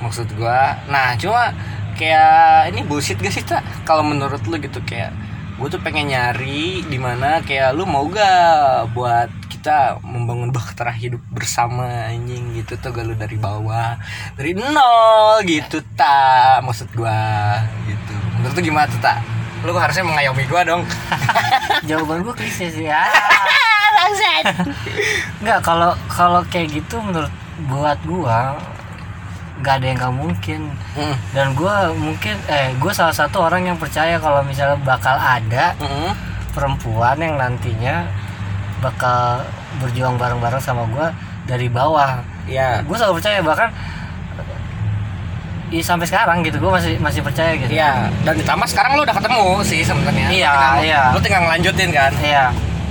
Maksud 0.05 0.33
gue 0.37 0.61
nah 0.89 1.17
cuma 1.17 1.53
kayak 1.99 2.71
ini 2.71 2.87
bullshit 2.87 3.19
gak 3.19 3.35
sih 3.35 3.43
tak 3.43 3.67
kalau 3.83 4.07
menurut 4.07 4.39
lu 4.47 4.57
gitu 4.63 4.79
kayak 4.87 5.11
gue 5.59 5.67
tuh 5.67 5.83
pengen 5.83 6.15
nyari 6.15 6.87
di 6.87 6.99
mana 7.03 7.43
kayak 7.43 7.75
lu 7.75 7.83
mau 7.83 8.07
gak 8.07 8.95
buat 8.95 9.27
kita 9.51 9.99
membangun 10.07 10.55
bahtera 10.55 10.95
hidup 10.95 11.19
bersama 11.35 12.15
anjing 12.15 12.55
gitu 12.55 12.79
tuh 12.79 12.95
gak 12.95 13.03
lu 13.03 13.19
dari 13.19 13.35
bawah 13.35 13.99
dari 14.39 14.55
nol 14.55 15.43
gitu 15.43 15.83
tak 15.99 16.63
maksud 16.63 16.87
gue 16.95 17.21
gitu. 17.91 18.15
Menurut 18.39 18.55
lu 18.55 18.63
gimana 18.63 18.87
tuh 18.87 19.03
tak 19.03 19.19
lu 19.67 19.75
harusnya 19.75 20.07
mengayomi 20.07 20.47
gue 20.47 20.63
dong. 20.63 20.87
Jawaban 21.91 22.23
gue 22.23 22.35
klise 22.39 22.71
sih 22.71 22.87
ya. 22.87 23.03
Nggak 25.43 25.61
kalau 25.67 25.93
kalau 26.07 26.41
kayak 26.47 26.79
gitu 26.79 27.03
menurut 27.03 27.33
buat 27.67 27.99
gua 28.07 28.55
nggak 29.59 29.75
ada 29.75 29.87
yang 29.87 29.99
nggak 29.99 30.15
mungkin 30.17 30.61
Hmm. 30.95 31.15
dan 31.31 31.47
gua 31.53 31.91
mungkin 31.91 32.35
eh 32.47 32.71
gue 32.73 32.93
salah 32.93 33.11
satu 33.11 33.43
orang 33.43 33.67
yang 33.67 33.77
percaya 33.77 34.17
kalau 34.17 34.41
misalnya 34.41 34.79
bakal 34.81 35.15
ada 35.15 35.75
Mm-mm. 35.77 36.11
perempuan 36.51 37.15
yang 37.17 37.35
nantinya 37.35 38.07
bakal 38.79 39.43
berjuang 39.79 40.15
bareng-bareng 40.15 40.59
sama 40.59 40.87
gua 40.87 41.11
dari 41.45 41.67
bawah 41.67 42.19
ya 42.45 42.81
gue 42.81 42.93
selalu 42.93 43.19
percaya 43.19 43.39
bahkan 43.41 43.71
ya 45.69 45.83
sampai 45.83 46.09
sekarang 46.09 46.41
gitu 46.41 46.57
gue 46.57 46.71
masih 46.71 46.97
masih 46.97 47.21
percaya 47.21 47.53
gitu 47.55 47.69
Iya, 47.69 48.09
dan 48.25 48.35
ditambah 48.35 48.65
sekarang 48.65 48.97
lu 48.97 49.05
udah 49.05 49.13
ketemu 49.13 49.47
sih 49.63 49.85
sebenarnya. 49.85 50.29
Iya, 50.33 50.55
iya. 50.81 51.03
Lu 51.13 51.21
tinggal 51.21 51.45
ngelanjutin 51.45 51.93
kan. 51.93 52.09
Iya. 52.17 52.49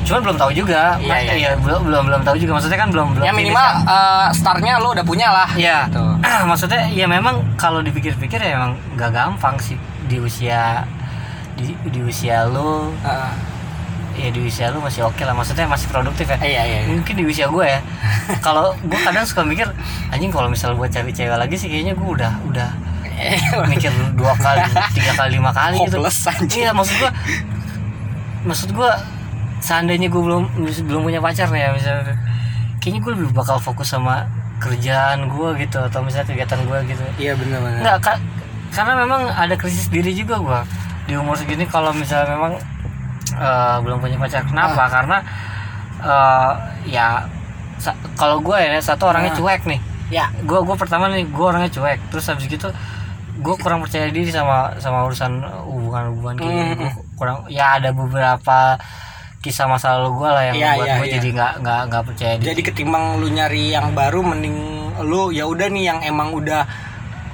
Cuman 0.08 0.22
belum 0.24 0.38
tahu 0.40 0.52
juga. 0.56 0.96
Iya, 0.98 1.12
Mas- 1.12 1.26
iya, 1.28 1.34
iya, 1.36 1.50
belum 1.60 1.82
belum 1.84 2.04
belum 2.08 2.22
tahu 2.24 2.36
juga. 2.40 2.52
Maksudnya 2.56 2.80
kan 2.80 2.90
belum 2.90 3.08
belum. 3.20 3.26
Ya 3.28 3.34
minimal 3.36 3.60
kan. 3.60 3.76
eh, 3.84 4.28
startnya 4.32 4.80
lu 4.80 4.96
udah 4.96 5.04
punya 5.04 5.28
lah. 5.30 5.50
Iya. 5.54 5.92
Gitu. 5.92 6.06
Maksudnya 6.50 6.82
ya 6.90 7.06
memang 7.06 7.44
kalau 7.60 7.84
dipikir-pikir 7.84 8.40
ya 8.40 8.56
emang 8.56 8.80
nggak 8.96 9.12
gampang 9.12 9.60
sih 9.60 9.76
di 10.08 10.24
usia 10.24 10.88
di, 11.58 11.74
di 11.90 12.00
usia 12.00 12.46
lu 12.48 12.94
Heeh. 13.02 13.32
ya 14.18 14.30
di 14.30 14.40
usia 14.46 14.70
lu 14.70 14.80
masih 14.80 15.04
oke 15.04 15.20
lah 15.26 15.34
maksudnya 15.34 15.66
masih 15.66 15.90
produktif 15.90 16.30
ya 16.30 16.38
iya 16.40 16.62
iya. 16.64 16.80
iya. 16.86 16.90
mungkin 16.90 17.14
di 17.18 17.26
usia 17.26 17.50
gue 17.50 17.66
ya 17.66 17.82
kalau 18.46 18.78
gue 18.78 19.00
kadang 19.02 19.26
suka 19.26 19.42
mikir 19.42 19.66
anjing 20.14 20.30
kalau 20.30 20.48
misal 20.48 20.78
buat 20.78 20.94
cari 20.94 21.10
cewek 21.12 21.34
lagi 21.34 21.58
sih 21.58 21.68
kayaknya 21.68 21.98
gue 21.98 22.08
udah 22.08 22.34
udah 22.46 22.70
mikir 23.74 23.90
dua 24.14 24.38
kali 24.38 24.64
tiga 24.94 25.12
kali 25.18 25.42
lima 25.42 25.50
kali 25.50 25.82
gitu 25.82 25.98
anjing. 26.00 26.62
iya 26.62 26.70
maksud 26.72 26.96
gue 27.02 27.12
maksud 28.46 28.70
gue 28.72 28.92
seandainya 29.60 30.08
gue 30.08 30.22
belum 30.22 30.44
belum 30.86 31.02
punya 31.04 31.20
pacar 31.20 31.50
nih 31.50 31.62
ya 31.64 31.70
misalnya 31.72 32.14
kayaknya 32.78 33.00
gue 33.02 33.12
lebih 33.18 33.30
bakal 33.32 33.58
fokus 33.58 33.90
sama 33.90 34.26
kerjaan 34.58 35.28
gue 35.28 35.50
gitu 35.60 35.78
atau 35.78 36.02
misalnya 36.02 36.28
kegiatan 36.28 36.60
gue 36.64 36.78
gitu 36.88 37.04
Iya 37.18 37.34
benar 37.36 37.60
benar. 37.62 37.78
Enggak, 37.82 37.98
ka- 38.02 38.22
karena 38.68 38.94
memang 38.98 39.22
ada 39.28 39.54
krisis 39.54 39.88
diri 39.88 40.12
juga 40.12 40.38
gua 40.38 40.62
di 41.06 41.16
umur 41.16 41.34
segini 41.34 41.64
kalau 41.64 41.90
misalnya 41.92 42.36
memang 42.36 42.54
eh, 43.32 43.78
belum 43.80 43.98
punya 43.98 44.18
pacar. 44.18 44.44
Kenapa? 44.44 44.82
Ah. 44.82 44.90
Karena 44.90 45.18
eh, 46.00 46.52
ya 46.90 47.08
kalau 48.14 48.42
gue 48.42 48.58
ya 48.58 48.78
satu 48.78 49.08
orangnya 49.08 49.34
Ah. 49.34 49.38
cuek 49.38 49.62
nih. 49.66 49.80
Ya. 50.10 50.26
Gue 50.42 50.60
gue 50.62 50.76
pertama 50.76 51.08
nih 51.08 51.26
gue 51.26 51.46
orangnya 51.46 51.70
cuek. 51.70 52.00
Terus 52.10 52.26
habis 52.28 52.46
gitu 52.46 52.70
gue 53.38 53.56
kurang 53.62 53.80
percaya 53.80 54.10
diri 54.10 54.34
sama 54.34 54.74
sama 54.82 55.06
urusan 55.06 55.38
hubungan-hubungan 55.70 56.36
kayak 56.36 56.50
gini. 56.50 56.64
Mm-mm. 56.66 56.78
Gua 56.82 56.92
kurang 57.16 57.38
ya 57.48 57.78
ada 57.78 57.90
beberapa 57.92 58.76
kisah 59.48 59.66
masa 59.66 59.96
lalu 59.96 60.20
gue 60.20 60.30
lah 60.30 60.44
yang 60.44 60.56
Iya, 60.56 60.68
membuat 60.76 60.88
iya, 60.88 60.96
gue 61.00 61.08
iya. 61.08 61.16
jadi 61.16 61.28
nggak 61.32 61.54
nggak 61.64 61.82
nggak 61.88 62.04
percaya 62.04 62.34
diri. 62.36 62.48
Jadi 62.52 62.62
ketimbang 62.68 63.06
lu 63.18 63.28
nyari 63.32 63.64
yang 63.72 63.96
baru 63.96 64.20
mending 64.22 64.58
lu 65.08 65.32
ya 65.32 65.48
udah 65.48 65.68
nih 65.72 65.84
yang 65.88 66.00
emang 66.04 66.36
udah 66.36 66.68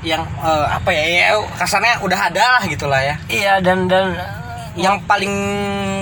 yang 0.04 0.22
eh, 0.22 0.66
apa 0.70 0.90
ya 0.92 1.04
ya 1.08 1.26
kasarnya 1.58 2.04
udah 2.04 2.20
ada 2.30 2.44
lah 2.60 2.64
gitulah 2.68 3.02
ya. 3.02 3.16
iya 3.28 3.54
dan 3.60 3.90
dan 3.90 4.14
Yang 4.74 5.06
paling 5.06 5.34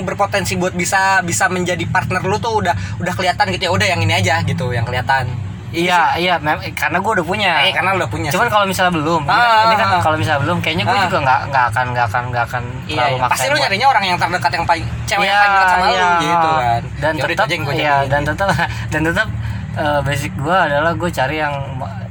berpotensi 0.07 0.55
buat 0.55 0.72
bisa 0.72 1.20
bisa 1.28 1.51
menjadi 1.51 1.84
partner 1.91 2.24
lu 2.24 2.39
tuh 2.39 2.64
udah 2.64 2.72
udah 3.03 3.14
kelihatan 3.20 3.51
gitu 3.51 3.68
ya. 3.68 3.72
Udah 3.76 3.84
yang 3.84 3.99
ini 3.99 4.16
aja 4.16 4.39
gitu 4.47 4.72
yang 4.72 4.88
kelihatan. 4.88 5.28
Iya 5.72 5.99
iya 6.15 6.34
mem- 6.38 6.61
karena 6.72 6.97
gue 6.97 7.11
udah 7.15 7.26
punya. 7.26 7.51
Eh 7.63 7.72
karena 7.72 7.95
udah 7.95 8.05
punya. 8.05 8.30
Cuman 8.30 8.47
kalau 8.47 8.63
misalnya 8.63 8.91
belum, 8.91 9.24
ini, 9.24 9.32
Ah, 9.32 9.63
ini 9.65 9.76
kan 9.76 9.88
ah, 9.88 9.95
ah. 9.95 10.01
kalau 10.01 10.17
misalnya 10.19 10.41
belum, 10.43 10.57
kayaknya 10.59 10.84
gue 10.84 10.93
Ah. 10.93 11.03
juga 11.05 11.17
nggak 11.22 11.39
nggak 11.47 11.65
akan 11.67 11.86
nggak 11.91 12.05
akan 12.05 12.24
nggak 12.28 12.43
akan 12.45 12.63
Iya, 12.86 13.03
iya. 13.09 13.24
pasti 13.26 13.47
lu 13.47 13.57
nyarinya 13.57 13.88
orang 13.88 14.03
yang 14.05 14.17
terdekat 14.17 14.51
yang 14.51 14.65
paling 14.65 14.86
cewek 15.05 15.22
yang 15.22 15.24
Iya, 15.24 15.38
paling 15.38 15.53
dekat 15.53 15.67
sama 15.67 15.86
iya. 15.86 15.95
lu 15.95 16.07
gitu 16.22 16.49
kan. 16.51 16.82
Dan 16.97 17.13
Yaudah, 17.13 17.30
tetap, 17.30 17.47
yang 17.47 17.63
iya, 17.74 17.95
dan 18.05 18.22
tetap, 18.22 18.47
dan 18.91 19.01
tetap 19.01 19.28
eh, 19.74 19.99
basic 20.03 20.32
gue 20.36 20.57
adalah 20.57 20.91
gue 20.91 21.09
cari 21.09 21.36
yang 21.38 21.55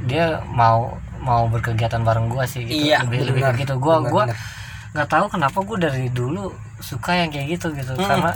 dia 0.03 0.25
mau 0.47 0.97
mau 1.21 1.45
berkegiatan 1.45 2.01
bareng 2.01 2.27
gue 2.27 2.43
sih 2.45 2.61
gitu. 2.63 2.89
Iya, 2.89 3.05
lebih 3.05 3.29
lebih 3.29 3.41
benar. 3.41 3.53
ke 3.53 3.61
gitu. 3.61 3.73
Gue 3.77 3.95
gue 4.03 4.23
nggak 4.91 5.07
tahu 5.07 5.25
kenapa 5.29 5.61
gue 5.61 5.77
dari 5.79 6.05
dulu 6.09 6.49
suka 6.79 7.13
yang 7.15 7.29
kayak 7.29 7.55
gitu 7.55 7.69
gitu. 7.71 7.93
Mm-mm. 7.93 8.09
Karena 8.09 8.33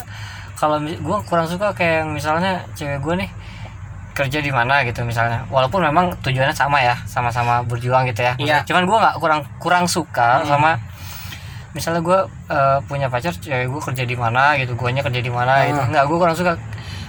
kalau 0.56 0.78
gue 0.80 1.18
kurang 1.26 1.50
suka 1.50 1.74
kayak 1.74 1.96
yang 2.00 2.10
misalnya 2.14 2.64
cewek 2.72 3.02
gue 3.02 3.16
nih 3.18 3.30
kerja 4.16 4.40
di 4.40 4.48
mana 4.48 4.80
gitu 4.82 5.04
misalnya 5.04 5.44
walaupun 5.46 5.84
memang 5.84 6.16
tujuannya 6.20 6.52
sama 6.52 6.80
ya 6.80 6.96
sama-sama 7.04 7.60
berjuang 7.62 8.08
gitu 8.08 8.24
ya 8.24 8.34
Iya. 8.38 8.58
cuman 8.64 8.84
gue 8.84 8.98
nggak 8.98 9.16
kurang 9.18 9.42
kurang 9.60 9.86
suka 9.86 10.40
Hmm. 10.40 10.48
sama 10.50 10.72
misalnya 11.72 12.00
gue 12.00 12.20
eh, 12.48 12.78
punya 12.84 13.06
pacar 13.06 13.30
cewek 13.32 13.68
gue 13.68 13.82
kerja 13.84 14.04
di 14.04 14.16
mana 14.16 14.56
gitu 14.56 14.74
guanya 14.74 15.04
kerja 15.04 15.20
di 15.20 15.28
mana 15.28 15.68
gitu 15.68 15.78
Hmm. 15.78 15.92
nggak 15.92 16.06
gue 16.06 16.18
kurang 16.18 16.34
suka 16.34 16.56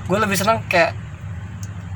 gue 0.04 0.18
lebih 0.18 0.34
senang 0.34 0.58
kayak 0.66 0.90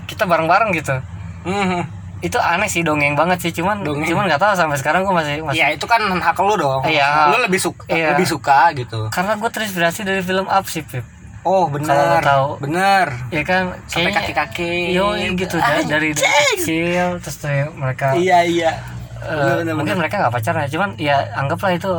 kita 0.06 0.24
bareng-bareng 0.24 0.70
gitu 0.72 0.94
Mhm. 1.42 1.82
itu 2.20 2.36
aneh 2.36 2.68
sih 2.68 2.80
dongeng 2.80 3.16
banget 3.16 3.40
sih 3.40 3.52
cuman 3.52 3.80
Dongeng. 3.80 4.04
cuman 4.06 4.28
nggak 4.28 4.38
tahu 4.38 4.52
sampai 4.54 4.76
sekarang 4.76 5.02
gue 5.02 5.11
masih 5.11 5.34
masih 5.40 5.56
Iya 5.56 5.66
itu 5.72 5.86
kan 5.88 6.04
hak 6.04 6.36
lu 6.38 6.52
dong. 6.54 6.84
Iya. 6.84 7.32
Lu 7.32 7.40
lebih 7.40 7.56
suka 7.56 7.82
Iya. 7.88 8.12
lebih 8.12 8.28
suka 8.28 8.70
gitu. 8.76 9.08
karena 9.08 9.34
gue 9.34 9.48
terinspirasi 9.48 10.00
dari 10.04 10.20
film 10.20 10.44
Up 10.44 10.62
sih 10.64 10.84
Pip 10.84 11.00
Oh 11.43 11.64
benar. 11.66 12.20
tahu. 12.20 12.61
Benar. 12.61 13.07
ya 13.28 13.43
kan 13.43 13.72
Sampai 13.86 14.12
kaki-kaki. 14.12 14.93
yo 14.93 15.12
gitu 15.16 15.57
da- 15.57 15.80
dari, 15.82 16.12
dari 16.12 16.12
kecil 16.55 17.16
terus 17.18 17.36
tuh 17.36 17.49
mereka 17.74 18.12
Iya 18.12 18.45
iya. 18.45 18.72
eh, 19.20 19.57
bener, 19.59 19.72
mungkin 19.72 19.97
bener. 19.97 20.01
mereka 20.05 20.16
nggak 20.18 20.34
pacaran 20.34 20.66
cuman 20.66 20.91
ya 20.97 21.16
anggaplah 21.32 21.72
itu 21.72 21.93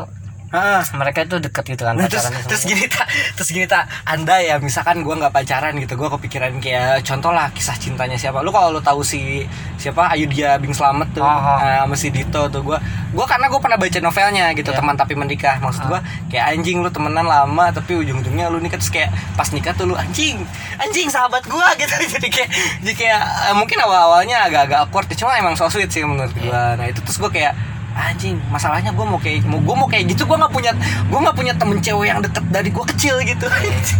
Heeh. 0.52 0.82
mereka 1.00 1.24
itu 1.24 1.40
deket 1.40 1.64
gitu 1.66 1.84
kan 1.84 1.96
Nah, 1.96 2.12
terus, 2.12 2.28
pacarannya 2.28 2.44
terus 2.52 2.64
gini 2.64 2.86
tak 2.86 3.08
terus 3.34 3.50
gini 3.50 3.66
tak 3.66 3.88
anda 4.04 4.36
ya 4.38 4.60
misalkan 4.60 5.00
gua 5.02 5.16
nggak 5.16 5.32
pacaran 5.32 5.74
gitu 5.80 5.96
gua 5.96 6.12
kepikiran 6.12 6.60
kayak 6.60 7.02
contoh 7.02 7.32
lah 7.32 7.48
kisah 7.52 7.76
cintanya 7.76 8.20
siapa. 8.20 8.44
Lu 8.44 8.52
kalau 8.52 8.76
lu 8.76 8.84
tahu 8.84 9.00
si 9.00 9.48
siapa 9.80 10.12
Ayudhya 10.12 10.60
Bing 10.60 10.76
Slamet 10.76 11.08
tuh 11.12 11.24
Oh, 11.24 11.32
oh. 11.32 11.58
eh, 11.58 11.80
sama 11.82 11.96
si 11.96 12.12
Dito 12.12 12.52
tuh 12.52 12.62
gua 12.62 12.84
gua 13.12 13.24
karena 13.24 13.48
gua 13.48 13.64
pernah 13.64 13.80
baca 13.80 13.96
novelnya 13.98 14.52
gitu 14.52 14.70
Iya. 14.70 14.80
teman 14.84 14.96
tapi 14.96 15.14
menikah. 15.16 15.56
Maksud 15.64 15.88
gua 15.88 16.04
kayak 16.28 16.52
anjing 16.52 16.84
lu 16.84 16.92
temenan 16.92 17.24
lama 17.24 17.72
tapi 17.72 17.96
ujung-ujungnya 17.96 18.52
lu 18.52 18.60
nikah 18.60 18.76
terus 18.76 18.92
kayak 18.92 19.08
pas 19.34 19.48
nikah 19.50 19.72
tuh 19.72 19.88
lu 19.88 19.96
anjing 19.96 20.36
anjing 20.78 21.08
sahabat 21.08 21.48
gua 21.48 21.72
gitu. 21.80 21.96
Jadi 22.12 22.28
kayak 22.28 22.50
jadi 22.84 22.94
kayak 22.94 23.22
eh, 23.48 23.56
mungkin 23.56 23.80
awal-awalnya 23.80 24.52
agak-agak 24.52 24.84
awkward 24.84 25.08
ya, 25.08 25.16
cuma 25.16 25.40
emang 25.40 25.56
so 25.56 25.72
sweet 25.72 25.88
sih 25.88 26.04
menurut 26.04 26.36
gua. 26.36 26.76
Nah 26.76 26.92
itu 26.92 27.00
terus 27.00 27.16
gua 27.16 27.32
kayak 27.32 27.56
anjing 27.92 28.40
masalahnya 28.48 28.96
gue 28.96 29.06
mau 29.06 29.20
kayak 29.20 29.44
mau 29.44 29.60
gue 29.60 29.76
mau 29.76 29.88
kayak 29.88 30.16
gitu 30.16 30.24
gue 30.24 30.38
nggak 30.40 30.54
punya 30.54 30.72
gue 31.08 31.20
nggak 31.20 31.38
punya 31.38 31.54
temen 31.60 31.78
cewek 31.84 32.08
yang 32.08 32.20
deket 32.24 32.44
dari 32.48 32.70
gue 32.72 32.86
kecil 32.96 33.16
gitu. 33.24 33.48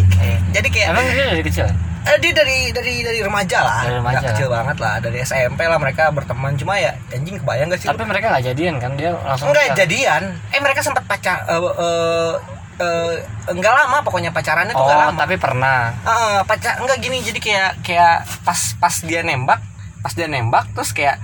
Jadi 0.56 0.68
kayak 0.72 0.88
emang 0.96 1.06
dia 1.12 1.26
dari 1.36 1.44
kecil? 1.44 1.68
Eh, 2.02 2.18
dia 2.18 2.34
dari 2.34 2.74
dari 2.74 3.06
dari 3.06 3.20
remaja 3.22 3.60
lah. 3.62 3.80
Dari 3.86 3.96
remaja. 4.02 4.18
Nggak 4.18 4.32
kecil 4.34 4.48
banget 4.50 4.78
lah 4.82 4.96
dari 4.98 5.18
SMP 5.22 5.62
lah 5.70 5.78
mereka 5.78 6.10
berteman. 6.10 6.58
Cuma 6.58 6.80
ya 6.82 6.98
anjing 7.14 7.38
kebayang 7.38 7.70
gak 7.70 7.80
sih 7.84 7.88
tapi 7.92 8.04
mereka 8.08 8.26
nggak 8.34 8.46
jadian 8.54 8.76
kan? 8.82 8.92
Dia 8.98 9.12
langsung 9.22 9.54
enggak 9.54 9.66
nikah. 9.70 9.78
jadian. 9.86 10.22
Eh 10.50 10.60
mereka 10.64 10.80
sempat 10.82 11.04
pacar 11.06 11.46
eh 11.46 11.62
eh, 11.62 12.34
eh, 12.82 13.14
enggak 13.54 13.74
lama 13.76 13.98
pokoknya 14.02 14.34
pacarannya 14.34 14.74
tuh 14.74 14.82
oh 14.82 14.88
enggak 14.90 15.02
lama. 15.14 15.20
tapi 15.22 15.36
pernah. 15.38 15.94
Eh, 16.02 16.40
pacar 16.48 16.82
enggak 16.82 16.98
gini 17.04 17.22
jadi 17.22 17.40
kayak 17.40 17.72
kayak 17.86 18.16
pas 18.42 18.60
pas 18.82 18.96
dia 19.06 19.22
nembak 19.22 19.62
pas 20.02 20.14
dia 20.18 20.26
nembak 20.26 20.74
terus 20.74 20.98
kayak 20.98 21.22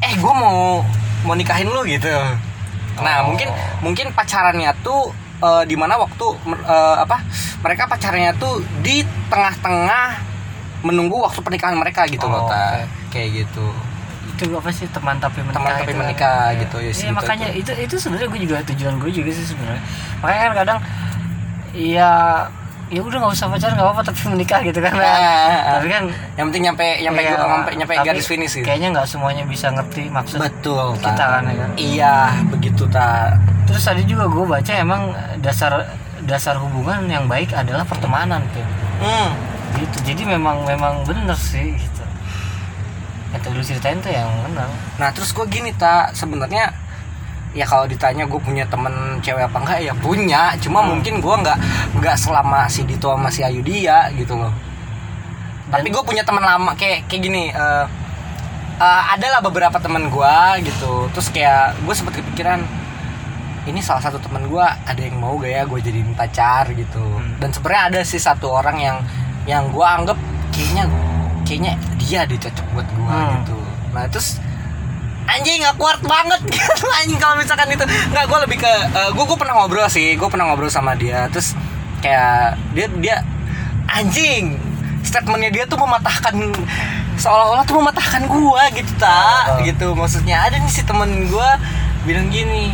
eh 0.00 0.12
gue 0.16 0.34
mau 0.36 0.84
mau 1.22 1.34
nikahin 1.34 1.66
lu 1.66 1.82
gitu 1.84 2.08
Nah, 2.92 3.22
Oh. 3.22 3.32
mungkin 3.32 3.48
mungkin 3.80 4.06
pacarannya 4.10 4.76
tuh 4.80 5.08
eh, 5.40 5.64
di 5.64 5.72
mana 5.72 5.96
waktu 5.96 6.26
eh, 6.44 6.96
apa? 7.00 7.24
Mereka 7.60 7.86
pacarannya 7.86 8.36
tuh 8.36 8.60
di 8.80 9.00
tengah-tengah 9.26 10.20
menunggu 10.80 11.16
waktu 11.18 11.40
pernikahan 11.40 11.74
mereka 11.74 12.04
gitu 12.06 12.24
loh, 12.24 12.44
Oh, 12.44 12.48
Ta. 12.48 12.76
oke. 12.78 13.10
Kayak 13.10 13.28
gitu. 13.38 13.66
itu 14.30 14.56
apa 14.56 14.68
sih 14.70 14.88
teman 14.88 15.16
tapi 15.16 15.40
menikah 15.40 15.60
Teman 15.60 15.72
tapi 15.74 15.82
itu 15.82 15.92
kan? 15.92 16.00
menikah 16.00 16.40
Iya. 16.46 16.58
gitu, 16.58 16.76
ya, 16.78 16.92
Iya, 16.94 17.10
makanya 17.12 17.48
itu 17.52 17.72
itu 17.74 17.94
sebenarnya 17.94 18.28
gue 18.30 18.40
juga 18.40 18.56
tujuan 18.64 18.94
gue 18.96 19.12
juga 19.12 19.30
sih 19.30 19.44
sebenarnya 19.46 19.82
makanya 20.18 20.40
kan 20.40 20.52
kadang 20.56 20.78
ya 21.70 22.12
ya 22.90 23.00
udah 23.00 23.16
nggak 23.16 23.32
usah 23.32 23.46
pacaran 23.46 23.78
nggak 23.78 23.86
apa-apa 23.86 24.02
tapi 24.04 24.20
menikah 24.28 24.60
gitu 24.60 24.82
kan. 24.82 24.92
Ah, 24.94 25.78
tapi 25.78 25.86
kan 25.88 26.02
yang 26.34 26.46
penting 26.50 26.62
nyampe 26.66 26.86
nyampe 26.98 27.20
iya, 27.22 27.38
nyampe, 27.38 27.70
nyampe 27.78 27.94
garis 28.02 28.26
finish 28.26 28.52
gitu. 28.52 28.66
kayaknya 28.66 28.88
nggak 28.92 29.06
semuanya 29.06 29.46
bisa 29.46 29.70
ngerti 29.70 30.10
maksud 30.10 30.42
Betul, 30.42 30.98
Ta. 30.98 31.14
kita 31.14 31.24
kan 31.24 31.42
ya 31.44 31.54
kan? 31.56 31.70
Iya, 31.78 32.14
begitu 32.50 32.82
ta. 32.86 33.38
terus 33.64 33.86
tadi 33.86 34.02
juga 34.02 34.26
gue 34.26 34.42
baca 34.44 34.72
emang 34.74 35.14
dasar 35.38 35.86
dasar 36.20 36.58
hubungan 36.58 37.06
yang 37.06 37.24
baik 37.24 37.54
adalah 37.54 37.86
pertemanan 37.86 38.42
tuh 38.50 38.66
Hmm. 39.00 39.30
gitu. 39.78 39.96
Jadi 40.04 40.26
memang 40.26 40.66
memang 40.66 41.06
bener 41.06 41.32
sih 41.32 41.72
gitu. 41.72 42.02
Yang 43.30 43.40
tadi 43.40 43.54
lu 43.54 43.64
ceritain 43.64 43.96
tuh 43.96 44.10
yang 44.10 44.26
benar 44.44 44.66
Nah, 44.98 45.08
terus 45.08 45.30
gue 45.30 45.46
gini 45.46 45.70
ta, 45.72 46.10
sebenarnya 46.12 46.74
ya 47.50 47.64
kalau 47.64 47.82
ditanya 47.84 48.24
gue 48.24 48.38
punya 48.38 48.62
temen 48.64 48.92
cewek 49.18 49.42
apa 49.42 49.58
enggak 49.58 49.78
ya 49.82 49.92
punya, 49.92 50.42
cuma 50.58 50.80
Hmm. 50.80 50.94
mungkin 50.94 51.18
gue 51.18 51.34
nggak 51.36 51.58
nggak 51.98 52.16
selama 52.16 52.66
si 52.66 52.82
Dito 52.82 53.10
sama 53.10 53.26
si 53.26 53.42
Ayu 53.42 53.58
dia 53.60 54.06
gitu 54.12 54.34
loh. 54.34 54.54
Dan- 55.66 55.82
Tapi 55.82 55.88
gue 55.88 56.02
punya 56.02 56.22
teman 56.22 56.42
lama 56.42 56.74
kayak 56.74 57.06
kayak 57.06 57.22
gini. 57.22 57.44
eh 57.48 57.84
eh, 58.80 59.02
adalah 59.12 59.38
beberapa 59.40 59.76
teman 59.76 60.08
gue 60.08 60.36
gitu. 60.64 61.10
Terus 61.10 61.28
kayak 61.28 61.78
gue 61.80 61.92
sempet 61.92 62.14
kepikiran 62.16 62.64
ini 63.62 63.78
salah 63.78 64.00
satu 64.00 64.16
teman 64.18 64.48
gue 64.48 64.62
ada 64.62 64.96
yang 64.96 65.20
mau 65.20 65.36
gak 65.36 65.52
ya 65.52 65.62
gue 65.64 65.78
jadiin 65.80 66.14
pacar 66.14 66.64
gitu. 66.72 66.96
Hmm. 66.98 67.36
Dan 67.36 67.50
sebenarnya 67.50 67.82
ada 67.86 68.00
sih 68.02 68.16
satu 68.16 68.48
orang 68.48 68.78
yang 68.78 68.96
yang 69.44 69.68
gue 69.68 69.84
anggap 69.84 70.16
kayaknya 70.50 70.88
kayaknya 71.42 71.72
dia 71.98 72.24
deh 72.24 72.38
cocok 72.38 72.66
buat 72.72 72.88
gue 72.88 73.04
Hmm. 73.06 73.30
gitu. 73.36 73.58
Nah 73.90 74.04
terus 74.06 74.38
anjing 75.30 75.60
nggak 75.60 75.76
kuat 75.76 75.98
banget. 76.00 76.40
Gitu 76.48 76.84
anjing 77.00 77.16
kalau 77.16 77.34
misalkan 77.34 77.68
itu. 77.68 77.82
Nggak 78.10 78.24
gue 78.24 78.38
lebih 78.44 78.58
ke 78.58 78.72
gue 79.10 79.24
gue 79.24 79.36
pernah 79.36 79.54
ngobrol 79.56 79.86
sih. 79.86 80.14
Gue 80.14 80.26
pernah 80.26 80.46
ngobrol 80.46 80.68
sama 80.68 80.92
dia. 80.92 81.26
Terus 81.28 81.54
kayak 81.98 82.56
dia 82.70 82.86
dia 82.96 83.16
anjing 83.86 84.56
statementnya 85.00 85.50
dia 85.50 85.64
tuh 85.64 85.76
mematahkan 85.76 86.34
seolah-olah 87.16 87.64
tuh 87.64 87.76
mematahkan 87.76 88.24
gua 88.26 88.68
gitu 88.70 88.92
tak 88.96 89.44
Oh. 89.50 89.60
gitu 89.60 89.92
maksudnya. 89.92 90.40
Ada 90.42 90.56
nih 90.56 90.70
si 90.70 90.82
temen 90.82 91.08
gua 91.26 91.56
bilang 92.02 92.28
gini. 92.28 92.72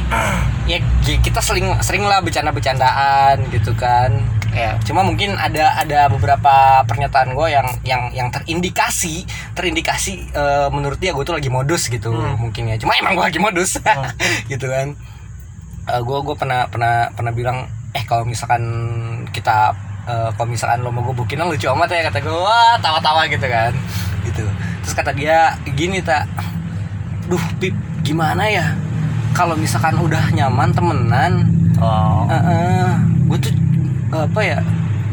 Ya 0.67 0.79
ki- 1.01 1.19
kita 1.21 1.39
sering 1.39 1.71
sering 1.81 2.03
lah 2.03 2.19
bercanda-bercandaan 2.21 3.47
gitu 3.49 3.75
kan 3.75 4.23
ya 4.57 4.81
cuma 4.89 5.05
mungkin 5.05 5.37
ada 5.37 5.77
ada 5.77 6.09
beberapa 6.09 6.81
pernyataan 6.89 7.37
gue 7.37 7.49
yang 7.53 7.69
yang 7.85 8.03
yang 8.17 8.29
terindikasi 8.33 9.29
terindikasi 9.53 10.33
eh, 10.33 10.69
menurut 10.73 10.97
dia 10.97 11.13
gue 11.13 11.21
tuh 11.23 11.37
lagi 11.37 11.53
modus 11.53 11.93
gitu 11.93 12.09
Hmm. 12.09 12.41
mungkin 12.41 12.73
ya. 12.73 12.81
Cuma 12.81 12.97
emang 12.97 13.13
gue 13.21 13.25
lagi 13.29 13.37
modus 13.37 13.77
Hmm. 13.85 14.09
gitu 14.49 14.65
kan. 14.65 14.97
Gue 16.03 16.19
gue 16.25 16.35
pernah 16.35 16.65
pernah 16.67 17.13
pernah 17.13 17.33
bilang 17.37 17.69
eh 17.93 18.01
kalau 18.09 18.25
misalkan 18.25 18.65
kita 19.29 19.77
eh, 20.09 20.31
kalau 20.33 20.49
misalkan 20.49 20.81
lo 20.81 20.89
mau 20.89 21.05
gue 21.05 21.17
bukin 21.21 21.45
lucu 21.45 21.69
amat 21.69 21.93
ya 21.93 22.09
kata 22.09 22.25
gue 22.25 22.33
wah 22.33 22.81
tawa-tawa 22.81 23.29
gitu 23.29 23.45
kan. 23.45 23.77
Gitu. 24.25 24.41
Terus 24.83 24.95
kata 24.97 25.13
dia 25.13 25.53
gini 25.77 26.01
tak 26.01 26.25
duh 27.29 27.45
pip 27.61 27.77
gimana 28.01 28.49
ya? 28.49 28.73
Kalau 29.37 29.53
misalkan 29.53 30.01
udah 30.01 30.33
nyaman 30.33 30.73
temenan 30.73 31.33
oh. 31.77 32.25
gue 33.29 33.37
tuh 33.37 33.53
apa 34.13 34.41
ya 34.47 34.59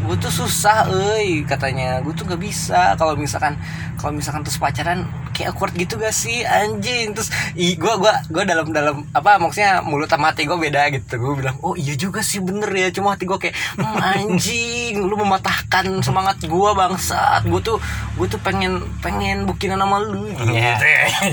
gue 0.04 0.16
tuh 0.20 0.28
susah 0.30 0.84
euy 0.86 1.42
katanya. 1.42 1.98
Gue 2.04 2.12
tuh 2.12 2.28
gak 2.28 2.38
bisa. 2.38 2.92
Kalau 2.94 3.16
misalkan 3.16 3.56
kalau 3.96 4.12
misalkan 4.12 4.44
terus 4.44 4.60
pacaran 4.60 5.08
kayak 5.32 5.56
awkward 5.56 5.72
gitu 5.74 5.96
gak 5.96 6.12
sih? 6.12 6.44
Anjing. 6.44 7.16
Terus 7.16 7.32
i 7.56 7.74
gue 7.74 7.94
gua 7.96 8.20
gua 8.28 8.44
dalam 8.44 8.68
dalam 8.68 9.08
apa 9.10 9.40
maksudnya 9.40 9.80
mulut 9.80 10.06
sama 10.06 10.30
hati 10.30 10.44
gue 10.44 10.54
beda 10.54 10.92
gitu. 10.92 11.16
Gue 11.16 11.40
bilang 11.40 11.56
oh 11.64 11.72
iya 11.74 11.96
juga 11.96 12.20
sih 12.20 12.44
bener 12.44 12.68
ya. 12.68 12.88
Cuma 12.92 13.16
hati 13.16 13.24
gue 13.24 13.38
kayak 13.40 13.56
"Hmm, 13.80 13.96
anjing 14.14 15.00
lu 15.00 15.16
mematahkan 15.16 15.88
semangat 16.04 16.36
gue 16.44 16.70
bangsat. 16.76 17.48
Gue 17.48 17.64
tuh 17.64 17.80
gue 18.14 18.26
tuh 18.28 18.40
pengen 18.44 18.84
pengen 19.00 19.48
bukinan 19.48 19.80
sama 19.80 20.04
lu. 20.04 20.28
Gitu. 20.30 20.52
Iya. 20.52 20.76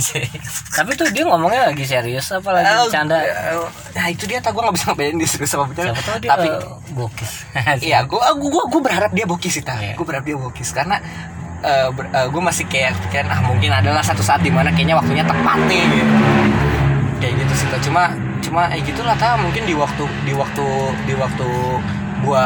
tapi 0.77 0.95
tuh 0.95 1.11
dia 1.11 1.27
ngomongnya 1.27 1.69
lagi 1.69 1.83
serius 1.83 2.31
apa 2.31 2.55
lagi 2.55 2.71
Eh, 2.71 2.77
bercanda 2.87 3.17
eh, 3.19 3.59
Nah 3.91 4.05
itu 4.07 4.23
dia 4.23 4.39
tak 4.39 4.55
gue 4.55 4.63
gak 4.63 4.75
bisa 4.79 4.85
ngapain 4.91 5.15
di 5.19 5.27
serius 5.27 5.51
sama 5.51 5.67
bercanda. 5.67 5.99
Tapi 5.99 6.47
eh, 6.47 6.59
bokis 6.95 7.33
Iya, 7.83 8.07
gue 8.07 8.60
gua, 8.61 8.69
gua 8.69 8.81
berharap 8.83 9.11
dia 9.11 9.25
bokis 9.25 9.57
sih, 9.57 9.63
Iya. 9.65 9.97
gue 9.97 10.05
berharap 10.05 10.21
dia 10.23 10.37
bokis. 10.37 10.69
Karena 10.69 11.01
gue 12.25 12.41
masih 12.41 12.65
kayak 12.65 12.97
pikiran 13.05 13.29
ah 13.29 13.41
mungkin 13.41 13.69
adalah 13.69 14.01
satu 14.01 14.21
saat 14.21 14.41
di 14.41 14.49
mana 14.49 14.69
kayaknya 14.69 14.97
waktunya 14.97 15.21
tepat 15.21 15.57
nih 15.65 15.83
gitu. 15.93 16.13
Kayak 17.21 17.33
gitu 17.37 17.53
sih, 17.53 17.67
cuma 17.85 18.03
cuma 18.41 18.61
eh 18.73 18.81
gitulah 18.81 19.13
ta 19.13 19.37
mungkin 19.37 19.69
di 19.69 19.77
waktu 19.77 20.01
di 20.25 20.33
waktu 20.33 20.65
di 21.05 21.13
waktu 21.13 21.47
gua 22.25 22.45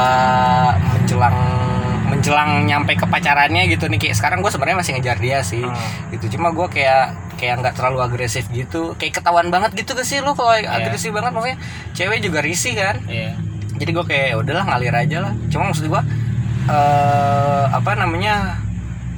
menjelang 0.94 1.38
menjelang 2.06 2.68
nyampe 2.68 2.94
ke 2.94 3.08
pacarannya 3.08 3.66
gitu 3.66 3.88
nih 3.88 3.98
kayak 3.98 4.16
sekarang 4.16 4.40
gue 4.40 4.52
sebenarnya 4.52 4.78
masih 4.78 4.92
ngejar 5.00 5.18
dia 5.18 5.40
sih 5.42 5.64
Hmm. 5.64 6.12
gitu. 6.12 6.38
Cuma 6.38 6.52
gue 6.52 6.68
kayak 6.70 7.16
kayak 7.36 7.64
nggak 7.64 7.74
terlalu 7.80 8.04
agresif 8.04 8.46
gitu. 8.52 8.94
Kayak 8.96 9.24
ketahuan 9.24 9.48
banget 9.50 9.74
gitu 9.74 9.96
gak 9.96 10.06
sih 10.06 10.20
lu 10.20 10.36
kalau 10.36 10.54
Iya. 10.54 10.70
agresif 10.76 11.10
banget 11.10 11.32
maksudnya 11.34 11.58
cewek 11.96 12.20
juga 12.22 12.40
risih 12.44 12.76
kan? 12.76 13.00
Iya 13.08 13.32
jadi 13.80 13.92
gue 13.92 14.06
kayak 14.08 14.26
"Ya 14.34 14.36
udahlah 14.40 14.64
ngalir 14.70 14.96
aja 14.96 15.18
lah. 15.30 15.34
Cuma 15.52 15.72
maksud 15.72 15.86
gue 15.88 16.02
eh 16.66 17.64
apa 17.70 17.92
namanya 17.94 18.58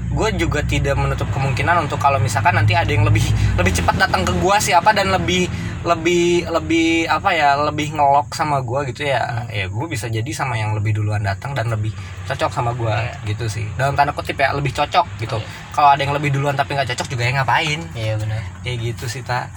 gue 0.08 0.30
juga 0.40 0.64
tidak 0.64 0.96
menutup 0.98 1.28
kemungkinan 1.32 1.88
untuk 1.88 2.00
kalau 2.02 2.18
misalkan 2.18 2.56
nanti 2.58 2.74
ada 2.74 2.90
yang 2.90 3.06
lebih 3.06 3.24
lebih 3.60 3.72
cepat 3.76 4.08
datang 4.08 4.26
ke 4.26 4.34
gue 4.36 4.56
siapa 4.60 4.92
dan 4.96 5.14
lebih 5.14 5.48
lebih 5.86 6.50
lebih 6.50 7.06
apa 7.08 7.30
ya 7.32 7.56
lebih 7.56 7.96
ngelok 7.96 8.34
sama 8.36 8.60
gue 8.66 8.92
gitu 8.92 9.08
ya. 9.08 9.48
Ya 9.48 9.70
gue 9.70 9.86
bisa 9.88 10.10
jadi 10.12 10.28
sama 10.36 10.58
yang 10.60 10.76
lebih 10.76 10.98
duluan 10.98 11.24
datang 11.24 11.54
dan 11.56 11.72
lebih 11.72 11.94
cocok 12.28 12.52
sama 12.52 12.74
gue 12.74 12.96
gitu 13.30 13.46
sih. 13.48 13.68
Dalam 13.78 13.96
tanda 13.96 14.12
kutip 14.12 14.36
ya 14.36 14.52
lebih 14.52 14.74
cocok 14.74 15.06
gitu. 15.22 15.38
Kalau 15.72 15.90
ada 15.94 16.02
yang 16.02 16.12
lebih 16.12 16.34
duluan 16.34 16.58
tapi 16.58 16.76
nggak 16.76 16.92
cocok 16.96 17.08
juga 17.14 17.24
ya 17.24 17.32
ngapain? 17.40 17.80
Iya 17.94 18.14
benar. 18.20 18.42
Kayak 18.66 18.78
gitu 18.84 19.06
sih 19.08 19.22
tak 19.24 19.48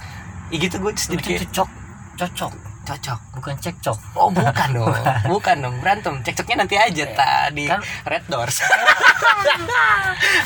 ya 0.51 0.59
gitu 0.59 0.75
gue 0.83 0.91
kayak 0.91 1.47
cocok 1.47 1.69
cocok 2.19 2.70
cocok 2.81 3.19
bukan 3.33 3.55
cekcok 3.57 3.97
Oh 4.13 4.27
bukan 4.27 4.69
dong, 4.71 4.89
bukan 5.31 5.55
dong 5.59 5.75
berantem. 5.79 6.17
Cekcoknya 6.19 6.55
nanti 6.59 6.75
aja 6.75 7.05
tadi 7.07 7.65
Kan- 7.65 7.85
Red 8.03 8.25
Doors. 8.25 8.57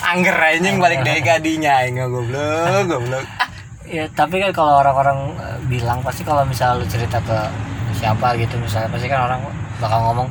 Angger 0.06 0.36
anjing 0.36 0.78
balik 0.78 1.02
dari 1.02 1.20
gadinya, 1.20 1.82
enggak 1.82 2.08
goblok, 2.08 2.82
goblok. 2.88 3.26
ya 3.86 4.10
tapi 4.12 4.40
kan 4.40 4.50
kalau 4.50 4.82
orang-orang 4.82 5.18
eh, 5.38 5.58
bilang 5.68 6.02
pasti 6.02 6.22
kalau 6.22 6.42
misalnya 6.42 6.82
lu 6.82 6.86
cerita 6.86 7.22
ke 7.22 7.38
siapa 7.94 8.34
gitu 8.36 8.58
misalnya 8.58 8.90
pasti 8.90 9.06
kan 9.06 9.22
orang 9.24 9.42
bakal 9.78 10.00
ngomong 10.04 10.28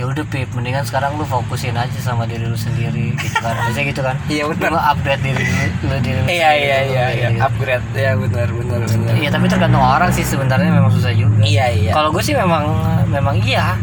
ya 0.00 0.08
udah 0.08 0.24
pip 0.24 0.48
mendingan 0.56 0.80
sekarang 0.80 1.12
lu 1.14 1.22
fokusin 1.22 1.76
aja 1.76 1.98
sama 2.00 2.24
diri 2.24 2.40
lu 2.42 2.56
sendiri 2.56 3.12
gitu 3.12 3.36
kan 3.36 3.52
biasanya 3.60 3.86
gitu 3.86 4.00
kan 4.00 4.16
Iya, 4.32 4.48
benar. 4.48 4.72
lu 4.72 4.80
upgrade 4.80 5.20
diri 5.20 5.44
lu, 5.44 5.64
lu 5.84 5.96
diri 6.00 6.18
lu 6.18 6.26
Iya 6.26 6.50
iya 6.56 6.78
iya 6.82 7.04
iya, 7.12 7.28
gitu. 7.28 7.44
upgrade 7.44 7.84
ya 7.92 8.16
benar 8.16 8.48
benar 8.48 8.80
benar. 8.80 9.12
Iya 9.12 9.28
tapi 9.28 9.44
tergantung 9.46 9.84
orang 9.84 10.08
sih 10.08 10.24
sebenarnya 10.24 10.72
memang 10.72 10.88
susah 10.88 11.12
juga. 11.12 11.44
Iya 11.44 11.66
iya. 11.68 11.92
Kalau 11.92 12.08
gue 12.10 12.24
sih 12.24 12.32
memang 12.32 12.64
memang 13.06 13.44
iya. 13.44 13.76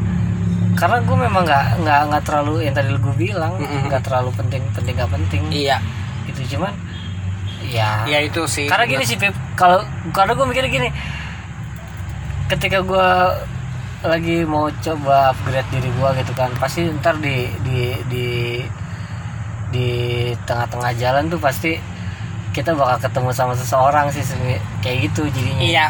Karena 0.74 0.98
gue 1.00 1.18
memang 1.18 1.46
nggak 1.46 1.66
nggak 1.82 2.02
nggak 2.10 2.24
terlalu 2.26 2.66
yang 2.66 2.74
tadi 2.74 2.90
gue 2.92 3.16
bilang 3.16 3.54
nggak 3.62 4.02
terlalu 4.02 4.30
penting 4.34 4.62
penting 4.74 4.94
nggak 4.98 5.12
penting. 5.14 5.42
Iya, 5.54 5.78
Gitu 6.26 6.58
cuman 6.58 6.74
ya. 7.62 8.10
iya 8.10 8.26
itu 8.26 8.42
sih. 8.50 8.66
Karena 8.66 8.90
gini 8.90 9.06
sih 9.06 9.18
Pip, 9.18 9.38
kalau 9.54 9.86
karena 10.10 10.34
gue 10.34 10.46
mikirnya 10.46 10.72
gini. 10.72 10.90
Ketika 12.48 12.82
gue 12.82 13.10
lagi 14.00 14.44
mau 14.44 14.70
coba 14.72 15.32
upgrade 15.32 15.66
diri 15.72 15.90
gue 15.90 16.10
gitu 16.18 16.34
kan, 16.34 16.54
pasti 16.56 16.86
ntar 16.94 17.18
di 17.18 17.36
di 17.62 17.80
di 18.06 18.28
di 19.68 19.88
tengah-tengah 20.44 20.92
jalan 20.96 21.28
tuh 21.28 21.38
pasti 21.38 21.76
kita 22.52 22.74
bakal 22.74 22.98
ketemu 23.00 23.30
sama 23.32 23.54
seseorang 23.54 24.10
sih 24.10 24.24
kayak 24.80 25.08
gitu 25.08 25.26
jadinya. 25.28 25.62
Iya. 25.62 25.88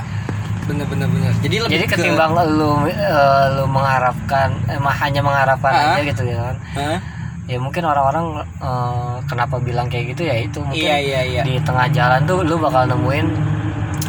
Bener 0.65 0.83
bener 0.83 1.07
bener. 1.07 1.31
Jadi 1.39 1.55
lebih 1.57 1.73
Jadi 1.73 1.85
ke- 1.85 1.95
ketimbang 1.95 2.31
lu 2.35 2.83
eh, 2.85 3.45
lu 3.53 3.63
mengharapkan 3.65 4.51
emang 4.67 4.91
hanya 4.93 5.21
mengharapkan 5.21 5.71
Ah. 5.71 5.83
aja 5.93 5.99
gitu 6.03 6.23
ya 6.25 6.37
kan. 6.41 6.55
Hah? 6.75 6.99
Ya 7.47 7.55
mungkin 7.55 7.83
orang-orang 7.83 8.25
eh, 8.59 9.15
kenapa 9.25 9.55
bilang 9.57 9.87
kayak 9.87 10.11
gitu 10.11 10.27
ya 10.27 10.35
itu 10.37 10.59
mungkin 10.59 10.83
Iya 10.83 10.97
iya 10.99 11.21
iya. 11.23 11.41
di 11.43 11.55
tengah 11.61 11.87
jalan 11.87 12.23
tuh 12.23 12.43
lu 12.43 12.55
bakal 12.57 12.83
nemuin 12.85 13.27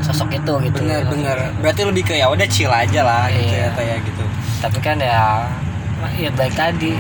sosok 0.09 0.35
itu 0.35 0.53
gitu. 0.65 0.81
Bener 0.81 1.05
ya. 1.05 1.07
bener. 1.07 1.37
Berarti 1.61 1.83
lebih 1.85 2.03
ke 2.03 2.15
ya 2.15 2.27
udah 2.27 2.47
chill 2.47 2.69
aja 2.69 3.01
lah 3.03 3.29
gitu 3.29 3.45
Iya. 3.47 3.63
ya 3.63 3.77
kayak 3.77 3.99
gitu. 4.03 4.25
Tapi 4.59 4.79
kan 4.81 4.97
ya 4.97 5.45
ya 6.17 6.31
baik 6.31 6.55
tadi 6.55 6.97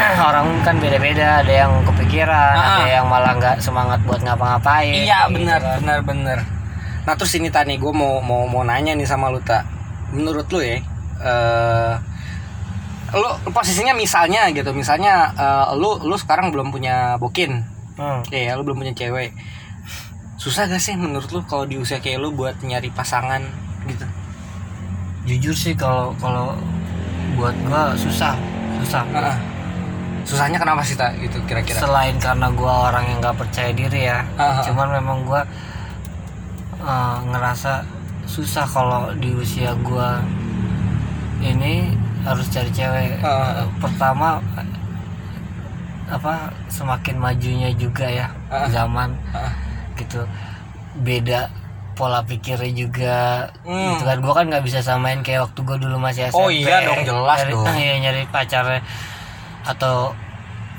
orang 0.22 0.62
kan 0.62 0.80
beda-beda 0.80 1.44
ada 1.44 1.52
yang 1.52 1.72
kepikiran 1.84 2.54
Ah. 2.54 2.80
ada 2.80 2.88
yang 2.90 3.06
malah 3.06 3.36
nggak 3.36 3.56
semangat 3.58 4.00
buat 4.02 4.18
ngapa-ngapain 4.18 4.96
Iya 4.96 5.28
gitu 5.28 5.36
benar 5.38 5.60
kan. 5.60 5.76
benar 5.78 5.98
benar. 6.02 6.38
Nah 7.00 7.14
terus 7.14 7.32
ini 7.34 7.48
tani 7.48 7.76
gue 7.76 7.92
mau 7.92 8.18
mau 8.18 8.44
mau 8.44 8.62
nanya 8.62 8.92
nih 8.92 9.04
sama 9.04 9.28
lu 9.28 9.40
tak. 9.40 9.64
Menurut 10.10 10.48
lu 10.48 10.58
ya, 10.58 10.80
eh 11.20 11.92
lu 13.10 13.26
posisinya 13.50 13.90
misalnya 13.92 14.46
gitu, 14.50 14.70
misalnya 14.70 15.34
eh, 15.34 15.66
lu 15.74 15.98
lu 16.00 16.14
sekarang 16.14 16.50
belum 16.50 16.70
punya 16.70 17.14
bokin, 17.16 17.62
Hmm. 17.94 18.22
ya 18.26 18.54
lu 18.54 18.62
belum 18.62 18.80
punya 18.80 18.90
cewek. 18.92 19.34
Susah 20.40 20.64
gak 20.64 20.80
sih 20.80 20.96
menurut 20.96 21.28
lu 21.28 21.44
kalau 21.44 21.62
di 21.62 21.76
usia 21.76 22.00
kayak 22.00 22.16
lu 22.18 22.32
buat 22.32 22.56
nyari 22.60 22.88
pasangan 22.90 23.44
gitu? 23.84 24.06
jujur 25.20 25.52
sih 25.52 25.76
kalau 25.76 26.16
kalau 26.16 26.56
buat 27.36 27.52
gua 27.62 27.92
susah 27.94 28.32
susah 28.80 29.04
Heeh. 29.06 29.36
Susahnya 30.24 30.56
kenapa 30.56 30.80
sih 30.80 30.96
tak 30.96 31.12
gitu 31.20 31.36
kira-kira? 31.44 31.76
selain 31.76 32.16
karena 32.16 32.48
gua 32.50 32.88
orang 32.88 33.04
yang 33.04 33.18
nggak 33.20 33.36
percaya 33.36 33.68
diri 33.70 34.08
ya 34.08 34.24
Ah. 34.34 34.64
cuman 34.64 34.96
memang 34.96 35.18
gua 35.22 35.44
eh, 36.80 37.16
ngerasa 37.26 37.84
susah 38.24 38.64
kalau 38.64 39.12
di 39.12 39.28
usia 39.34 39.76
gua 39.78 40.24
ini 41.38 41.92
harus 42.20 42.48
cari 42.48 42.68
cewek. 42.70 43.20
Eh, 43.20 43.64
pertama 43.76 44.40
apa 46.08 46.48
semakin 46.66 47.16
majunya 47.16 47.68
juga 47.72 48.08
ya 48.08 48.32
Ah. 48.48 48.64
zaman 48.66 49.12
Ah. 49.30 49.52
Gitu 50.00 50.24
beda 50.96 51.52
pola 51.92 52.24
pikirnya 52.24 52.72
juga 52.72 53.18
Hmm. 53.60 53.92
gitu 53.92 54.04
kan 54.04 54.18
gua 54.18 54.34
kan 54.34 54.44
nggak 54.46 54.64
bisa 54.64 54.80
samain 54.80 55.20
kayak 55.20 55.44
waktu 55.44 55.60
gua 55.60 55.76
dulu 55.76 55.96
masih 55.96 56.26
SMP 56.26 56.38
Oh 56.38 56.48
iya 56.48 56.80
dong, 56.82 57.04
jelas 57.04 57.38
nyari, 57.38 57.52
dong. 57.52 57.76
iya 57.78 57.94
nyari 58.00 58.22
pacarnya 58.26 58.80
atau 59.62 60.16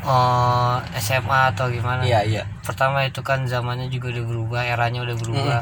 eh, 0.02 0.76
SMA 0.98 1.54
atau 1.54 1.70
gimana 1.70 2.02
Iya 2.02 2.20
iya. 2.24 2.44
pertama 2.62 3.04
itu 3.04 3.22
kan 3.22 3.46
zamannya 3.46 3.86
juga 3.88 4.10
udah 4.10 4.26
berubah 4.26 4.62
eranya 4.64 5.00
udah 5.02 5.16
berubah 5.16 5.62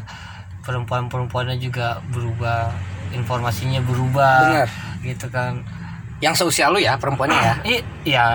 perempuan-perempuannya 0.62 1.58
juga 1.58 2.00
berubah 2.08 2.72
informasinya 3.12 3.82
berubah 3.82 4.38
Bener. 4.46 4.70
gitu 5.04 5.28
kan 5.28 5.60
Yang 6.20 6.36
seusia 6.38 6.68
lu 6.68 6.78
ya 6.78 6.96
perempuannya 6.96 7.36
ya? 7.38 7.56
Ya 8.16 8.26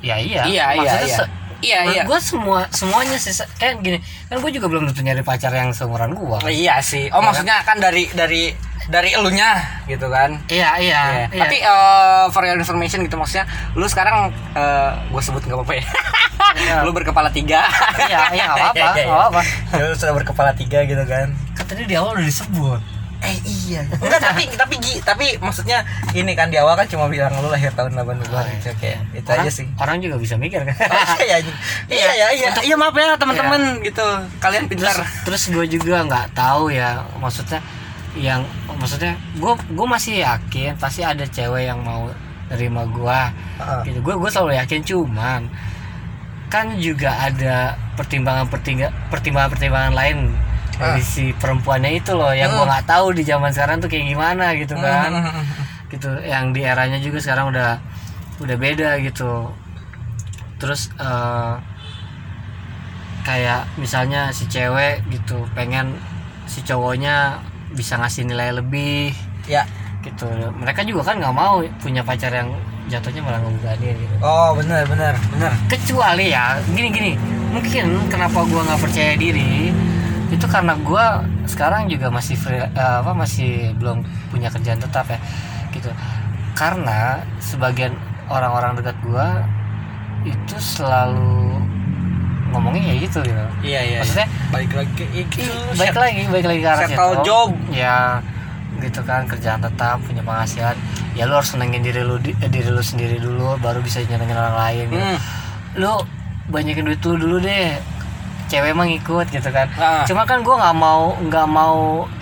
ya 0.00 0.16
iya 0.16 0.42
Iya, 0.44 0.44
iya, 0.44 0.64
Maksudnya 0.76 1.06
iya. 1.06 1.18
se- 1.18 1.32
Iya 1.64 1.80
iya. 1.90 2.02
gue 2.04 2.18
semua 2.18 2.68
semuanya 2.70 3.16
sih 3.16 3.30
kan 3.54 3.78
gini 3.78 3.98
kan 4.26 4.36
gue 4.36 4.50
juga 4.50 4.66
belum 4.66 4.86
tentu 4.86 5.00
nyari 5.00 5.20
pacar 5.20 5.50
yang 5.50 5.70
seumuran 5.70 6.12
gue 6.12 6.36
Oh, 6.36 6.46
iya 6.46 6.78
sih. 6.78 7.08
Oh 7.08 7.18
Iya 7.18 7.26
maksudnya 7.26 7.56
kan 7.60 7.76
dari 7.78 8.06
dari 8.10 8.52
dari 8.84 9.10
elunya 9.10 9.56
gitu 9.84 10.06
kan? 10.06 10.44
iya 10.46 10.76
iya, 10.76 11.00
Iya. 11.08 11.26
iya. 11.30 11.40
Tapi 11.40 11.56
eh, 11.58 12.24
for 12.28 12.42
your 12.42 12.54
information 12.54 13.00
gitu 13.00 13.16
maksudnya, 13.16 13.48
lu 13.72 13.86
sekarang 13.86 14.28
gue 15.06 15.22
sebut 15.22 15.40
nggak 15.40 15.56
apa-apa 15.56 15.74
ya. 15.74 15.84
Iya. 16.54 16.76
lu 16.82 16.92
berkepala 16.92 17.30
tiga. 17.30 17.64
iya 18.04 18.28
iya 18.30 18.44
nggak 18.46 18.58
apa-apa 18.60 18.76
Iya, 18.76 18.86
iya, 18.92 19.04
nggak 19.06 19.18
apa-apa 19.18 19.40
lu 19.80 19.94
sudah 19.94 20.14
berkepala 20.14 20.52
tiga 20.52 20.84
gitu 20.84 21.00
kan? 21.02 21.32
kan 21.54 21.64
tadi 21.64 21.82
di 21.82 21.94
awal 21.94 22.14
udah 22.14 22.22
disebut 22.22 22.80
Eh 23.24 23.38
iya. 23.44 23.80
Enggak 24.04 24.20
tapi 24.20 24.44
tapi 24.52 24.74
Gi, 24.76 25.00
tapi 25.00 25.26
maksudnya 25.40 25.80
ini 26.12 26.32
kan 26.32 26.48
di 26.48 26.60
awal 26.60 26.76
kan 26.76 26.84
cuma 26.84 27.08
bilang 27.08 27.32
lu 27.40 27.48
lahir 27.48 27.72
tahun 27.72 27.96
82 27.96 28.28
Oh, 28.28 28.44
gitu 28.44 28.70
kayak 28.76 29.00
itu 29.12 29.24
orang, 29.26 29.42
aja 29.42 29.50
sih. 29.50 29.66
orang 29.76 29.96
juga 29.98 30.16
bisa 30.20 30.34
mikir 30.36 30.60
kan 30.62 30.76
iya, 31.24 31.40
iya, 31.40 31.52
iya, 31.88 32.10
iya, 32.12 32.28
iya, 32.36 32.48
iya, 32.60 32.76
maaf 32.76 32.92
ya 32.92 33.16
teman-teman 33.16 33.80
gitu. 33.80 34.04
Kalian 34.38 34.68
pintar. 34.68 34.94
terus 35.24 35.48
gue 35.48 35.64
juga 35.66 36.04
nggak 36.04 36.36
tahu 36.36 36.68
ya 36.68 37.00
maksudnya 37.16 37.64
yang 38.14 38.44
maksudnya 38.76 39.16
gue 39.34 39.52
gue 39.74 39.86
masih 39.88 40.22
yakin 40.22 40.76
pasti 40.78 41.02
ada 41.02 41.26
cewek 41.26 41.66
yang 41.66 41.82
mau 41.82 42.06
nerima 42.46 42.84
gue 42.86 43.20
Heeh. 43.58 43.80
gitu 43.90 43.98
gue 44.04 44.14
gue 44.14 44.30
selalu 44.30 44.52
yakin 44.54 44.80
cuman 44.84 45.40
kan 46.46 46.76
juga 46.78 47.10
ada 47.18 47.74
pertimbangan 47.98 48.46
pertimbangan 48.46 48.94
pertimbangan 49.10 49.50
pertimbangan 49.50 49.92
lain 49.96 50.18
dari 50.76 50.98
Ah. 50.98 51.04
si 51.04 51.30
perempuannya 51.32 51.92
itu 51.94 52.12
loh 52.12 52.30
yang 52.30 52.50
gue 52.50 52.58
Hmm. 52.58 52.70
nggak 52.70 52.86
tahu 52.86 53.06
di 53.10 53.22
zaman 53.22 53.50
sekarang 53.50 53.78
tuh 53.78 53.86
kayak 53.86 54.06
gimana 54.06 54.54
gitu 54.54 54.74
kan 54.76 55.10
Hmm. 55.12 55.44
gitu 55.88 56.10
yang 56.20 56.50
di 56.50 56.62
eranya 56.62 56.98
juga 56.98 57.18
sekarang 57.18 57.48
udah 57.48 57.78
udah 58.38 58.56
beda 58.56 58.98
gitu 58.98 59.48
terus 60.56 60.90
eh, 60.96 61.54
kayak 63.22 63.64
misalnya 63.74 64.28
si 64.30 64.44
cewek 64.44 65.00
gitu 65.08 65.38
pengen 65.52 65.96
si 66.44 66.60
cowoknya 66.60 67.40
bisa 67.72 67.96
ngasih 67.96 68.24
nilai 68.24 68.52
lebih 68.52 69.16
Ya. 69.44 69.64
gitu 70.00 70.28
mereka 70.52 70.80
juga 70.82 71.02
kan 71.06 71.16
nggak 71.16 71.32
mau 71.32 71.60
punya 71.78 72.00
pacar 72.00 72.28
yang 72.30 72.52
jatuhnya 72.84 73.20
malah 73.20 73.40
ngebebanin 73.40 73.96
gitu 73.96 74.14
Oh, 74.20 74.52
benar 74.54 74.84
benar 74.84 75.16
benar. 75.30 75.52
kecuali 75.66 76.28
ya 76.28 76.60
gini 76.66 76.88
gini 76.90 77.12
mungkin 77.48 78.04
kenapa 78.06 78.44
gua 78.44 78.60
nggak 78.62 78.80
percaya 78.82 79.12
diri 79.14 79.72
itu 80.34 80.46
karena 80.46 80.74
gua 80.76 81.04
sekarang 81.44 81.86
juga 81.86 82.08
masih 82.08 82.34
free, 82.34 82.58
eh, 82.58 82.68
apa 82.74 83.12
masih 83.12 83.70
belum 83.74 84.02
punya 84.28 84.50
kerjaan 84.50 84.78
tetap 84.78 85.06
ya 85.06 85.18
gitu 85.70 85.90
karena 86.52 87.18
sebagian 87.38 87.94
orang-orang 88.26 88.74
dekat 88.74 88.98
gua 89.00 89.46
itu 90.24 90.56
selalu 90.56 91.60
ngomongnya 92.48 92.82
ya 92.88 92.94
gitu 93.00 93.18
gitu 93.20 93.44
Iya 93.60 93.80
iya. 93.82 93.98
maksudnya 94.00 94.26
balik 94.48 94.72
lagi 94.72 94.92
ke 94.94 95.04
itu. 95.12 95.42
Ih, 95.42 95.74
baik 95.74 95.94
lagi 95.94 96.22
baik 96.28 96.46
lagi 96.46 96.60
ke 96.60 96.68
arah 96.68 96.80
settle 96.84 97.14
job. 97.22 97.50
ya 97.68 98.22
gitu 98.76 99.00
kan 99.02 99.22
kerjaan 99.24 99.58
tetap 99.58 100.02
punya 100.02 100.20
penghasilan 100.20 100.74
ya 101.12 101.24
lu 101.24 101.34
harus 101.34 101.46
senengin 101.48 101.78
diri 101.80 102.02
lu 102.02 102.18
di- 102.18 102.34
eh, 102.36 102.48
diri 102.48 102.68
lu 102.68 102.80
sendiri 102.80 103.18
dulu 103.18 103.54
baru 103.58 103.78
bisa 103.80 104.02
nyenengin 104.02 104.34
orang 104.34 104.56
lain 104.56 104.84
gitu. 104.88 104.98
Hmm. 105.00 105.18
lu 105.74 105.92
banyakin 106.46 106.84
duit 106.84 107.00
lu 107.00 107.14
dulu 107.16 107.36
deh 107.40 107.78
cewek 108.54 108.70
emang 108.70 108.88
ikut 108.88 109.26
gitu 109.26 109.48
kan 109.48 109.66
Ah. 109.74 110.02
cuma 110.04 110.22
kan 110.22 110.40
gue 110.40 110.50
nggak 110.52 110.72
mau 110.72 111.18
nggak 111.18 111.46
mau 111.46 111.78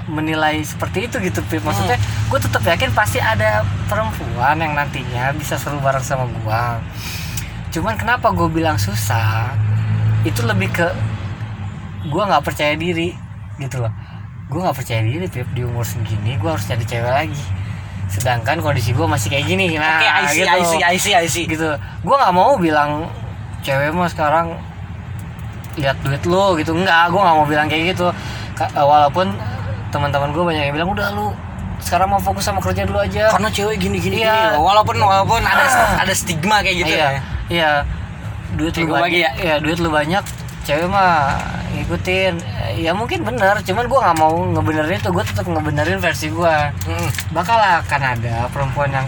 menilai 0.07 0.59
seperti 0.61 1.07
itu 1.07 1.21
gitu 1.21 1.45
Pip. 1.47 1.61
maksudnya 1.61 1.95
Hmm. 1.95 2.09
gue 2.27 2.39
tetap 2.41 2.63
yakin 2.63 2.91
pasti 2.91 3.19
ada 3.19 3.61
perempuan 3.87 4.57
yang 4.57 4.73
nantinya 4.73 5.31
bisa 5.33 5.55
seru 5.55 5.77
bareng 5.79 6.01
sama 6.01 6.25
gue 6.25 6.63
cuman 7.71 7.95
kenapa 7.95 8.29
gue 8.31 8.49
bilang 8.49 8.77
susah 8.77 9.53
itu 10.23 10.41
lebih 10.43 10.69
ke 10.71 10.89
gue 12.05 12.23
nggak 12.23 12.43
percaya 12.43 12.75
diri 12.75 13.15
gitu 13.57 13.79
loh 13.79 13.93
gue 14.49 14.59
nggak 14.59 14.75
percaya 14.75 15.01
diri 15.01 15.27
Pip. 15.27 15.49
di 15.51 15.63
umur 15.63 15.83
segini 15.83 16.35
gue 16.35 16.49
harus 16.49 16.63
cari 16.63 16.83
cewek 16.83 17.09
lagi 17.09 17.45
sedangkan 18.07 18.61
kondisi 18.61 18.93
gue 18.93 19.07
masih 19.07 19.29
kayak 19.29 19.47
gini 19.47 19.73
nah 19.75 19.97
Oke, 19.97 20.05
I 20.05 20.25
see, 20.27 20.37
gitu 20.37 20.49
I 20.51 20.63
see, 20.63 20.83
I 20.83 20.97
see, 20.99 21.15
I 21.15 21.27
see. 21.27 21.45
gitu 21.47 21.69
gue 21.79 22.15
nggak 22.15 22.31
mau 22.31 22.57
bilang 22.57 23.09
cewek 23.61 23.89
mah 23.91 24.07
sekarang 24.07 24.53
lihat 25.75 25.97
duit 26.01 26.23
lo 26.25 26.55
gitu 26.55 26.73
enggak 26.73 27.09
gue 27.09 27.17
nggak 27.17 27.35
mau 27.35 27.45
bilang 27.45 27.67
kayak 27.67 27.93
gitu 27.93 28.09
eh, 28.55 28.71
walaupun 28.77 29.33
teman-teman 29.89 30.31
gue 30.31 30.43
banyak 30.43 30.63
yang 30.65 30.75
bilang 30.75 30.91
udah 30.91 31.09
lu 31.11 31.33
sekarang 31.79 32.09
mau 32.09 32.19
fokus 32.19 32.45
sama 32.45 32.59
kerja 32.59 32.85
dulu 32.85 32.99
aja 32.99 33.29
Karena 33.29 33.49
cewek 33.49 33.77
gini-gini 33.77 34.23
Iya. 34.23 34.55
gini. 34.55 34.63
Walaupun 34.63 34.97
walaupun 34.97 35.43
ada 35.43 35.65
Ah. 35.65 35.99
ada 35.99 36.13
stigma 36.13 36.63
kayak 36.63 36.77
gitu 36.79 36.93
iya 36.93 37.03
ya. 37.03 37.21
iya 37.49 37.71
duit 38.53 38.71
lu 38.77 38.87
banyak 38.89 39.19
ya? 39.19 39.31
iya 39.37 39.55
duit 39.59 39.77
lu 39.77 39.89
banyak 39.89 40.23
cewek 40.63 40.87
mah 40.87 41.43
ngikutin 41.73 42.39
ya 42.77 42.93
mungkin 42.93 43.25
bener 43.25 43.59
cuman 43.59 43.85
gue 43.85 43.99
nggak 43.99 44.17
mau 44.17 44.37
ngebenerin 44.47 44.97
itu 44.97 45.11
gue 45.11 45.25
tetap 45.25 45.43
ngebenerin 45.43 45.99
versi 45.99 46.29
gue 46.29 46.55
Mm. 46.87 47.09
bakal 47.33 47.59
akan 47.59 48.03
ada 48.13 48.47
perempuan 48.49 48.93
yang 48.93 49.07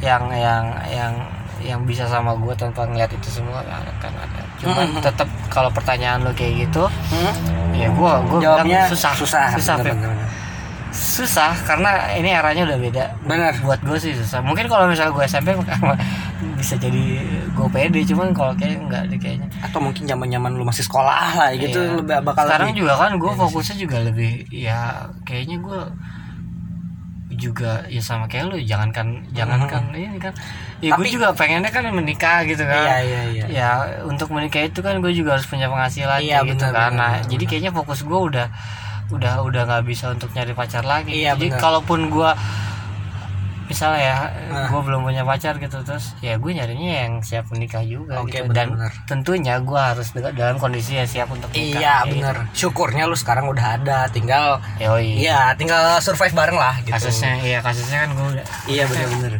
yang 0.00 0.22
yang 0.32 0.64
yang 0.88 1.12
yang 1.60 1.80
bisa 1.84 2.02
sama 2.04 2.34
gue 2.34 2.50
tanpa 2.52 2.82
ngeliat 2.82 3.10
itu 3.10 3.28
semua 3.30 3.62
akan 3.62 4.12
ada 4.16 4.42
cuman 4.58 4.86
Mm-mm. 4.88 5.00
tetap 5.00 5.26
kalau 5.48 5.68
pertanyaan 5.68 6.20
lo 6.20 6.32
kayak 6.32 6.66
gitu 6.66 6.84
Hmm. 7.08 7.34
ya 7.70 7.86
gue 7.86 8.12
gue 8.24 8.38
bilang 8.38 8.62
Jawabnya 8.62 8.80
susah 8.86 9.12
susah. 9.12 9.44
susah 9.52 9.74
bener, 9.76 9.94
bener, 9.94 10.10
bener. 10.12 10.28
susah 10.88 11.52
karena 11.62 11.90
ini 12.12 12.32
eranya 12.32 12.62
udah 12.64 12.78
beda 12.80 13.04
Bener. 13.22 13.52
buat 13.60 13.78
gue 13.78 13.94
sih 13.96 14.12
susah 14.12 14.40
mungkin 14.40 14.66
kalau 14.66 14.86
misalnya 14.86 15.10
gue 15.10 15.24
SMP 15.24 15.48
bisa 16.58 16.74
jadi 16.74 17.02
gue 17.48 17.68
pede 17.68 18.02
cuman 18.04 18.32
kalau 18.32 18.50
kayak 18.52 18.78
enggak 18.80 19.06
deh 19.06 19.14
kayaknya 19.16 19.46
Atau 19.60 19.78
mungkin 19.78 20.02
zaman-zaman 20.04 20.50
lu 20.52 20.64
masih 20.64 20.82
sekolah 20.82 21.14
lah 21.36 21.50
gitu 21.52 21.78
Iya. 21.78 21.94
lebih 21.96 22.18
bakal 22.24 22.42
sekarang 22.44 22.68
lebih. 22.68 22.80
juga 22.80 22.92
kan 22.96 23.10
gue 23.14 23.32
fokusnya 23.32 23.76
juga 23.76 23.96
lebih 24.02 24.32
ya 24.48 24.78
kayaknya 25.22 25.56
gue 25.60 25.80
juga 27.30 27.86
ya 27.86 28.00
sama 28.00 28.26
kayak 28.26 28.48
lu 28.48 28.58
jangankan 28.58 29.22
jangankan 29.30 29.92
ini 29.92 30.18
kan 30.18 30.34
ya 30.78 30.94
gue 30.94 31.08
juga 31.08 31.34
pengennya 31.34 31.68
kan 31.68 31.82
menikah 31.88 32.42
gitu 32.42 32.62
kan 32.62 32.78
Iya, 32.80 32.96
iya, 33.00 33.20
iya. 33.26 33.44
ya 33.48 33.70
untuk 34.02 34.30
menikah 34.30 34.62
itu 34.62 34.78
kan 34.78 34.98
gue 34.98 35.10
juga 35.10 35.34
harus 35.34 35.44
punya 35.44 35.66
penghasilan 35.66 36.20
Iya, 36.20 36.46
gitu 36.46 36.62
benar, 36.62 36.72
kan 36.72 36.90
benar, 36.90 36.90
Nah, 36.94 37.12
benar, 37.16 37.26
jadi 37.26 37.36
benar. 37.36 37.50
kayaknya 37.50 37.72
fokus 37.72 38.00
gue 38.00 38.20
udah 38.24 38.46
udah 39.08 39.34
udah 39.40 39.62
nggak 39.64 39.84
bisa 39.84 40.04
untuk 40.08 40.30
nyari 40.30 40.52
pacar 40.52 40.82
lagi 40.82 41.10
Iya, 41.16 41.32
jadi 41.32 41.46
benar. 41.50 41.58
kalaupun 41.58 42.06
gue 42.08 42.30
misalnya 43.64 44.00
ya 44.00 44.16
Nah. 44.48 44.64
gue 44.66 44.80
belum 44.80 45.02
punya 45.02 45.22
pacar 45.22 45.56
gitu 45.56 45.76
terus 45.82 46.16
ya 46.18 46.34
gue 46.34 46.50
nyarinya 46.50 46.92
yang 47.00 47.12
siap 47.20 47.50
menikah 47.50 47.82
juga 47.82 48.16
Oke, 48.18 48.40
gitu 48.40 48.48
dan 48.48 48.72
benar-benar. 48.72 48.92
tentunya 49.04 49.54
gue 49.58 49.76
harus 49.82 50.08
dalam 50.32 50.56
kondisi 50.56 50.94
yang 50.94 51.04
siap 51.04 51.28
untuk 51.28 51.50
nikah 51.50 51.76
Iya 51.76 51.94
Kayak 52.00 52.08
bener 52.10 52.36
Syukurnya 52.54 53.04
lu 53.04 53.12
sekarang 53.12 53.44
udah 53.46 53.76
ada 53.76 54.08
Tinggal 54.08 54.56
gitu. 54.74 54.88
Yoi. 54.88 55.20
Iya 55.20 55.52
tinggal 55.52 55.98
survive 55.98 56.32
bareng 56.32 56.56
lah 56.56 56.80
gitu 56.80 56.96
kasusnya 56.96 57.36
iya 57.42 57.58
kasusnya 57.60 57.98
kan 58.00 58.10
gue 58.10 58.26
udah 58.34 58.44
Iya 58.64 58.84
bener-bener 58.86 59.34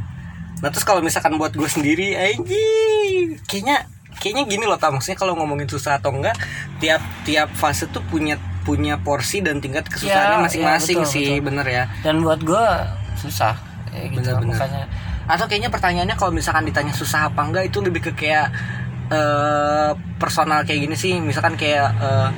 Nah 0.59 0.69
terus 0.69 0.83
kalau 0.83 1.01
misalkan 1.01 1.35
buat 1.37 1.53
gue 1.53 1.67
sendiri 1.67 2.15
Anjing. 2.15 3.39
Kayaknya 3.45 3.87
Kayaknya 4.19 4.45
gini 4.51 4.65
loh 4.67 4.75
Tam. 4.77 4.99
Maksudnya 4.99 5.15
kalau 5.15 5.39
ngomongin 5.39 5.71
susah 5.71 6.03
atau 6.03 6.11
enggak 6.11 6.35
Tiap 6.83 6.99
tiap 7.23 7.49
fase 7.55 7.87
tuh 7.89 8.03
punya 8.03 8.35
punya 8.67 9.01
porsi 9.01 9.41
dan 9.41 9.63
tingkat 9.65 9.89
kesusahannya 9.89 10.43
Ya, 10.43 10.45
masing-masing 10.45 10.99
ya, 11.01 11.07
betul, 11.07 11.15
sih 11.15 11.27
betul. 11.33 11.47
bener 11.49 11.67
ya. 11.67 11.85
Dan 12.05 12.21
buat 12.21 12.41
gue 12.43 12.65
susah. 13.17 13.57
Ya 13.95 14.05
gitu 14.11 14.21
Bener-bener. 14.21 14.53
makanya. 14.59 14.85
Atau 15.25 15.49
kayaknya 15.49 15.71
pertanyaannya 15.73 16.17
kalau 16.21 16.33
misalkan 16.37 16.69
ditanya 16.69 16.93
susah 16.93 17.33
apa 17.33 17.41
enggak 17.49 17.65
itu 17.71 17.81
lebih 17.81 18.05
ke 18.05 18.13
kayak 18.13 18.53
eh 19.09 19.91
personal 20.21 20.69
kayak 20.69 20.85
gini 20.85 20.97
sih. 20.99 21.17
Misalkan 21.17 21.57
kayak 21.57 21.89
eh, 21.97 22.29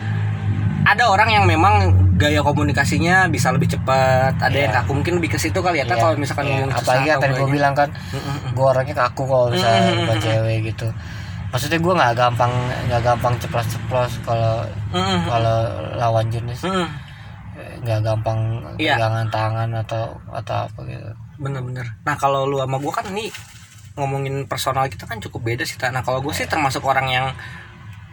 ada 0.81 1.05
orang 1.07 1.29
yang 1.31 1.45
memang 1.45 1.93
gaya 2.17 2.41
komunikasinya 2.41 3.29
bisa 3.29 3.49
lebih 3.49 3.69
cepat 3.71 4.37
ada 4.37 4.53
yang 4.53 4.73
Iya. 4.73 4.81
kaku 4.81 4.91
mungkin 4.93 5.15
lebih 5.17 5.31
ke 5.33 5.39
situ 5.39 5.57
kali 5.57 5.81
ya 5.81 5.87
Iya, 5.87 5.97
kalau 5.97 6.17
misalkan 6.17 6.45
iya. 6.45 6.53
ngomong 6.57 6.71
apalagi 6.73 7.07
yang 7.07 7.21
tadi 7.21 7.35
gue 7.35 7.49
bilang 7.49 7.75
kan 7.75 7.89
Mm-mm. 8.11 8.53
gue 8.53 8.67
orangnya 8.67 8.97
kaku 8.99 9.23
kalau 9.25 9.47
misalnya 9.49 9.81
Mm-mm. 9.87 10.07
buat 10.07 10.19
cewek 10.21 10.59
gitu 10.67 10.89
maksudnya 11.51 11.79
gue 11.79 11.93
nggak 11.97 12.13
gampang 12.15 12.53
nggak 12.87 13.03
gampang 13.03 13.35
ceplos-ceplos 13.39 14.13
kalau 14.23 14.55
Mm-mm. 14.93 15.21
kalau 15.27 15.57
lawan 15.97 16.27
jenis 16.29 16.61
nggak 17.81 18.01
gampang 18.03 18.39
Iya. 18.77 18.97
pegangan 18.97 19.27
tangan 19.29 19.69
atau 19.79 20.05
atau 20.29 20.57
apa 20.65 20.79
gitu 20.85 21.11
bener-bener 21.39 21.87
nah 22.05 22.15
kalau 22.15 22.45
lu 22.45 22.61
sama 22.61 22.77
gue 22.77 22.93
kan 22.93 23.05
ini 23.09 23.33
ngomongin 23.97 24.45
personal 24.45 24.85
kita 24.87 25.05
kan 25.05 25.17
cukup 25.19 25.41
beda 25.43 25.65
sih 25.65 25.77
nah 25.83 26.01
kalau 26.01 26.21
gue 26.21 26.33
sih 26.33 26.45
termasuk 26.45 26.85
orang 26.85 27.09
yang 27.09 27.27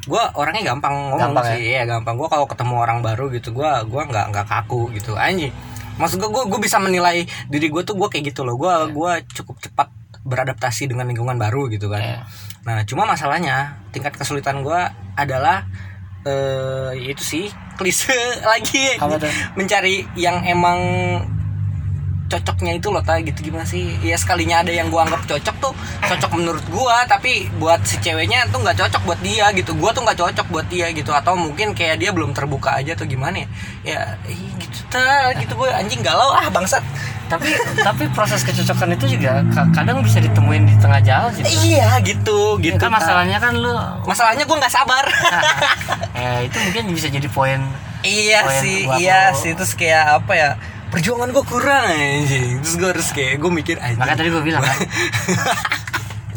gue 0.07 0.23
orangnya 0.39 0.73
gampang 0.73 1.11
ngomong 1.11 1.35
Gampang 1.35 1.45
sih. 1.53 1.75
ya? 1.75 1.83
Gampang. 1.83 2.15
Gue 2.15 2.27
kalau 2.31 2.47
ketemu 2.47 2.73
orang 2.79 2.99
baru 3.03 3.27
gitu 3.29 3.51
gue 3.51 3.71
gua 3.91 4.01
nggak 4.07 4.25
nggak 4.31 4.45
kaku 4.47 4.89
gitu. 4.95 5.13
Anjing 5.19 5.51
maksud 5.97 6.21
gue 6.21 6.29
gue 6.29 6.59
bisa 6.61 6.77
menilai 6.77 7.25
diri 7.49 7.67
gue 7.73 7.81
tuh 7.83 7.93
gue 7.99 8.07
kayak 8.07 8.31
gitu 8.33 8.47
loh. 8.47 8.55
Gue 8.55 8.71
gua 8.95 9.19
cukup 9.27 9.59
cepat 9.59 9.91
beradaptasi 10.27 10.87
dengan 10.87 11.07
lingkungan 11.07 11.35
baru 11.35 11.67
gitu 11.67 11.87
kan. 11.91 12.01
Iya. 12.03 12.19
nah 12.67 12.83
cuma 12.83 13.07
masalahnya 13.07 13.79
tingkat 13.95 14.11
kesulitan 14.19 14.59
gue 14.59 14.79
adalah 15.15 15.63
eh 16.27 16.91
itu 16.99 17.23
sih 17.23 17.45
klise 17.79 18.11
lagi 18.51 18.99
mencari 19.55 20.03
yang 20.19 20.43
emang 20.43 20.79
cocoknya 22.27 22.75
itu 22.75 22.87
loh 22.87 23.01
ta 23.01 23.17
gitu. 23.17 23.39
Gimana 23.41 23.63
sih? 23.63 23.95
Ya 23.99 24.15
sekalinya 24.15 24.59
ada 24.59 24.69
yang 24.69 24.87
gua 24.87 25.03
anggap 25.03 25.25
cocok 25.25 25.55
tuh 25.57 25.73
cocok 26.03 26.31
menurut 26.35 26.65
gua. 26.67 27.03
Tapi 27.03 27.47
buat 27.55 27.81
si 27.83 27.97
ceweknya 27.97 28.47
tuh 28.47 28.59
nggak 28.59 28.77
cocok 28.77 29.01
buat 29.03 29.19
dia 29.19 29.49
gitu. 29.51 29.71
Gua 29.73 29.91
tuh 29.91 30.03
nggak 30.03 30.19
cocok 30.19 30.47
buat 30.47 30.67
dia 30.67 30.91
gitu. 30.91 31.09
Atau 31.09 31.33
mungkin 31.33 31.71
kayak 31.71 31.97
dia 31.97 32.11
belum 32.11 32.31
terbuka 32.31 32.75
aja 32.75 32.93
atau 32.93 33.03
gimana 33.03 33.43
ya? 33.43 33.47
Ya 33.83 33.99
gitu 34.57 34.77
ta 34.87 35.31
gitu 35.33 35.55
gue 35.55 35.69
anjing 35.69 35.99
galau. 35.99 36.31
Ah 36.31 36.47
bangsat. 36.47 36.83
Tapi 37.27 37.51
tapi 37.83 38.07
proses 38.11 38.39
kecocokan 38.39 38.95
itu 38.95 39.19
juga 39.19 39.43
ka- 39.51 39.67
kadang 39.75 39.99
bisa 39.99 40.15
ditemuin 40.17 40.63
di 40.63 40.75
tengah 40.79 41.03
jalan 41.03 41.27
gitu 41.35 41.47
iya 41.67 41.99
gitu 41.99 42.55
Ya 42.55 42.71
gitu 42.71 42.79
kan 42.79 42.87
masalahnya 42.87 43.35
kan 43.35 43.51
lu 43.51 43.75
masalahnya 44.03 44.47
gua 44.47 44.57
nggak 44.57 44.71
sabar. 44.71 45.03
Eh 46.17 46.47
itu 46.47 46.57
mungkin 46.57 46.83
bisa 46.91 47.07
jadi 47.07 47.27
poin 47.27 47.61
iya 48.01 48.41
Poin 48.41 48.61
sih 48.63 48.87
iya 48.97 49.29
lo. 49.29 49.37
sih. 49.37 49.51
Terus 49.53 49.75
kayak 49.75 50.23
apa 50.23 50.33
ya 50.33 50.49
perjuangan 50.89 51.29
gue 51.29 51.43
kurang 51.45 51.85
anjing. 51.87 52.59
Terus 52.63 52.75
gue 52.75 52.89
harus 52.89 53.07
kayak 53.11 53.33
gue 53.37 53.51
mikir 53.51 53.75
anjing. 53.77 53.99
Makanya 53.99 54.17
tadi 54.17 54.29
gue 54.31 54.43
bilang 54.43 54.63
kan? 54.63 54.77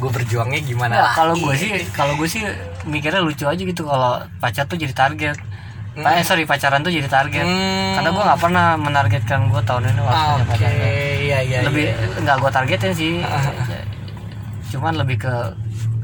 Gue 0.01 0.09
berjuangnya 0.09 0.65
gimana? 0.65 0.97
Nggak, 0.97 1.13
kalau 1.13 1.35
gue 1.37 1.55
sih 1.61 1.71
kalau 1.93 2.17
gue 2.17 2.25
sih 2.25 2.41
mikirnya 2.89 3.21
lucu 3.21 3.45
aja 3.45 3.61
gitu. 3.61 3.85
Kalau 3.85 4.25
pacar 4.41 4.65
tuh 4.65 4.81
jadi 4.81 4.97
target. 4.97 5.37
Pa- 5.93 6.17
eh 6.17 6.25
sorry 6.25 6.49
pacaran 6.49 6.81
tuh 6.81 6.89
jadi 6.89 7.05
target. 7.05 7.45
Hmm. 7.45 8.01
karena 8.01 8.09
gue 8.09 8.23
nggak 8.25 8.41
pernah 8.41 8.67
menargetkan 8.81 9.53
gue 9.53 9.61
tahun 9.61 9.93
ini 9.93 10.01
harus 10.01 10.09
punya 10.09 10.41
Oke, 10.41 10.49
pacar 10.49 10.71
iya 11.21 11.39
iya. 11.45 11.59
lebih 11.69 11.93
iya. 11.93 12.17
nggak 12.17 12.37
gue 12.41 12.49
targetin 12.51 12.93
sih. 12.97 13.13
Cuman 14.73 14.97
lebih 14.97 15.21
ke 15.21 15.35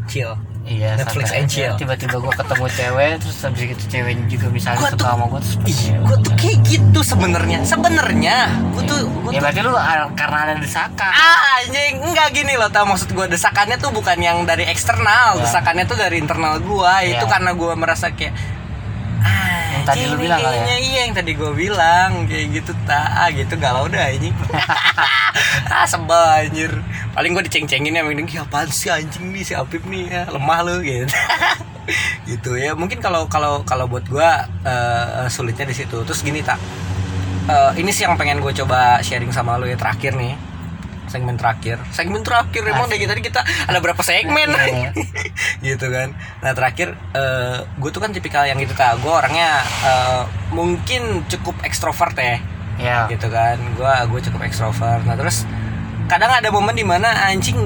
chill. 0.05 0.37
Iya 0.67 0.95
Netflix 0.95 1.31
and 1.31 1.47
chill. 1.47 1.75
tiba-tiba 1.77 2.19
gue 2.19 2.33
ketemu 2.35 2.65
cewek 2.69 3.13
terus 3.19 3.39
habis 3.41 3.63
itu 3.69 3.85
ceweknya 3.87 4.27
juga 4.27 4.47
misalnya 4.49 4.79
Gua 4.79 4.91
suka 4.91 4.99
tuh- 4.99 5.09
sama 5.09 5.25
gue 5.27 5.41
terus 5.41 5.57
Ih, 5.65 5.79
ya 5.81 5.97
gue 6.01 6.17
tuh 6.21 6.33
kayak 6.35 6.59
gitu 6.63 7.01
sebenarnya. 7.01 7.59
Sebenarnya, 7.63 8.37
gue 8.69 8.83
tuh, 8.85 8.99
gue 9.07 9.31
ya 9.31 9.39
tuh. 9.39 9.43
berarti 9.43 9.61
lu 9.63 9.73
ah, 9.73 10.11
karena 10.13 10.39
ada 10.45 10.55
desakan 10.57 11.07
Ah, 11.09 11.39
anjing, 11.57 11.95
enggak 12.01 12.29
gini 12.33 12.55
loh, 12.55 12.67
tau 12.69 12.83
maksud 12.85 13.09
gue 13.09 13.27
desakannya 13.29 13.77
tuh 13.77 13.91
bukan 13.91 14.19
yang 14.19 14.43
dari 14.43 14.65
eksternal, 14.65 15.39
Ya. 15.39 15.43
desakannya 15.45 15.85
tuh 15.85 15.97
dari 15.97 16.17
internal 16.17 16.59
gue. 16.59 16.93
Itu 17.09 17.23
Ya. 17.23 17.31
karena 17.31 17.51
gue 17.53 17.73
merasa 17.73 18.11
kayak 18.11 18.35
ah, 19.19 19.66
Yang 19.87 19.95
tadi 19.95 20.03
lu 20.11 20.17
ini 20.19 20.25
bilang 20.27 20.41
kali 20.43 20.51
ya? 20.51 20.51
kayaknya 20.51 20.77
iya 20.83 21.01
yang 21.07 21.15
tadi 21.15 21.33
gue 21.39 21.53
bilang 21.55 22.11
kayak 22.27 22.47
gitu 22.51 22.73
tak 22.91 23.07
ah, 23.07 23.29
gitu 23.31 23.55
galau 23.55 23.87
dah 23.87 24.03
anjing. 24.11 24.35
Ah 25.67 25.85
sebel 25.85 26.17
anjir. 26.17 26.73
Paling 27.13 27.31
gue 27.37 27.45
diceng-cengin 27.47 27.93
ya 27.93 28.03
mending 28.03 28.29
"Ih, 28.29 28.41
apaan 28.41 28.69
sih 28.73 28.89
anjing 28.89 29.31
nih 29.31 29.45
si 29.45 29.53
Apip 29.53 29.85
nih? 29.85 30.09
Ya, 30.09 30.23
lemah 30.33 30.65
lu 30.65 30.81
gitu. 30.83 31.07
Gitu 32.27 32.59
ya. 32.59 32.75
Mungkin 32.75 32.99
kalau 32.99 33.31
kalau 33.31 33.63
kalau 33.63 33.87
buat 33.87 34.03
gue 34.11 34.31
eh, 34.67 35.29
sulitnya 35.31 35.71
di 35.71 35.77
situ. 35.77 36.03
Terus 36.03 36.25
gini 36.27 36.43
tak 36.43 36.59
Eh, 37.47 37.73
ini 37.79 37.95
sih 37.95 38.03
yang 38.03 38.19
pengen 38.19 38.43
gue 38.43 38.51
coba 38.51 38.99
sharing 39.07 39.31
sama 39.31 39.55
lu 39.55 39.71
ya 39.71 39.79
terakhir 39.79 40.19
nih 40.19 40.35
segmen 41.07 41.39
terakhir. 41.39 41.79
Segmen 41.95 42.23
terakhir 42.27 42.63
emang 42.67 42.91
dari 42.91 43.07
tadi 43.07 43.23
kita 43.23 43.41
ada 43.43 43.79
berapa 43.79 43.99
segmen? 44.03 44.51
Iya. 44.53 44.91
gitu 45.75 45.87
kan. 45.91 46.13
Nah 46.43 46.53
terakhir 46.53 46.95
eh 47.15 47.59
gue 47.65 47.91
tuh 47.91 48.03
kan 48.03 48.11
tipikal 48.11 48.45
yang 48.45 48.59
gitu 48.59 48.75
tak 48.75 48.99
gue 49.01 49.11
orangnya 49.11 49.63
eh, 49.87 50.23
mungkin 50.53 51.27
cukup 51.31 51.63
ekstrovert 51.63 52.15
ya. 52.19 52.39
Ya 52.77 52.99
gitu 53.09 53.31
kan. 53.31 53.57
Gue 53.79 53.91
gue 54.11 54.21
cukup 54.31 54.45
ekstrovert. 54.45 55.07
Nah 55.07 55.17
terus 55.17 55.47
kadang 56.07 56.31
ada 56.31 56.51
momen 56.51 56.75
di 56.75 56.87
mana 56.87 57.31
anjing 57.31 57.59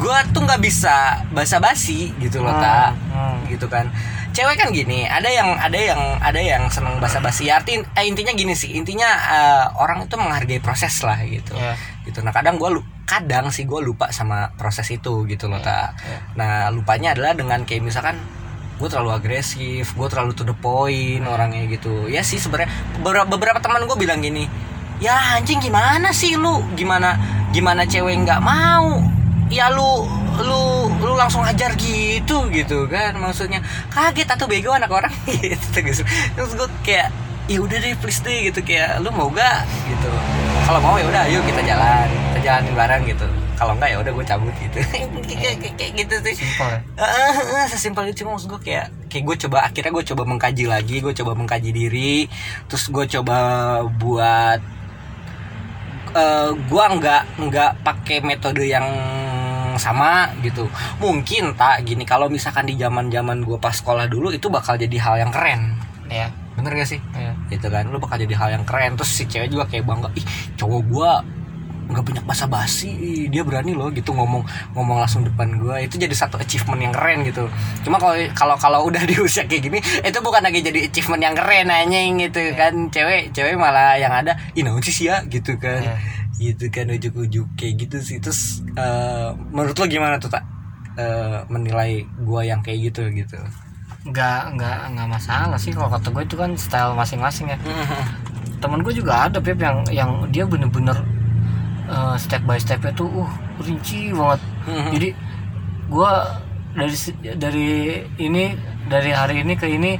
gue 0.00 0.18
tuh 0.32 0.40
nggak 0.42 0.62
bisa 0.64 1.28
basa-basi 1.28 2.16
gitu 2.16 2.40
loh 2.40 2.56
Hmm, 2.56 2.64
tak 2.64 2.90
hmm. 3.12 3.36
gitu 3.52 3.66
kan. 3.68 3.92
Cewek 4.30 4.56
kan 4.62 4.70
gini 4.70 5.04
ada 5.10 5.26
yang 5.26 5.58
ada 5.58 5.74
yang 5.74 6.00
ada 6.22 6.38
yang 6.40 6.70
seneng 6.70 7.02
basa-basi. 7.02 7.50
Ya, 7.50 7.58
arti 7.58 7.82
eh, 7.82 8.04
intinya 8.06 8.30
gini 8.32 8.54
sih. 8.54 8.72
Intinya 8.78 9.10
eh, 9.10 9.64
orang 9.76 10.06
itu 10.06 10.14
menghargai 10.14 10.62
proses 10.62 11.02
lah 11.02 11.18
gitu. 11.26 11.52
Ya 11.58 11.74
gitu. 12.06 12.24
Nah 12.24 12.32
kadang 12.32 12.56
gue 12.56 12.68
kadang 13.04 13.50
sih 13.50 13.66
gue 13.66 13.80
lupa 13.82 14.14
sama 14.14 14.54
proses 14.54 14.86
itu 14.88 15.26
gitu 15.26 15.50
loh 15.50 15.58
tak 15.58 15.98
ya. 15.98 16.18
nah 16.38 16.52
lupanya 16.70 17.10
adalah 17.10 17.34
dengan 17.34 17.66
kayak 17.66 17.82
misalkan 17.82 18.14
gue 18.78 18.88
terlalu 18.88 19.12
agresif 19.12 19.92
gue 19.98 20.08
terlalu 20.08 20.32
to 20.32 20.46
the 20.46 20.56
point 20.56 21.24
orangnya 21.26 21.66
gitu. 21.68 22.06
Ya 22.08 22.24
sih 22.24 22.40
sebenarnya 22.40 22.70
beberapa 23.00 23.26
beberapa 23.28 23.58
teman 23.60 23.84
gue 23.84 23.98
bilang 23.98 24.22
gini 24.24 24.70
ya 25.00 25.40
anjing 25.40 25.58
gimana 25.58 26.12
sih 26.12 26.36
lu? 26.36 26.60
Gimana 26.76 27.16
gimana 27.50 27.88
cewek 27.88 28.20
nggak 28.22 28.40
mau? 28.44 29.00
Ya 29.50 29.72
lu 29.72 30.06
lu 30.40 30.92
lu 31.02 31.12
langsung 31.18 31.42
ajar 31.42 31.74
gitu 31.74 32.46
gitu 32.52 32.86
kan 32.86 33.16
maksudnya. 33.18 33.64
Kaget 33.90 34.28
atau 34.28 34.46
bego 34.46 34.70
anak 34.70 34.92
orang. 34.92 35.10
Gitu 35.42 35.82
terus 36.36 36.52
gue 36.54 36.68
kayak 36.86 37.10
ya 37.50 37.58
udah 37.58 37.78
deh 37.82 37.96
please 37.98 38.22
deh 38.22 38.52
gitu. 38.52 38.62
Kayak 38.62 39.02
lu 39.02 39.10
mau 39.10 39.26
gak 39.32 39.66
gitu 39.90 40.39
kalau 40.70 40.86
mau 40.86 40.94
ya 40.94 41.06
udah 41.10 41.26
ayo 41.26 41.42
kita 41.42 41.66
jalan. 41.66 42.06
Kita 42.30 42.38
jalanin 42.46 42.74
bareng 42.78 43.02
gitu. 43.02 43.26
Kalau 43.58 43.74
enggak 43.74 43.90
ya 43.90 43.98
udah 44.06 44.12
gue 44.14 44.22
cabut 44.22 44.54
gitu. 44.54 44.78
Kayak 45.42 45.56
kayak- 45.74 45.94
gitu 45.98 46.14
sih. 46.30 46.34
Simpel 46.46 46.68
ya? 46.70 46.80
Sesimpel 47.66 48.02
itu. 48.06 48.22
Cuma 48.22 48.38
maksud 48.38 48.54
gue 48.54 48.62
kayak 48.62 48.86
kayak 49.10 49.24
gue 49.26 49.36
coba 49.42 49.66
akhirnya 49.66 49.90
gue 49.90 50.04
coba 50.14 50.22
mengkaji 50.30 50.64
lagi. 50.70 50.96
Gue 51.02 51.10
coba 51.10 51.34
mengkaji 51.34 51.70
diri. 51.74 52.30
Terus 52.70 52.86
gue 52.86 53.02
coba 53.18 53.38
buat 53.98 54.62
eh 56.14 56.50
gue 56.54 56.84
nggak 57.02 57.22
nggak 57.50 57.70
pakai 57.82 58.22
metode 58.22 58.62
yang 58.62 58.86
sama 59.74 60.30
gitu. 60.38 60.70
Mungkin 61.02 61.58
tak 61.58 61.82
gini. 61.82 62.06
Kalau 62.06 62.30
misalkan 62.30 62.70
di 62.70 62.78
zaman 62.78 63.10
zaman 63.10 63.42
gue 63.42 63.58
pas 63.58 63.74
sekolah 63.74 64.06
dulu 64.06 64.30
itu 64.30 64.46
bakal 64.46 64.78
jadi 64.78 64.94
hal 65.02 65.18
yang 65.18 65.34
keren 65.34 65.74
ya 66.06 66.30
bener 66.60 66.72
gak 66.76 66.90
sih? 66.92 67.00
Ya 67.16 67.32
gitu 67.48 67.66
kan 67.72 67.88
lu 67.88 67.96
bakal 67.96 68.20
jadi 68.20 68.34
hal 68.36 68.48
yang 68.60 68.64
keren. 68.68 68.94
Terus 69.00 69.10
si 69.10 69.24
cewek 69.26 69.48
juga 69.48 69.64
kayak 69.66 69.88
bangga 69.88 70.08
ih 70.14 70.24
cowok 70.60 70.80
gua 70.92 71.12
nggak 71.90 72.06
banyak 72.06 72.22
basa 72.22 72.46
basi 72.46 73.26
dia 73.34 73.42
berani 73.42 73.74
loh 73.74 73.90
gitu 73.90 74.14
ngomong 74.14 74.46
ngomong 74.78 75.02
langsung 75.02 75.26
depan 75.26 75.58
gua. 75.58 75.82
Itu 75.82 75.98
jadi 75.98 76.12
satu 76.14 76.38
achievement 76.38 76.78
yang 76.78 76.94
keren 76.94 77.26
gitu. 77.26 77.50
Cuma 77.82 77.98
kalau 77.98 78.14
kalau 78.36 78.56
kalau 78.60 78.80
udah 78.86 79.02
di 79.10 79.18
usia 79.18 79.48
kayak 79.48 79.62
gini 79.66 79.78
itu 79.80 80.18
bukan 80.22 80.44
lagi 80.44 80.60
jadi 80.62 80.86
achievement 80.86 81.22
yang 81.24 81.34
keren 81.34 81.66
anjing 81.72 82.20
gitu 82.22 82.40
kan. 82.54 82.92
Cewek 82.92 83.32
cewek 83.34 83.56
malah 83.58 83.98
yang 83.98 84.12
ada 84.12 84.36
ih 84.54 84.62
naon 84.62 84.84
sih 84.84 84.94
sia? 84.94 85.24
gitu 85.26 85.56
kan. 85.56 85.80
Iya. 85.82 85.96
gitu 86.40 86.72
kan 86.72 86.88
ujuk-ujuk 86.88 87.48
kayak 87.58 87.74
gitu 87.88 87.96
sih. 88.04 88.16
Terus 88.22 88.62
eh, 88.76 89.28
menurut 89.50 89.74
lo 89.74 89.84
gimana 89.90 90.16
tuh 90.16 90.30
tak 90.30 90.44
Eh, 91.00 91.38
menilai 91.48 92.02
gua 92.26 92.42
yang 92.44 92.60
kayak 92.60 92.92
gitu 92.92 93.08
gitu 93.14 93.38
nggak 94.06 94.56
nggak 94.56 94.78
nggak 94.96 95.08
masalah 95.08 95.58
sih. 95.60 95.72
Kalau 95.74 95.92
kata 95.92 96.08
gue 96.12 96.22
itu 96.24 96.36
kan 96.36 96.50
style 96.56 96.96
masing-masing 96.96 97.52
ya. 97.52 97.58
Temen 98.62 98.80
gue 98.84 98.92
juga 98.92 99.28
ada 99.28 99.40
Pep 99.40 99.60
yang 99.60 99.84
yang 99.88 100.10
dia 100.28 100.44
bener-bener 100.44 100.96
uh, 101.88 102.16
step 102.16 102.44
by 102.44 102.60
stepnya 102.60 102.92
tuh 102.92 103.08
uh 103.08 103.30
rinci 103.60 104.12
banget. 104.12 104.40
Jadi 104.94 105.08
gue 105.90 106.12
dari 106.70 106.96
dari 107.34 107.68
ini 108.22 108.44
dari 108.86 109.10
hari 109.10 109.42
ini 109.42 109.54
ke 109.58 109.66
ini 109.66 109.98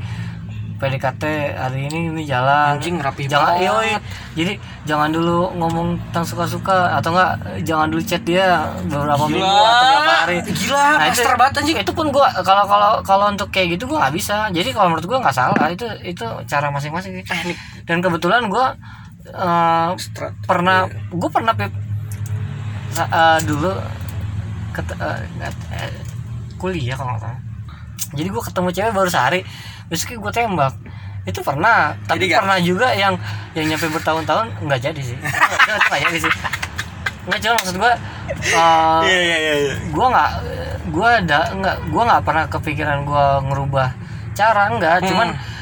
PDKT 0.81 1.24
hari 1.53 1.87
ini 1.87 2.09
ini 2.11 2.22
jalan 2.24 2.74
Anjing 2.74 2.97
rapi 2.97 3.28
jangan 3.28 3.55
banget. 3.55 3.68
yoi. 3.68 3.91
jadi 4.35 4.53
jangan 4.83 5.09
dulu 5.09 5.53
ngomong 5.55 5.89
tentang 6.09 6.24
suka-suka 6.24 6.97
atau 6.97 7.12
enggak 7.12 7.33
jangan 7.62 7.87
dulu 7.87 8.01
chat 8.01 8.22
dia 8.22 8.64
beberapa 8.83 9.20
Gila. 9.22 9.35
minggu 9.37 9.45
atau 9.61 9.85
beberapa 9.85 10.14
hari 10.18 10.37
Gila, 10.43 10.85
master 10.99 11.35
banget, 11.35 11.55
anjing. 11.55 11.76
itu 11.78 11.93
pun 11.93 12.07
gua 12.09 12.26
kalau 12.41 12.64
kalau 12.64 12.91
kalau 13.03 13.26
untuk 13.28 13.49
kayak 13.49 13.76
gitu 13.76 13.85
gua 13.87 14.03
nggak 14.03 14.14
bisa 14.16 14.49
jadi 14.49 14.68
kalau 14.70 14.89
menurut 14.91 15.07
gua 15.07 15.18
nggak 15.20 15.37
salah 15.37 15.68
itu 15.68 15.85
itu 16.03 16.24
cara 16.45 16.66
masing-masing. 16.68 17.20
Teknik. 17.20 17.55
dan 17.85 18.01
kebetulan 18.01 18.43
gua 18.47 18.72
eh, 19.22 19.89
Strat- 19.97 20.33
pernah 20.43 20.89
Iya. 20.89 20.97
gue 21.12 21.31
pernah 21.31 21.53
Pip, 21.53 21.68
sa- 22.91 23.05
eh, 23.07 23.39
dulu 23.45 23.68
ket- 24.72 24.97
eh, 24.97 25.93
kuliah 26.57 26.95
kalau 26.95 27.12
nggak 27.12 27.22
salah 27.22 27.41
jadi 28.11 28.26
gue 28.26 28.43
ketemu 28.43 28.68
cewek 28.70 28.93
baru 28.93 29.07
sehari 29.07 29.41
besoknya 29.91 30.18
gue 30.18 30.32
tembak 30.32 30.74
itu 31.22 31.41
pernah 31.41 31.93
tapi 32.03 32.16
Jadi 32.16 32.24
nggak- 32.26 32.41
pernah 32.41 32.59
juga 32.59 32.88
yang 32.95 33.14
yang 33.53 33.66
nyampe 33.68 33.86
bertahun-tahun 33.91 34.47
nggak 34.62 34.80
jadi 34.80 35.01
sih 35.05 35.18
itu 35.68 35.88
nggak 35.91 36.03
jadi 36.03 36.18
sih 36.20 36.32
nggak 37.20 37.38
cuma 37.38 37.55
maksud 37.55 37.76
gue 37.76 37.93
eh, 38.49 39.01
Iya 39.05 39.20
iya 39.20 39.36
iya. 39.36 39.55
iya. 39.61 39.74
gue 39.84 40.07
nggak 40.09 40.30
gue 40.88 41.09
ada 41.20 41.38
nggak 41.53 41.76
gue 41.86 42.03
nggak 42.03 42.22
pernah 42.22 42.45
kepikiran 42.49 42.99
gue 43.05 43.26
ngerubah 43.45 43.88
cara 44.32 44.62
cuman 45.05 45.28
Hmm. 45.30 45.59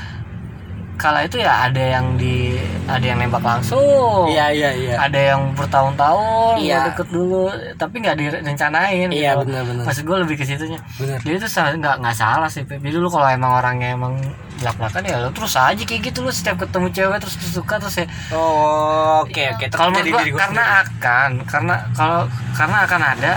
Kala 0.99 1.23
itu 1.23 1.39
ya 1.39 1.65
ada 1.65 1.79
yang 1.79 2.15
di 2.15 2.59
ada 2.85 3.01
yang 3.01 3.17
nembak 3.17 3.41
langsung 3.41 4.27
Iya 4.27 4.51
iya 4.51 4.71
iya. 4.75 4.95
ada 4.99 5.15
yang 5.17 5.55
bertahun-tahun 5.55 6.59
Iya. 6.59 6.91
deket 6.91 7.09
dulu 7.09 7.47
tapi 7.75 7.95
nggak 7.99 8.17
direncanain 8.17 9.09
Iya, 9.09 9.33
gitu. 9.33 9.47
benar-benar. 9.47 9.85
maksud 9.87 10.03
gue 10.03 10.17
lebih 10.19 10.37
ke 10.37 10.45
situnya 10.45 10.81
Bener. 10.97 11.19
jadi 11.21 11.37
itu 11.37 11.47
nggak 11.49 11.95
nggak 11.99 12.17
salah 12.17 12.47
sih 12.47 12.63
jadi 12.63 12.95
lu 12.95 13.07
kalau 13.07 13.29
emang 13.29 13.55
orangnya 13.55 13.95
emang 13.95 14.19
belak 14.59 14.75
belakan 14.75 15.03
ya 15.05 15.17
lu 15.21 15.31
terus 15.31 15.55
aja 15.55 15.79
kayak 15.79 16.03
gitu 16.05 16.19
lu 16.21 16.31
setiap 16.31 16.59
ketemu 16.59 16.91
cewek 16.91 17.19
terus 17.19 17.35
suka 17.49 17.79
terus 17.79 17.97
ya 17.97 18.07
Oh, 18.35 19.23
oke 19.23 19.43
oke. 19.55 19.65
Kalau 19.71 19.89
menurut 19.89 20.11
gua 20.11 20.41
karena 20.41 20.65
sendiri. 20.65 20.83
akan 20.83 21.31
karena 21.45 21.75
kalau 21.93 22.21
karena 22.53 22.77
akan 22.83 23.03
ada 23.09 23.33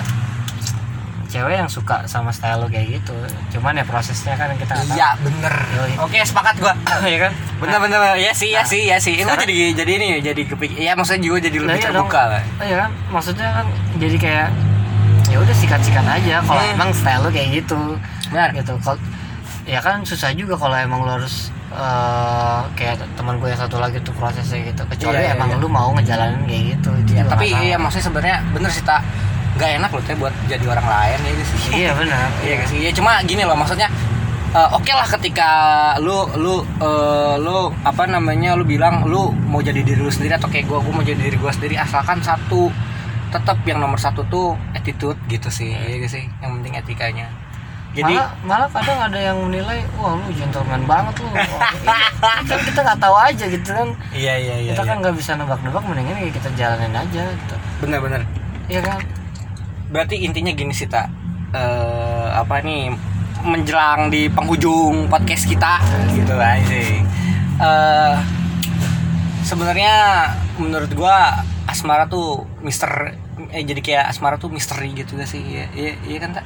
cewek 1.31 1.55
yang 1.55 1.65
suka 1.65 2.03
sama 2.05 2.29
style 2.29 2.59
lu 2.59 2.67
kayak 2.67 2.99
gitu 2.99 3.15
cuman 3.49 3.73
ya 3.73 3.83
prosesnya 3.83 4.35
kan 4.35 4.51
kita 4.53 4.67
nggak 4.69 4.85
tahu. 4.85 4.93
Iya 4.93 5.09
bener. 5.17 5.55
Yoi. 5.71 5.93
Oke 5.97 6.19
sepakat 6.21 6.55
gua. 6.57 6.75
ya 7.07 7.19
kan 7.21 7.33
Bener 7.57 7.77
bener 7.79 7.99
ya 8.15 8.31
sih 8.31 8.51
ya 8.51 8.59
Nah, 8.59 8.67
sih 8.67 8.81
ya 8.83 8.97
sih. 8.97 9.15
Ini 9.15 9.31
jadi 9.31 9.55
jadi 9.73 9.91
ini 9.95 10.07
jadi 10.19 10.41
kepik. 10.45 10.75
Ya 10.75 10.91
maksudnya 10.91 11.23
juga 11.23 11.39
jadi 11.41 11.57
lebih 11.57 11.71
iya 11.73 11.87
terbuka 11.87 12.19
dong. 12.19 12.33
lah. 12.33 12.43
Oh, 12.53 12.65
iya 12.65 12.75
kan 12.77 12.91
maksudnya 13.09 13.47
kan 13.53 13.65
jadi 13.95 14.17
kayak 14.17 14.47
ya 15.25 15.37
udah 15.37 15.55
sikat-sikat 15.55 16.03
aja 16.05 16.35
kalau 16.41 16.59
Hmm. 16.59 16.73
emang 16.75 16.89
style 16.91 17.21
lu 17.21 17.29
kayak 17.29 17.49
gitu 17.55 17.79
Benar. 18.27 18.51
gitu 18.51 18.75
kalau 18.77 18.99
ya 19.63 19.79
kan 19.79 20.03
susah 20.03 20.29
juga 20.31 20.53
kalau 20.53 20.75
emang 20.75 20.99
lu 21.01 21.11
harus 21.13 21.47
eh, 21.71 22.59
kayak 22.75 22.99
teman 23.13 23.37
gue 23.37 23.47
yang 23.47 23.55
satu 23.57 23.79
lagi 23.79 23.95
tuh 23.99 24.11
prosesnya 24.11 24.59
gitu 24.65 24.83
kecuali 24.85 25.15
Iya, 25.17 25.23
iya, 25.23 25.31
emang 25.33 25.49
iya. 25.49 25.57
lu 25.57 25.67
mau 25.67 25.87
ngejalanin 25.93 26.43
kayak 26.43 26.63
gitu 26.69 26.89
itu 26.97 27.11
Ya, 27.13 27.23
juga 27.23 27.31
tapi 27.31 27.45
iya 27.47 27.77
maksudnya 27.77 28.05
sebenarnya 28.05 28.37
bener 28.51 28.69
sih 28.69 28.83
tak 28.83 28.99
nggak 29.61 29.77
enak 29.77 29.89
loh 29.93 30.01
teh 30.01 30.17
buat 30.17 30.33
jadi 30.49 30.65
orang 30.65 30.87
lain 30.89 31.19
ya 31.21 31.31
gitu 31.37 31.53
sih. 31.53 31.71
iya 31.85 31.91
benar. 31.93 32.25
Iya 32.49 32.55
sih? 32.65 32.79
Ya 32.81 32.91
cuma 32.97 33.21
gini 33.21 33.45
loh 33.45 33.53
maksudnya 33.53 33.93
eh, 34.57 34.69
oke 34.73 34.89
lah 34.89 35.05
ketika 35.05 35.49
lu 36.01 36.25
lu 36.33 36.65
eh, 36.81 37.35
lu 37.37 37.69
apa 37.85 38.09
namanya 38.09 38.57
lu 38.57 38.65
bilang 38.65 39.05
lu 39.05 39.29
mau 39.45 39.61
jadi 39.61 39.85
diri 39.85 40.01
lu 40.01 40.09
sendiri 40.09 40.33
atau 40.41 40.49
kayak 40.49 40.65
gua 40.65 40.81
gua 40.81 40.97
mau 40.97 41.05
jadi 41.05 41.29
diri 41.29 41.37
gua 41.37 41.53
sendiri 41.53 41.77
asalkan 41.77 42.25
satu 42.25 42.73
tetap 43.29 43.61
yang 43.63 43.77
nomor 43.79 44.01
satu 44.01 44.25
tuh 44.27 44.57
attitude 44.73 45.15
gitu 45.31 45.47
sih 45.47 45.71
iya 45.71 46.01
gak 46.01 46.09
sih 46.09 46.25
yang 46.41 46.57
penting 46.57 46.81
etikanya. 46.81 47.29
Jadi 47.91 48.15
malah 48.15 48.31
malah 48.47 48.69
kadang 48.71 48.99
ada 49.03 49.19
yang 49.19 49.35
menilai 49.35 49.83
wah 49.99 50.15
lu 50.15 50.31
gentleman 50.31 50.79
banget 50.87 51.11
lu. 51.19 51.27
Wah, 51.27 51.43
iya, 51.83 52.07
kan 52.47 52.59
kita 52.63 52.79
nggak 52.87 52.99
tahu 53.03 53.15
aja 53.19 53.45
gitu 53.51 53.67
kan. 53.67 53.89
Iya 54.15 54.33
iya 54.39 54.55
iya, 54.63 54.71
kita 54.71 54.83
iya. 54.87 54.89
kan 54.95 54.97
nggak 55.03 55.15
bisa 55.19 55.35
nebak-nebak 55.35 55.83
mendingan 55.83 56.15
ya 56.23 56.31
kita 56.31 56.49
jalanin 56.55 56.95
aja 56.95 57.23
gitu. 57.35 57.55
Bener-bener 57.83 58.23
iya 58.71 58.79
kan 58.79 58.99
berarti 59.91 60.23
intinya 60.23 60.55
gini 60.55 60.71
sih 60.71 60.87
tak 60.87 61.11
Eh, 61.51 62.27
apa 62.31 62.63
nih 62.63 62.95
menjelang 63.43 64.07
di 64.07 64.31
penghujung 64.31 65.11
podcast 65.11 65.43
kita 65.43 65.83
gitu 66.15 66.31
aja 66.39 66.63
sih 66.63 67.03
Eh, 67.59 68.15
sebenarnya 69.43 69.93
menurut 70.55 70.95
gua 70.95 71.43
asmara 71.67 72.07
tuh 72.07 72.47
mister 72.63 73.19
eh 73.51 73.67
jadi 73.67 73.81
kayak 73.83 74.05
asmara 74.15 74.39
tuh 74.39 74.47
misteri 74.47 74.95
gitu 74.95 75.19
gak 75.19 75.27
sih? 75.27 75.43
Iya 75.43 75.65
iya, 75.75 75.91
iya 76.07 76.17
kan 76.23 76.39
tak 76.39 76.45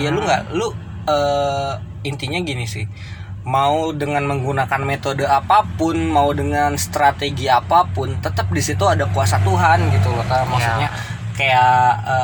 ya 0.00 0.08
lu 0.08 0.24
nggak? 0.24 0.56
Lu 0.56 0.72
eh, 1.06 1.72
intinya 2.08 2.40
gini 2.40 2.64
sih. 2.64 2.88
Mau 3.46 3.94
dengan 3.94 4.26
menggunakan 4.26 4.82
metode 4.82 5.28
apa 5.28 5.62
pun 5.78 5.94
mau 6.08 6.32
dengan 6.34 6.74
strategi 6.80 7.46
apa 7.46 7.86
pun 7.86 8.16
tetap 8.18 8.50
di 8.50 8.64
situ 8.64 8.82
ada 8.88 9.06
kuasa 9.12 9.38
Tuhan 9.44 9.92
gitu 9.94 10.10
loh 10.10 10.24
tak 10.26 10.48
maksudnya 10.50 10.90
kayak 11.36 11.68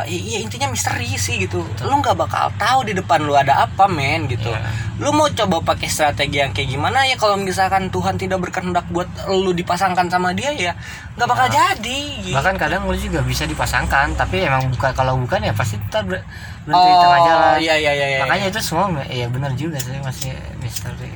i- 0.06 0.24
iya 0.26 0.38
intinya 0.40 0.66
misteri 0.66 1.12
sih 1.14 1.36
gitu 1.38 1.60
lu 1.80 1.94
nggak 1.94 2.16
bakal 2.16 2.48
tahu 2.56 2.82
di 2.82 2.92
depan 2.92 3.20
lu 3.20 3.32
ada 3.32 3.62
apa 3.62 3.84
men 3.86 4.24
gitu 4.26 4.48
Iya. 4.48 4.64
lu 4.98 5.10
mau 5.10 5.28
coba 5.28 5.60
pakai 5.66 5.86
strategi 5.86 6.38
yang 6.38 6.50
kayak 6.50 6.68
gimana 6.70 7.04
ya 7.04 7.14
kalau 7.14 7.36
misalkan 7.36 7.86
Tuhan 7.86 8.16
tidak 8.16 8.40
berkehendak 8.40 8.88
buat 8.88 9.04
lu 9.28 9.52
dipasangkan 9.52 10.08
sama 10.08 10.32
dia 10.32 10.50
ya 10.50 10.72
nggak 11.12 11.28
bakal 11.28 11.46
jadi 11.46 12.00
gitu. 12.22 12.32
bahkan 12.32 12.56
kadang 12.56 12.82
lu 12.82 12.94
juga 12.94 13.20
bisa 13.20 13.44
dipasangkan 13.44 14.12
tapi 14.14 14.42
emang 14.42 14.66
bukan 14.68 14.90
kalau 14.92 15.14
bukan 15.16 15.40
ya 15.40 15.52
pasti 15.52 15.76
ntar 15.84 16.02
ber- 16.02 16.24
berhenti 16.62 16.88
di 16.88 16.96
tengah 16.98 17.20
jalan 17.22 17.54
iya 17.58 17.74
iya 17.76 17.92
iya 17.92 18.06
iya. 18.08 18.20
makanya 18.22 18.46
itu 18.48 18.60
semua 18.60 18.88
ya 19.04 19.26
benar 19.28 19.52
juga 19.52 19.76
sih 19.76 19.92
masih 19.98 20.32
misteri 20.58 21.12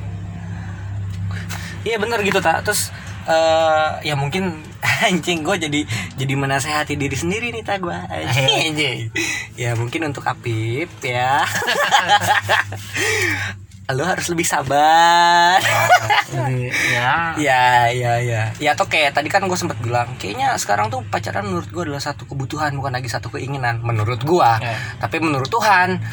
Iya 1.83 1.97
bener 1.97 2.19
gitu 2.19 2.39
tak 2.39 2.61
Terus 2.61 2.91
eh 3.27 3.87
ya 4.03 4.15
mungkin 4.15 4.63
anjing 5.03 5.43
gue 5.43 5.55
jadi 5.59 5.79
jadi 6.15 6.33
menasehati 6.33 6.95
diri 6.95 7.13
sendiri 7.13 7.51
nih 7.51 7.61
tak 7.61 7.83
gue 7.83 7.93
anjing. 8.63 9.11
Ya 9.53 9.75
mungkin 9.75 10.07
untuk 10.07 10.23
Apip 10.23 10.87
ya. 11.03 11.43
Lo 13.87 14.03
harus 14.03 14.27
lebih 14.27 14.43
sabar. 14.43 15.63
Ya. 16.91 17.31
Ya 17.39 17.63
ya 17.87 18.13
ya. 18.19 18.51
Ya 18.59 18.69
atau 18.75 18.83
kayak 18.83 19.15
tadi 19.15 19.31
kan 19.31 19.47
gue 19.47 19.55
sempat 19.55 19.79
bilang 19.79 20.11
kayaknya 20.19 20.59
sekarang 20.59 20.91
tuh 20.91 21.07
pacaran 21.07 21.47
menurut 21.47 21.71
gue 21.71 21.83
adalah 21.87 22.03
satu 22.03 22.27
kebutuhan 22.27 22.75
bukan 22.75 22.91
lagi 22.91 23.07
satu 23.07 23.31
keinginan 23.31 23.79
menurut 23.79 24.19
gue 24.19 24.51
Ya. 24.59 24.75
tapi 24.99 25.23
menurut 25.23 25.47
Tuhan 25.47 26.03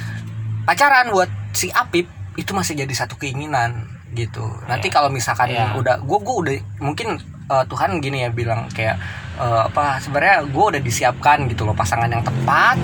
pacaran 0.62 1.10
buat 1.10 1.26
si 1.50 1.68
Apip 1.70 2.06
itu 2.38 2.50
masih 2.54 2.78
jadi 2.78 2.94
satu 2.94 3.18
keinginan 3.18 3.90
gitu. 4.14 4.46
Nanti 4.64 4.88
Ya. 4.88 4.94
kalau 4.94 5.10
misalkan 5.10 5.50
Ya. 5.50 5.74
udah 5.74 5.98
gue 6.00 6.18
gue 6.18 6.36
udah 6.40 6.54
mungkin 6.80 7.18
eh, 7.44 7.64
Tuhan 7.68 7.98
gini 8.00 8.24
ya 8.24 8.30
bilang 8.30 8.70
kayak 8.70 8.96
eh, 9.36 9.62
apa 9.68 9.98
sebenarnya 9.98 10.46
gue 10.48 10.64
udah 10.70 10.80
disiapkan 10.80 11.44
gitu 11.46 11.66
loh 11.66 11.74
pasangan 11.74 12.08
yang 12.08 12.22
tepat. 12.22 12.78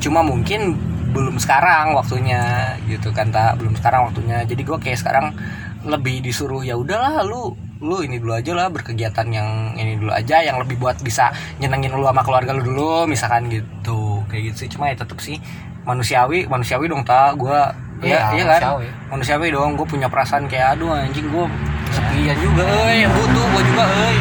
Cuma 0.00 0.20
mungkin 0.20 0.76
belum 1.10 1.42
sekarang 1.42 1.94
waktunya 1.94 2.74
gitu 2.86 3.10
kan 3.10 3.30
tak 3.30 3.58
belum 3.58 3.74
sekarang 3.74 4.10
waktunya. 4.10 4.44
Jadi 4.44 4.62
gue 4.62 4.78
kayak 4.78 4.98
sekarang 4.98 5.32
lebih 5.80 6.20
disuruh 6.20 6.60
ya 6.60 6.76
udahlah 6.76 7.24
lu 7.24 7.50
lu 7.80 8.04
ini 8.04 8.20
dulu 8.20 8.36
aja 8.36 8.52
lah 8.52 8.68
berkegiatan 8.68 9.24
yang 9.32 9.72
ini 9.72 9.96
dulu 9.96 10.12
aja 10.12 10.44
yang 10.44 10.60
lebih 10.60 10.76
buat 10.76 11.00
bisa 11.00 11.32
nyenengin 11.56 11.96
lu 11.96 12.04
sama 12.04 12.20
keluarga 12.20 12.52
lu 12.52 12.60
dulu 12.62 13.08
misalkan 13.08 13.48
gitu. 13.48 14.20
Kayak 14.28 14.52
gitu 14.52 14.56
sih. 14.64 14.68
Cuma 14.76 14.92
ya 14.92 14.96
tetep 14.96 15.16
sih 15.18 15.40
manusiawi 15.80 16.44
manusiawi 16.44 16.86
dong 16.86 17.02
tak 17.02 17.40
gue 17.40 17.58
Iya, 18.00 18.16
ya 18.16 18.20
iya 18.32 18.44
kan 18.48 18.60
manusiawi. 18.62 18.86
manusiawi 19.08 19.46
dong 19.50 19.70
gue 19.74 19.84
punya 19.84 20.06
perasaan 20.06 20.44
kayak 20.44 20.74
aduh 20.74 20.90
anjing 20.90 21.26
gue 21.26 21.44
kesepian 21.86 22.36
juga 22.38 22.64
eh 22.86 23.04
butuh 23.06 23.44
gue 23.46 23.62
juga 23.66 23.84
eh 23.84 24.16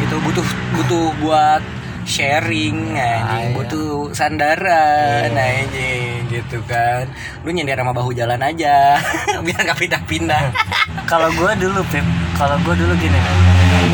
gitu 0.00 0.16
butuh 0.20 0.46
butuh 0.72 1.04
buat 1.20 1.62
sharing 2.02 2.96
Ah, 2.96 3.04
anjing 3.22 3.44
iya. 3.46 3.54
butuh 3.54 3.88
sandaran 4.10 5.28
Iya. 5.28 5.44
anjing 5.60 6.10
gitu 6.28 6.58
kan 6.64 7.04
lu 7.40 7.50
nyender 7.50 7.76
sama 7.76 7.92
bahu 7.92 8.10
jalan 8.10 8.40
aja 8.40 8.96
biar 9.44 9.60
gak 9.64 9.78
pindah-pindah 9.78 10.48
kalau 11.10 11.28
gue 11.30 11.50
dulu 11.58 11.84
Pip 11.86 12.06
kalau 12.34 12.56
gue 12.58 12.74
dulu 12.74 12.92
gini 12.96 13.20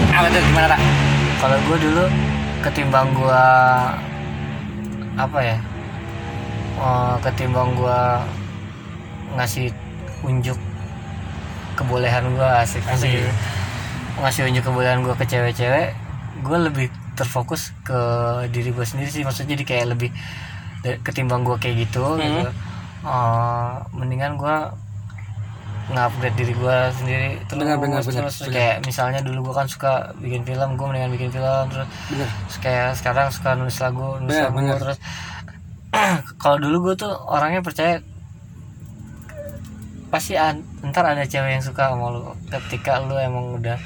apa 0.09 0.29
tuh 0.29 0.43
gimana 0.45 0.77
kalau 1.37 1.59
gue 1.61 1.77
dulu 1.81 2.05
ketimbang 2.63 3.11
gue 3.13 3.45
apa 5.17 5.41
ya 5.41 5.59
Oh, 6.77 7.17
ketimbang 7.19 7.73
gue 7.73 8.01
ngasih 9.33 9.75
unjuk 10.23 10.59
kebolehan 11.75 12.25
gue 12.31 12.49
asik 12.59 12.83
Asik. 12.85 13.27
ngasih 14.17 14.43
unjuk 14.45 14.65
kebolehan 14.65 15.01
gue 15.01 15.13
ke 15.13 15.25
cewek-cewek 15.25 15.93
gue 16.39 16.59
lebih 16.63 16.87
terfokus 17.13 17.73
ke 17.83 17.99
diri 18.49 18.71
gue 18.71 18.83
sendiri 18.83 19.09
sih 19.09 19.23
maksudnya 19.23 19.53
jadi 19.53 19.65
kayak 19.67 19.87
lebih 19.91 20.11
ketimbang 21.03 21.43
gue 21.43 21.57
kayak 21.57 21.77
gitu 21.83 22.05
Hmm. 22.07 22.21
gitu 22.21 22.51
Oh, 23.03 23.71
mendingan 23.93 24.35
gue 24.35 24.57
nge-upgrade 25.87 26.35
diri 26.35 26.51
gue 26.53 26.77
sendiri 26.93 27.29
terus 27.47 27.63
Benar, 27.63 27.79
benar, 27.79 28.01
benar, 28.01 28.27
terus 28.27 28.37
benar. 28.41 28.51
kayak 28.51 28.77
misalnya 28.83 29.21
dulu 29.23 29.39
gue 29.45 29.55
kan 29.55 29.67
suka 29.67 29.93
bikin 30.17 30.43
film 30.43 30.75
gue 30.75 30.83
mendingan 30.85 31.13
bikin 31.13 31.31
film 31.31 31.65
terus 31.69 31.87
bener 32.09 32.27
Terus 32.27 32.59
kayak 32.59 32.89
sekarang 32.95 33.27
suka 33.31 33.55
nulis 33.55 33.79
lagu 33.79 34.19
nulis 34.19 34.27
Bener, 34.33 34.45
lagu 34.45 34.57
bener. 34.59 34.77
terus 34.77 34.99
kalau 36.43 36.57
dulu 36.59 36.77
gue 36.85 36.95
tuh 36.99 37.13
orangnya 37.25 37.63
percaya 37.63 38.03
pasti 40.17 40.33
an- 40.35 40.65
ntar 40.81 41.05
ada 41.05 41.29
cewek 41.29 41.61
yang 41.61 41.65
suka 41.65 41.93
sama 41.93 42.09
lu 42.09 42.33
ketika 42.49 43.05
lu 43.05 43.21
emang 43.21 43.61
udah 43.61 43.77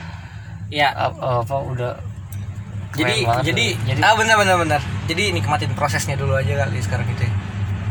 ya 0.71 0.95
apa, 0.95 1.43
apa 1.43 1.57
udah 1.67 1.93
jadi 2.91 3.23
jadi, 3.43 3.67
jadi 3.87 4.01
ah 4.03 4.15
benar 4.15 4.39
benar 4.39 4.57
benar 4.59 4.81
jadi 5.07 5.35
nikmatin 5.35 5.75
prosesnya 5.75 6.15
dulu 6.15 6.39
aja 6.39 6.55
kali 6.55 6.79
sekarang 6.79 7.07
gitu 7.11 7.27
ya 7.27 7.33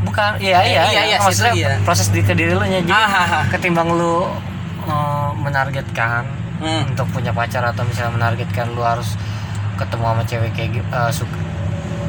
bukan 0.00 0.30
iya 0.40 0.60
iya, 0.64 0.82
iya, 0.88 1.02
iya, 1.12 1.16
sih, 1.20 1.24
maksudnya 1.28 1.52
iya. 1.52 1.70
proses 1.84 2.08
di 2.08 2.24
ke 2.24 2.32
diri 2.32 2.56
lu 2.56 2.64
nya 2.64 2.80
jadi 2.80 2.88
Ah, 2.88 3.04
ah, 3.04 3.28
ah. 3.28 3.44
ketimbang 3.52 3.92
lu 3.92 4.24
eh, 4.88 5.30
menargetkan 5.36 6.24
Hmm. 6.60 6.92
untuk 6.92 7.08
punya 7.08 7.32
pacar 7.32 7.64
atau 7.64 7.88
misalnya 7.88 8.20
menargetkan 8.20 8.68
lu 8.76 8.84
harus 8.84 9.16
ketemu 9.80 10.04
sama 10.04 10.22
cewek 10.28 10.50
kayak 10.52 10.70
gitu 10.76 10.88
suka 11.08 11.36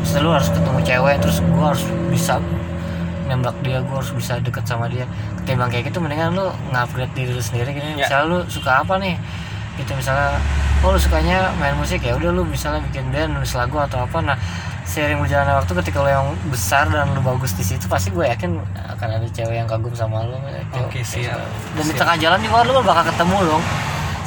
Terus 0.03 0.11
lu 0.19 0.29
harus 0.35 0.49
ketemu 0.51 0.79
cewek 0.83 1.15
terus 1.23 1.37
gua 1.55 1.71
harus 1.71 1.83
bisa 2.11 2.35
nembak 3.31 3.55
dia 3.63 3.79
gua 3.79 4.03
harus 4.03 4.11
bisa 4.11 4.35
deket 4.37 4.67
sama 4.67 4.91
dia. 4.91 5.07
Ketimbang 5.39 5.71
kayak 5.71 5.87
gitu 5.87 6.03
mendingan 6.03 6.35
lu 6.35 6.51
ngupgrade 6.69 7.15
diri 7.15 7.31
lu 7.31 7.39
sendiri. 7.39 7.71
Gitu 7.71 7.87
Ya. 7.95 8.03
misalnya 8.03 8.25
lu 8.27 8.37
suka 8.45 8.83
apa 8.83 8.99
nih? 8.99 9.15
Gitu 9.79 9.91
misalnya 9.95 10.35
oh 10.83 10.91
lu 10.91 10.99
sukanya 10.99 11.55
main 11.55 11.73
musik. 11.79 12.03
Ya 12.03 12.13
udah 12.13 12.29
lu 12.29 12.43
misalnya 12.43 12.83
bikin 12.91 13.07
band 13.09 13.39
nulis 13.39 13.55
lagu 13.55 13.79
atau 13.79 14.03
apa. 14.03 14.19
Nah 14.19 14.35
seiring 14.83 15.23
berjalannya 15.23 15.55
waktu 15.55 15.71
ketika 15.79 16.03
lu 16.03 16.09
yang 16.11 16.27
besar 16.51 16.83
dan 16.91 17.07
lu 17.15 17.23
bagus 17.23 17.55
di 17.55 17.63
situ 17.63 17.87
pasti 17.87 18.11
gue 18.11 18.27
yakin 18.27 18.59
akan 18.91 19.07
ada 19.07 19.27
cewek 19.31 19.55
yang 19.55 19.69
kagum 19.69 19.95
sama 19.95 20.27
lu. 20.27 20.35
Oke, 20.83 20.99
siap. 20.99 21.39
dan 21.79 21.83
di 21.87 21.95
tengah 21.95 22.19
jalan 22.19 22.39
juga 22.43 22.67
lu 22.67 22.83
bakal 22.83 23.07
ketemu 23.07 23.37
dong 23.47 23.63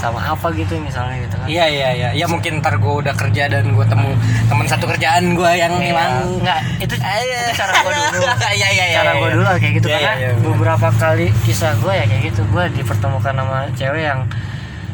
sama 0.05 0.21
apa 0.21 0.53
gitu 0.53 0.77
misalnya 0.77 1.17
gitu 1.25 1.35
kan 1.41 1.47
Iya 1.49 1.65
iya 1.67 1.89
iya. 1.97 2.09
Ya 2.13 2.27
mungkin 2.29 2.61
ntar 2.61 2.77
gue 2.77 2.95
udah 3.01 3.15
kerja 3.17 3.49
dan 3.49 3.73
gue 3.73 3.87
temu 3.89 4.13
teman 4.47 4.67
satu 4.69 4.85
kerjaan 4.85 5.33
gue 5.33 5.51
yang 5.57 5.73
Iya, 5.81 5.91
emang 5.97 6.13
enggak 6.45 6.61
itu, 6.79 6.95
itu 6.95 7.53
cara 7.57 7.73
gue 7.81 7.93
dulu 7.93 8.25
Iya 8.61 8.69
iya 8.69 8.85
iya. 8.93 8.99
cara 9.01 9.13
gue 9.17 9.29
dulu 9.33 9.45
kayak 9.57 9.73
gitu 9.81 9.87
Iya, 9.89 9.97
karena 9.97 10.13
iya, 10.13 10.21
iya, 10.21 10.31
bener. 10.37 10.47
beberapa 10.53 10.89
kali 10.95 11.27
kisah 11.43 11.73
gue 11.81 11.93
ya 11.93 12.05
kayak 12.05 12.23
gitu 12.29 12.41
gue 12.45 12.65
dipertemukan 12.77 13.33
sama 13.33 13.59
cewek 13.73 14.03
yang 14.05 14.21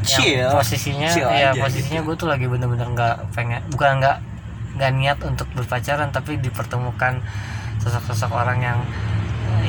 Chill. 0.00 0.40
yang 0.40 0.56
posisinya 0.56 1.08
Chill 1.12 1.28
ya 1.28 1.50
aja 1.50 1.50
gitu. 1.52 1.62
posisinya 1.66 2.00
gue 2.06 2.14
tuh 2.16 2.28
lagi 2.30 2.46
bener-bener 2.48 2.88
nggak 2.88 3.16
pengen 3.36 3.60
bukan 3.68 4.00
nggak 4.00 4.16
nggak 4.80 4.90
niat 4.96 5.18
untuk 5.26 5.44
berpacaran 5.52 6.08
tapi 6.08 6.40
dipertemukan 6.40 7.20
sosok-sosok 7.84 8.30
orang 8.32 8.58
yang 8.64 8.78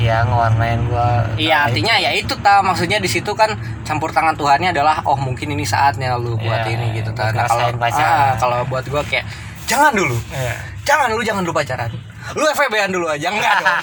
ya 0.02 0.26
ngewarnain 0.26 0.82
gue 0.90 1.08
Iya 1.46 1.70
artinya 1.70 1.94
ya 2.00 2.10
itu 2.10 2.34
ta 2.42 2.58
maksudnya 2.58 2.98
di 2.98 3.06
situ 3.06 3.30
kan 3.38 3.54
campur 3.86 4.10
tangan 4.10 4.34
Tuhannya 4.34 4.74
adalah 4.74 4.98
oh 5.06 5.14
mungkin 5.14 5.54
ini 5.54 5.62
saatnya 5.62 6.18
lu 6.18 6.34
buat 6.34 6.66
Iya, 6.66 6.74
ini 6.74 6.98
gitu 6.98 7.14
ta. 7.14 7.30
Nah 7.30 7.46
kalau 7.46 7.70
ah, 7.78 8.34
kalau 8.34 8.58
buat 8.66 8.82
gue 8.82 9.02
kayak 9.06 9.24
jangan 9.70 9.94
dulu, 9.94 10.18
Iya. 10.34 10.54
jangan 10.82 11.06
lu 11.14 11.22
jangan 11.22 11.42
dulu 11.46 11.54
pacaran. 11.54 11.90
Lu 12.38 12.44
FVB-an 12.46 12.90
dulu 12.94 13.06
aja 13.10 13.28
enggak 13.28 13.54
dong. 13.60 13.78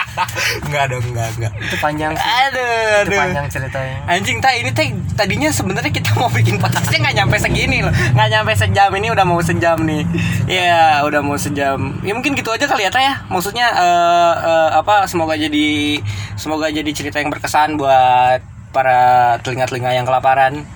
enggak 0.66 0.84
dong 0.90 1.04
enggak 1.12 1.28
enggak. 1.38 1.52
itu 1.56 1.76
panjang 1.78 2.12
sih. 2.12 2.26
Aduh, 2.26 2.60
itu 2.60 3.00
aduh. 3.06 3.18
panjang 3.18 3.46
ceritanya. 3.48 3.96
Anjing 4.10 4.38
ta 4.42 4.50
ini 4.52 4.70
teh 4.74 4.88
tadinya 5.14 5.48
sebenarnya 5.50 5.92
kita 5.94 6.10
mau 6.18 6.28
bikin 6.28 6.56
podcastnya 6.58 6.98
nggak 7.08 7.16
nyampe 7.22 7.36
segini 7.40 7.78
loh. 7.80 7.92
Nggak 7.94 8.28
nyampe 8.34 8.52
sejam 8.58 8.90
ini 8.94 9.08
udah 9.14 9.24
mau 9.24 9.40
sejam 9.40 9.78
nih. 9.86 10.02
Ya 10.50 11.02
udah 11.06 11.20
mau 11.22 11.36
sejam. 11.38 11.78
Ya 12.02 12.12
mungkin 12.12 12.34
gitu 12.34 12.50
aja 12.52 12.66
kali 12.68 12.84
ya 12.84 12.90
ta 12.90 13.00
ya. 13.00 13.22
Maksudnya 13.30 13.66
eh, 13.72 14.34
eh, 14.42 14.70
apa 14.76 15.06
semoga 15.06 15.38
jadi 15.38 16.00
semoga 16.36 16.68
jadi 16.68 16.90
cerita 16.92 17.22
yang 17.22 17.30
berkesan 17.32 17.78
buat 17.80 18.40
para 18.74 19.40
telinga-telinga 19.40 19.96
yang 19.96 20.04
kelaparan 20.04 20.68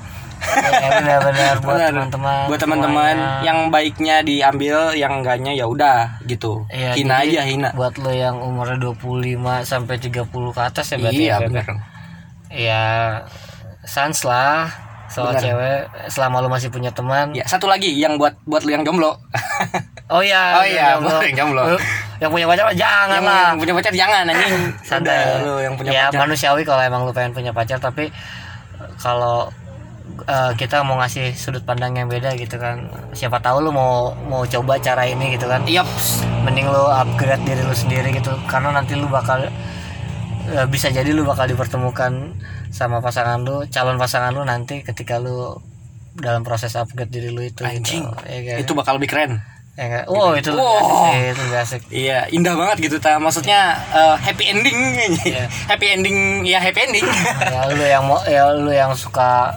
ya 0.58 0.88
benar-benar 1.00 1.54
buat 1.62 1.78
teman-teman 1.92 2.38
buat 2.50 2.60
teman-teman 2.60 3.16
yang 3.46 3.58
baiknya 3.70 4.22
diambil 4.22 4.92
yang 4.96 5.22
enggaknya 5.22 5.52
ya 5.54 5.66
udah 5.66 6.20
gitu. 6.26 6.66
Iya, 6.70 6.94
hina 6.98 7.22
jadi 7.22 7.30
aja 7.30 7.40
hina. 7.46 7.68
buat 7.74 7.94
lo 8.00 8.10
yang 8.10 8.36
umurnya 8.42 8.78
25 8.82 9.38
sampai 9.62 9.96
30 9.98 10.26
ke 10.28 10.60
atas 10.60 10.86
ya 10.92 10.96
berarti 10.98 11.22
iya 11.22 11.34
ya, 11.34 11.38
benar. 11.46 11.66
Ya 12.50 12.84
sans 13.86 14.18
lah 14.26 14.68
soal 15.10 15.34
Bener. 15.34 15.42
cewek 15.42 15.80
selama 16.06 16.38
lu 16.38 16.48
masih 16.48 16.70
punya 16.70 16.94
teman. 16.94 17.34
Ya 17.34 17.42
satu 17.42 17.66
lagi 17.66 17.90
yang 17.98 18.14
buat 18.14 18.38
buat 18.46 18.62
lu 18.62 18.70
yang 18.74 18.86
jomblo. 18.86 19.14
Oh 20.10 20.18
iya 20.18 20.58
Oh 20.58 20.66
iya, 20.66 20.98
yang 20.98 21.06
jomblo. 21.06 21.18
yang 21.22 21.36
jomblo. 21.38 21.62
Yang 22.18 22.30
punya 22.34 22.46
pacar 22.50 22.66
jangan 22.74 23.14
yang, 23.14 23.22
lah. 23.30 23.46
yang 23.54 23.58
punya 23.62 23.74
pacar 23.78 23.92
jangan 23.94 24.22
anjing. 24.26 24.54
Santai. 24.90 25.38
Lu 25.46 25.54
yang 25.62 25.74
punya 25.78 25.90
ya 25.94 26.04
pacar. 26.10 26.26
manusiawi 26.26 26.62
kalau 26.66 26.82
emang 26.82 27.06
lu 27.06 27.14
pengen 27.14 27.30
punya 27.30 27.54
pacar 27.54 27.78
tapi 27.78 28.10
kalau 28.98 29.54
eh, 30.22 30.52
kita 30.54 30.80
mau 30.80 30.96
ngasih 30.96 31.32
sudut 31.32 31.60
pandang 31.60 31.94
yang 31.94 32.06
beda 32.06 32.34
gitu 32.34 32.56
kan 32.56 32.86
siapa 33.10 33.38
tahu 33.38 33.62
lu 33.62 33.70
mau 33.70 34.10
mau 34.24 34.42
coba 34.44 34.76
cara 34.76 35.04
ini 35.04 35.34
gitu 35.34 35.44
kan 35.44 35.62
Yaps. 35.64 36.22
mending 36.40 36.66
lu 36.66 36.82
upgrade 36.86 37.42
diri 37.42 37.60
lu 37.60 37.72
sendiri 37.72 38.10
gitu 38.10 38.30
karena 38.44 38.72
nanti 38.72 38.94
lu 38.94 39.06
bakal 39.06 39.46
eh, 40.46 40.66
bisa 40.66 40.88
jadi 40.88 41.10
lu 41.10 41.22
bakal 41.22 41.46
dipertemukan 41.46 42.34
sama 42.70 42.98
pasangan 42.98 43.40
lu 43.40 43.66
calon 43.66 43.96
pasangan 43.96 44.30
lu 44.30 44.42
nanti 44.42 44.80
ketika 44.80 45.16
lu 45.16 45.58
dalam 46.12 46.42
proses 46.42 46.74
upgrade 46.74 47.08
diri 47.08 47.30
lu 47.30 47.40
itu 47.40 47.62
Anjing. 47.62 48.02
gitu. 48.02 48.24
Ya, 48.26 48.38
kan? 48.44 48.56
Itu 48.60 48.72
bakal 48.74 48.98
lebih 48.98 49.08
keren. 49.08 49.32
Ya, 49.78 50.04
wow 50.04 50.36
itu 50.36 50.52
Wow. 50.52 50.76
asik 50.76 50.92
sih, 50.92 51.20
itu 51.24 51.40
lebih 51.40 51.58
asik 51.58 51.82
Iya, 51.88 52.18
indah 52.28 52.52
banget 52.52 52.76
gitu 52.84 52.96
ta. 53.00 53.16
Maksudnya 53.16 53.78
eh, 53.88 54.16
happy 54.18 54.44
ending. 54.44 54.76
Iya. 55.24 55.46
happy 55.72 55.86
ending 55.88 56.18
ya 56.44 56.58
happy 56.60 56.84
ending. 56.84 57.06
ya 57.40 57.60
lu 57.70 57.80
yang 57.80 58.04
mau 58.04 58.20
ya 58.28 58.50
lu 58.52 58.68
yang 58.68 58.92
suka 58.92 59.56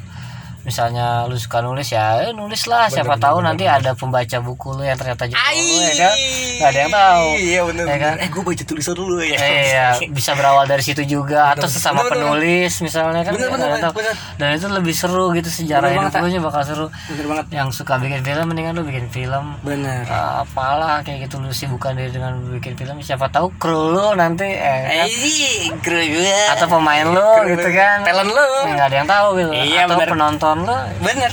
misalnya 0.63 1.05
lu 1.25 1.35
suka 1.35 1.59
nulis 1.59 1.87
ya 1.87 2.23
eh, 2.23 2.31
nulis 2.31 2.65
lah 2.65 2.87
siapa 2.87 3.15
tahu 3.15 3.39
nanti 3.39 3.63
ada 3.65 3.91
pembaca 3.93 4.39
buku 4.39 4.73
lu 4.73 4.81
yang 4.81 4.95
ternyata 4.95 5.23
juga 5.25 5.39
lu 5.51 5.75
ya 5.77 5.93
kan 5.99 6.15
nggak 6.53 6.69
ada 6.69 6.79
yang 6.79 6.91
tahu 6.91 7.25
Iya 7.35 7.61
benar. 7.65 7.85
Ya 7.85 7.97
kan? 7.99 8.13
Eh 8.17 8.27
gue 8.27 8.41
baca 8.41 8.63
tulisan 8.63 8.93
dulu 8.93 9.19
ya. 9.19 9.35
Eh, 9.35 9.61
iya 9.67 9.85
bisa 10.09 10.31
berawal 10.33 10.63
dari 10.63 10.79
situ 10.79 11.03
juga 11.03 11.51
atau 11.51 11.63
Bener, 11.63 11.73
sesama 11.73 11.99
bener, 11.99 12.07
bener. 12.07 12.15
penulis 12.15 12.73
misalnya 12.79 13.21
kan 13.21 13.33
Bener, 13.33 13.49
bener, 13.49 13.69
bener. 13.91 14.13
dan 14.37 14.47
itu 14.53 14.67
lebih 14.67 14.93
seru 14.93 15.25
gitu 15.31 15.49
sejarah 15.49 15.89
Bener 15.89 15.99
hidup 16.01 16.13
banget, 16.15 16.31
lu 16.33 16.41
bakal 16.41 16.61
seru 16.63 16.85
Bener 17.05 17.25
banget. 17.27 17.45
yang 17.51 17.67
suka 17.69 17.93
bikin 17.97 18.21
film 18.21 18.45
mendingan 18.45 18.73
lu 18.73 18.83
bikin 18.83 19.05
film 19.09 19.45
Bener. 19.59 20.07
Ah, 20.07 20.41
apalah 20.41 21.03
kayak 21.03 21.27
gitu 21.27 21.37
lu 21.37 21.51
sibukan 21.51 21.91
diri 21.91 22.09
dengan 22.09 22.39
bikin 22.49 22.73
film 22.73 22.95
siapa 22.99 23.27
tahu 23.27 23.51
kru 23.55 23.91
lu 23.91 24.15
nanti 24.15 24.47
eh, 24.47 24.79
kan? 24.95 25.07
Eh, 25.07 25.75
keren 25.77 26.07
gue. 26.07 26.37
atau 26.49 26.67
pemain 26.69 27.05
lu 27.05 27.19
Keren 27.19 27.49
gitu 27.51 27.69
kan 27.69 27.97
Talent 28.01 28.29
lu. 28.29 28.47
nggak 28.69 28.87
ada 28.87 28.95
yang 28.95 29.09
tahu 29.09 29.27
gitu 29.35 29.51
Iya, 29.53 29.81
atau 29.83 29.97
bener. 29.97 30.09
penonton 30.09 30.52
Bener. 30.99 31.31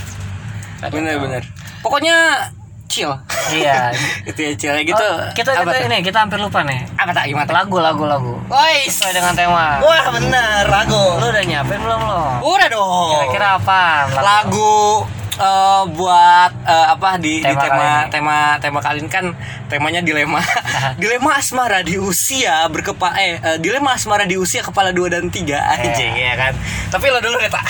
ada 0.78 0.88
yang 0.88 0.92
Bener 0.94 1.12
tahu. 1.12 1.24
bener. 1.24 1.42
Pokoknya 1.80 2.16
chill. 2.86 3.12
iya 3.50 3.92
gitu 4.26 4.40
ya 4.40 4.52
chill 4.54 4.76
gitu. 4.82 4.98
Oh, 4.98 5.18
kita 5.30 5.52
kita 5.54 5.62
tuh? 5.70 5.86
ini 5.86 5.98
kita 6.00 6.18
hampir 6.20 6.38
lupa 6.38 6.62
nih 6.62 6.82
Apa 6.94 7.10
tak 7.10 7.26
gimana? 7.26 7.46
lagu 7.46 7.76
lagu 7.78 8.02
lagu 8.04 8.34
Woi, 8.46 8.84
sesuai 8.84 9.12
dengan 9.12 9.32
tema 9.32 9.78
Wah 9.78 10.10
bener 10.10 10.64
lagu. 10.66 10.98
lu 11.16 11.26
udah 11.28 11.44
nyiapin 11.44 11.78
belum 11.78 12.00
lo 12.00 12.22
Udah 12.40 12.68
dong. 12.68 13.10
kira-kira 13.12 13.48
apa 13.56 13.82
lagu 14.16 15.02
eh, 15.36 15.82
buat 15.94 16.50
eh, 16.66 16.86
apa 16.90 17.20
di 17.20 17.38
Tema 17.44 17.54
di 17.54 17.68
tema 17.68 17.88
tema 18.10 18.36
tema 18.58 18.78
kali 18.82 19.04
ini 19.04 19.10
kan 19.10 19.30
temanya 19.70 20.02
dilema. 20.02 20.42
Dilema 21.02 21.38
asmara 21.38 21.80
di 21.86 21.94
usia 22.00 22.66
berkepa 22.66 23.14
eh 23.18 23.38
eh, 23.38 23.56
dilema 23.62 23.94
asmara 23.94 24.26
di 24.26 24.34
usia 24.34 24.64
kepala 24.64 24.90
dua 24.90 25.12
dan 25.12 25.30
tiga. 25.30 25.62
Aja 25.62 26.06
ya 26.10 26.34
kan? 26.34 26.52
Tapi 26.90 27.06
lo 27.10 27.22
dulu 27.22 27.38
ya 27.38 27.50
tak 27.52 27.64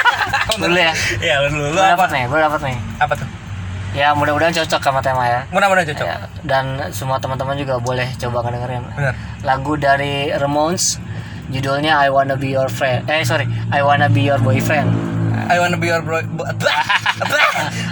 Dulu 0.62 0.78
ya. 0.78 0.92
ya 1.18 1.34
lo 1.42 1.48
dulu. 1.50 1.68
Lo 1.74 1.82
dapat 1.82 2.08
nih 2.14 2.22
gue 2.30 2.38
dapat 2.38 2.60
nih. 2.62 2.76
Apa 3.02 3.14
tuh? 3.18 3.28
Ya 3.92 4.16
mudah-mudahan 4.16 4.56
cocok 4.56 4.80
sama 4.80 5.04
tema 5.04 5.26
ya. 5.28 5.40
Mudah-mudahan 5.52 5.84
cocok. 5.92 6.06
Ya, 6.08 6.16
dan 6.48 6.80
semua 6.96 7.20
teman-teman 7.20 7.60
juga 7.60 7.76
boleh 7.76 8.08
coba 8.16 8.40
ngedengerin. 8.48 8.84
Benar. 8.96 9.14
Lagu 9.44 9.76
dari 9.76 10.32
Ramones 10.32 10.96
judulnya 11.52 12.00
I 12.00 12.08
Wanna 12.08 12.40
Be 12.40 12.56
Your 12.56 12.72
Friend 12.72 13.04
eh 13.12 13.20
sorry 13.28 13.44
I 13.68 13.84
Wanna 13.84 14.08
Be 14.08 14.24
Your 14.24 14.40
Boyfriend 14.40 14.88
I 15.46 15.56
wanna 15.58 15.76
be 15.76 15.88
your 15.88 16.00
boy 16.00 16.22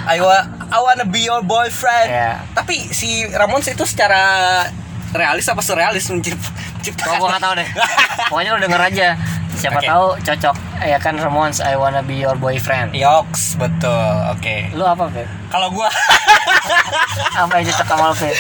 I, 0.07 0.19
wa- 0.21 0.47
I 0.69 0.79
wanna 0.79 1.05
be 1.05 1.25
your 1.25 1.41
boyfriend 1.41 2.09
ya 2.09 2.43
tapi 2.53 2.91
si 2.91 3.27
Ramones 3.27 3.67
itu 3.67 3.85
secara 3.85 4.23
realis 5.11 5.47
apa 5.47 5.59
surrealis 5.59 6.07
menciptakan 6.07 7.19
gua 7.19 7.35
nggak 7.35 7.43
tahu 7.43 7.55
deh. 7.59 7.69
Pokoknya 8.31 8.51
lu 8.55 8.63
denger 8.63 8.79
aja. 8.81 9.09
Siapa 9.59 9.83
Oke. 9.83 9.89
tahu 9.91 10.07
cocok. 10.23 10.57
Ya 10.81 10.97
kan 10.97 11.19
Ramones 11.19 11.59
I 11.59 11.75
Wanna 11.75 12.01
Be 12.01 12.17
Your 12.17 12.39
Boyfriend. 12.39 12.95
Yoks 12.95 13.59
betul 13.59 14.15
oke 14.31 14.71
Lu 14.73 14.87
apa, 14.87 15.11
Feb? 15.11 15.27
kalau 15.51 15.69
gua 15.69 15.91
Apa 17.37 17.59
yang 17.59 17.67
cocok 17.69 17.85
sama 17.85 18.05
lu, 18.09 18.17
Feb? 18.17 18.37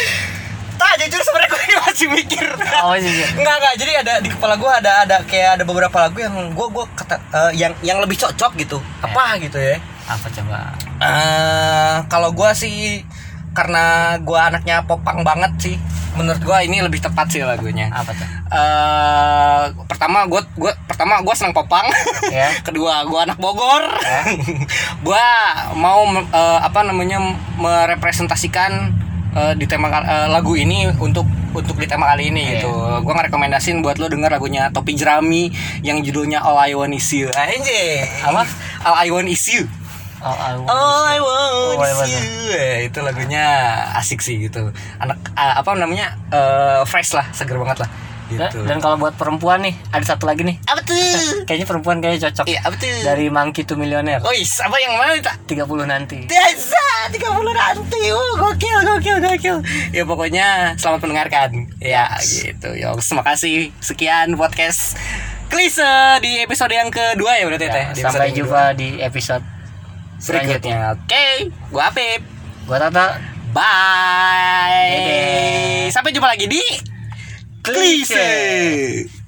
Tak 0.80 0.96
jujur 0.98 1.20
sebenarnya 1.20 1.50
gue 1.50 1.62
ini 1.62 1.76
masih 1.78 2.06
mikir 2.08 2.46
Apa 2.48 2.96
sih? 2.96 3.12
Feb? 3.12 3.36
Enggak 3.36 3.54
enggak 3.60 3.74
jadi 3.76 3.92
ada 3.98 4.14
di 4.18 4.28
kepala 4.28 4.54
gue 4.56 4.70
ada 4.74 4.92
ada 5.02 5.16
kayak 5.22 5.50
ada 5.54 5.64
beberapa 5.64 5.96
lagu 6.00 6.18
yang 6.18 6.32
gue 6.50 6.66
gue 6.70 6.84
kata 6.94 7.16
eh, 7.30 7.52
yang 7.54 7.72
yang 7.80 7.98
lebih 7.98 8.16
cocok 8.16 8.56
gitu 8.56 8.80
apa 9.00 9.36
gitu 9.38 9.56
ya 9.56 9.76
Apa 10.06 10.26
coba? 10.28 10.72
eh 10.98 11.96
kalau 12.06 12.30
gue 12.30 12.50
sih 12.52 13.04
karena 13.50 13.84
gue 14.16 14.38
anaknya 14.38 14.80
popang 14.82 15.20
banget 15.20 15.52
sih 15.60 15.76
menurut 16.10 16.38
gue 16.38 16.58
ini 16.60 16.80
lebih 16.80 16.98
tepat 16.98 17.26
sih 17.28 17.40
lagunya 17.40 17.86
Apa 17.88 18.10
tuh? 18.10 18.26
eh 18.50 19.62
pertama 19.84 20.26
gue 20.26 20.38
gua 20.54 20.70
pertama 20.84 21.18
gue 21.18 21.34
senang 21.34 21.52
popang 21.52 21.86
Ya. 22.28 22.50
kedua 22.66 23.02
gue 23.04 23.20
anak 23.20 23.36
Bogor 23.36 23.84
Ya. 24.02 24.22
gue 24.96 25.26
mau 25.74 26.02
eh, 26.08 26.58
apa 26.60 26.80
namanya 26.82 27.18
merepresentasikan 27.54 28.94
eh, 29.32 29.52
di 29.54 29.66
tema 29.66 29.86
kal- 29.86 30.06
eh, 30.06 30.28
lagu 30.28 30.54
ini 30.54 30.90
untuk 30.98 31.26
untuk 31.50 31.76
di 31.76 31.86
tema 31.86 32.06
kali 32.08 32.30
ini 32.30 32.42
Iya. 32.46 32.62
gitu. 32.62 32.70
Gua 33.02 33.14
ngerekomendasin 33.18 33.82
buat 33.82 33.98
lo 33.98 34.06
denger 34.06 34.30
lagunya 34.30 34.70
Topi 34.70 34.94
Jerami 34.94 35.50
yang 35.82 35.98
judulnya 36.00 36.38
All 36.40 36.54
I 36.56 36.74
Want 36.74 36.94
Is 36.94 37.10
You. 37.10 37.26
Anjir. 37.30 38.06
Apa? 38.22 38.42
All 38.86 38.96
I 39.02 39.08
Want 39.10 39.26
Is 39.26 39.44
You. 39.50 39.66
I 40.20 40.52
want 40.52 40.68
All 40.68 41.04
I 41.08 41.18
want 41.96 42.04
is 42.04 42.12
you. 42.12 42.52
Eh, 42.52 42.92
itu 42.92 43.00
lagunya 43.00 43.40
asik 43.96 44.20
sih 44.20 44.36
gitu. 44.36 44.68
Anak 45.00 45.16
ah, 45.32 45.64
apa 45.64 45.72
namanya? 45.72 46.12
eh, 46.28 46.84
fresh 46.84 47.16
lah, 47.16 47.24
seger 47.32 47.56
banget 47.56 47.82
lah. 47.82 47.90
Dan, 48.30 48.46
Gitu. 48.46 48.62
dan 48.62 48.78
kalau 48.78 48.96
buat 48.96 49.14
perempuan 49.14 49.58
nih, 49.60 49.74
ada 49.88 50.04
satu 50.04 50.24
lagi 50.24 50.42
nih. 50.42 50.56
apa 50.64 50.80
tuh? 50.80 50.94
Kayaknya 51.46 51.66
perempuan 51.66 51.98
kayaknya 51.98 52.20
cocok. 52.26 52.46
Iya, 52.46 52.60
apa 52.62 52.74
tuh? 52.74 52.90
Dari 53.02 53.26
Monkey 53.26 53.62
to 53.62 53.74
Millionaire. 53.74 54.20
Oh, 54.20 54.30
is, 54.30 54.54
apa 54.56 54.76
yang 54.76 54.94
mana 54.94 55.18
tak? 55.18 55.36
30 55.46 55.66
nanti. 55.84 56.18
Desa 56.24 56.84
30 57.10 57.26
nanti. 57.50 58.02
Oh, 58.08 58.32
gokil, 58.38 58.78
gokil, 58.84 59.16
gokil. 59.18 59.56
Ya 59.90 60.02
pokoknya 60.04 60.46
selamat 60.76 61.00
mendengarkan. 61.02 61.50
Ya, 61.76 62.06
gitu. 62.20 62.70
Ya, 62.72 62.94
terima 62.94 63.24
kasih. 63.24 63.74
Sekian 63.78 64.34
podcast 64.34 64.94
Klise 65.46 65.82
di 66.20 66.38
episode 66.38 66.70
yang 66.70 66.88
kedua 66.88 67.34
ya 67.34 67.44
berarti 67.44 67.66
Ya, 67.66 67.90
teh. 67.90 68.00
Sampai 68.00 68.30
jumpa 68.30 68.70
di 68.72 68.98
episode 68.98 69.42
kedua. 69.42 70.20
selanjutnya. 70.20 70.94
berikutnya. 70.94 70.94
Oke, 70.94 71.26
gua 71.68 71.82
Apip. 71.90 72.20
Gua 72.64 72.78
Tata. 72.78 73.06
Bye. 73.50 74.94
Dadah. 74.94 75.90
Sampai 75.90 76.10
jumpa 76.12 76.28
lagi 76.28 76.46
di 76.46 76.62
Klise. 77.74 79.19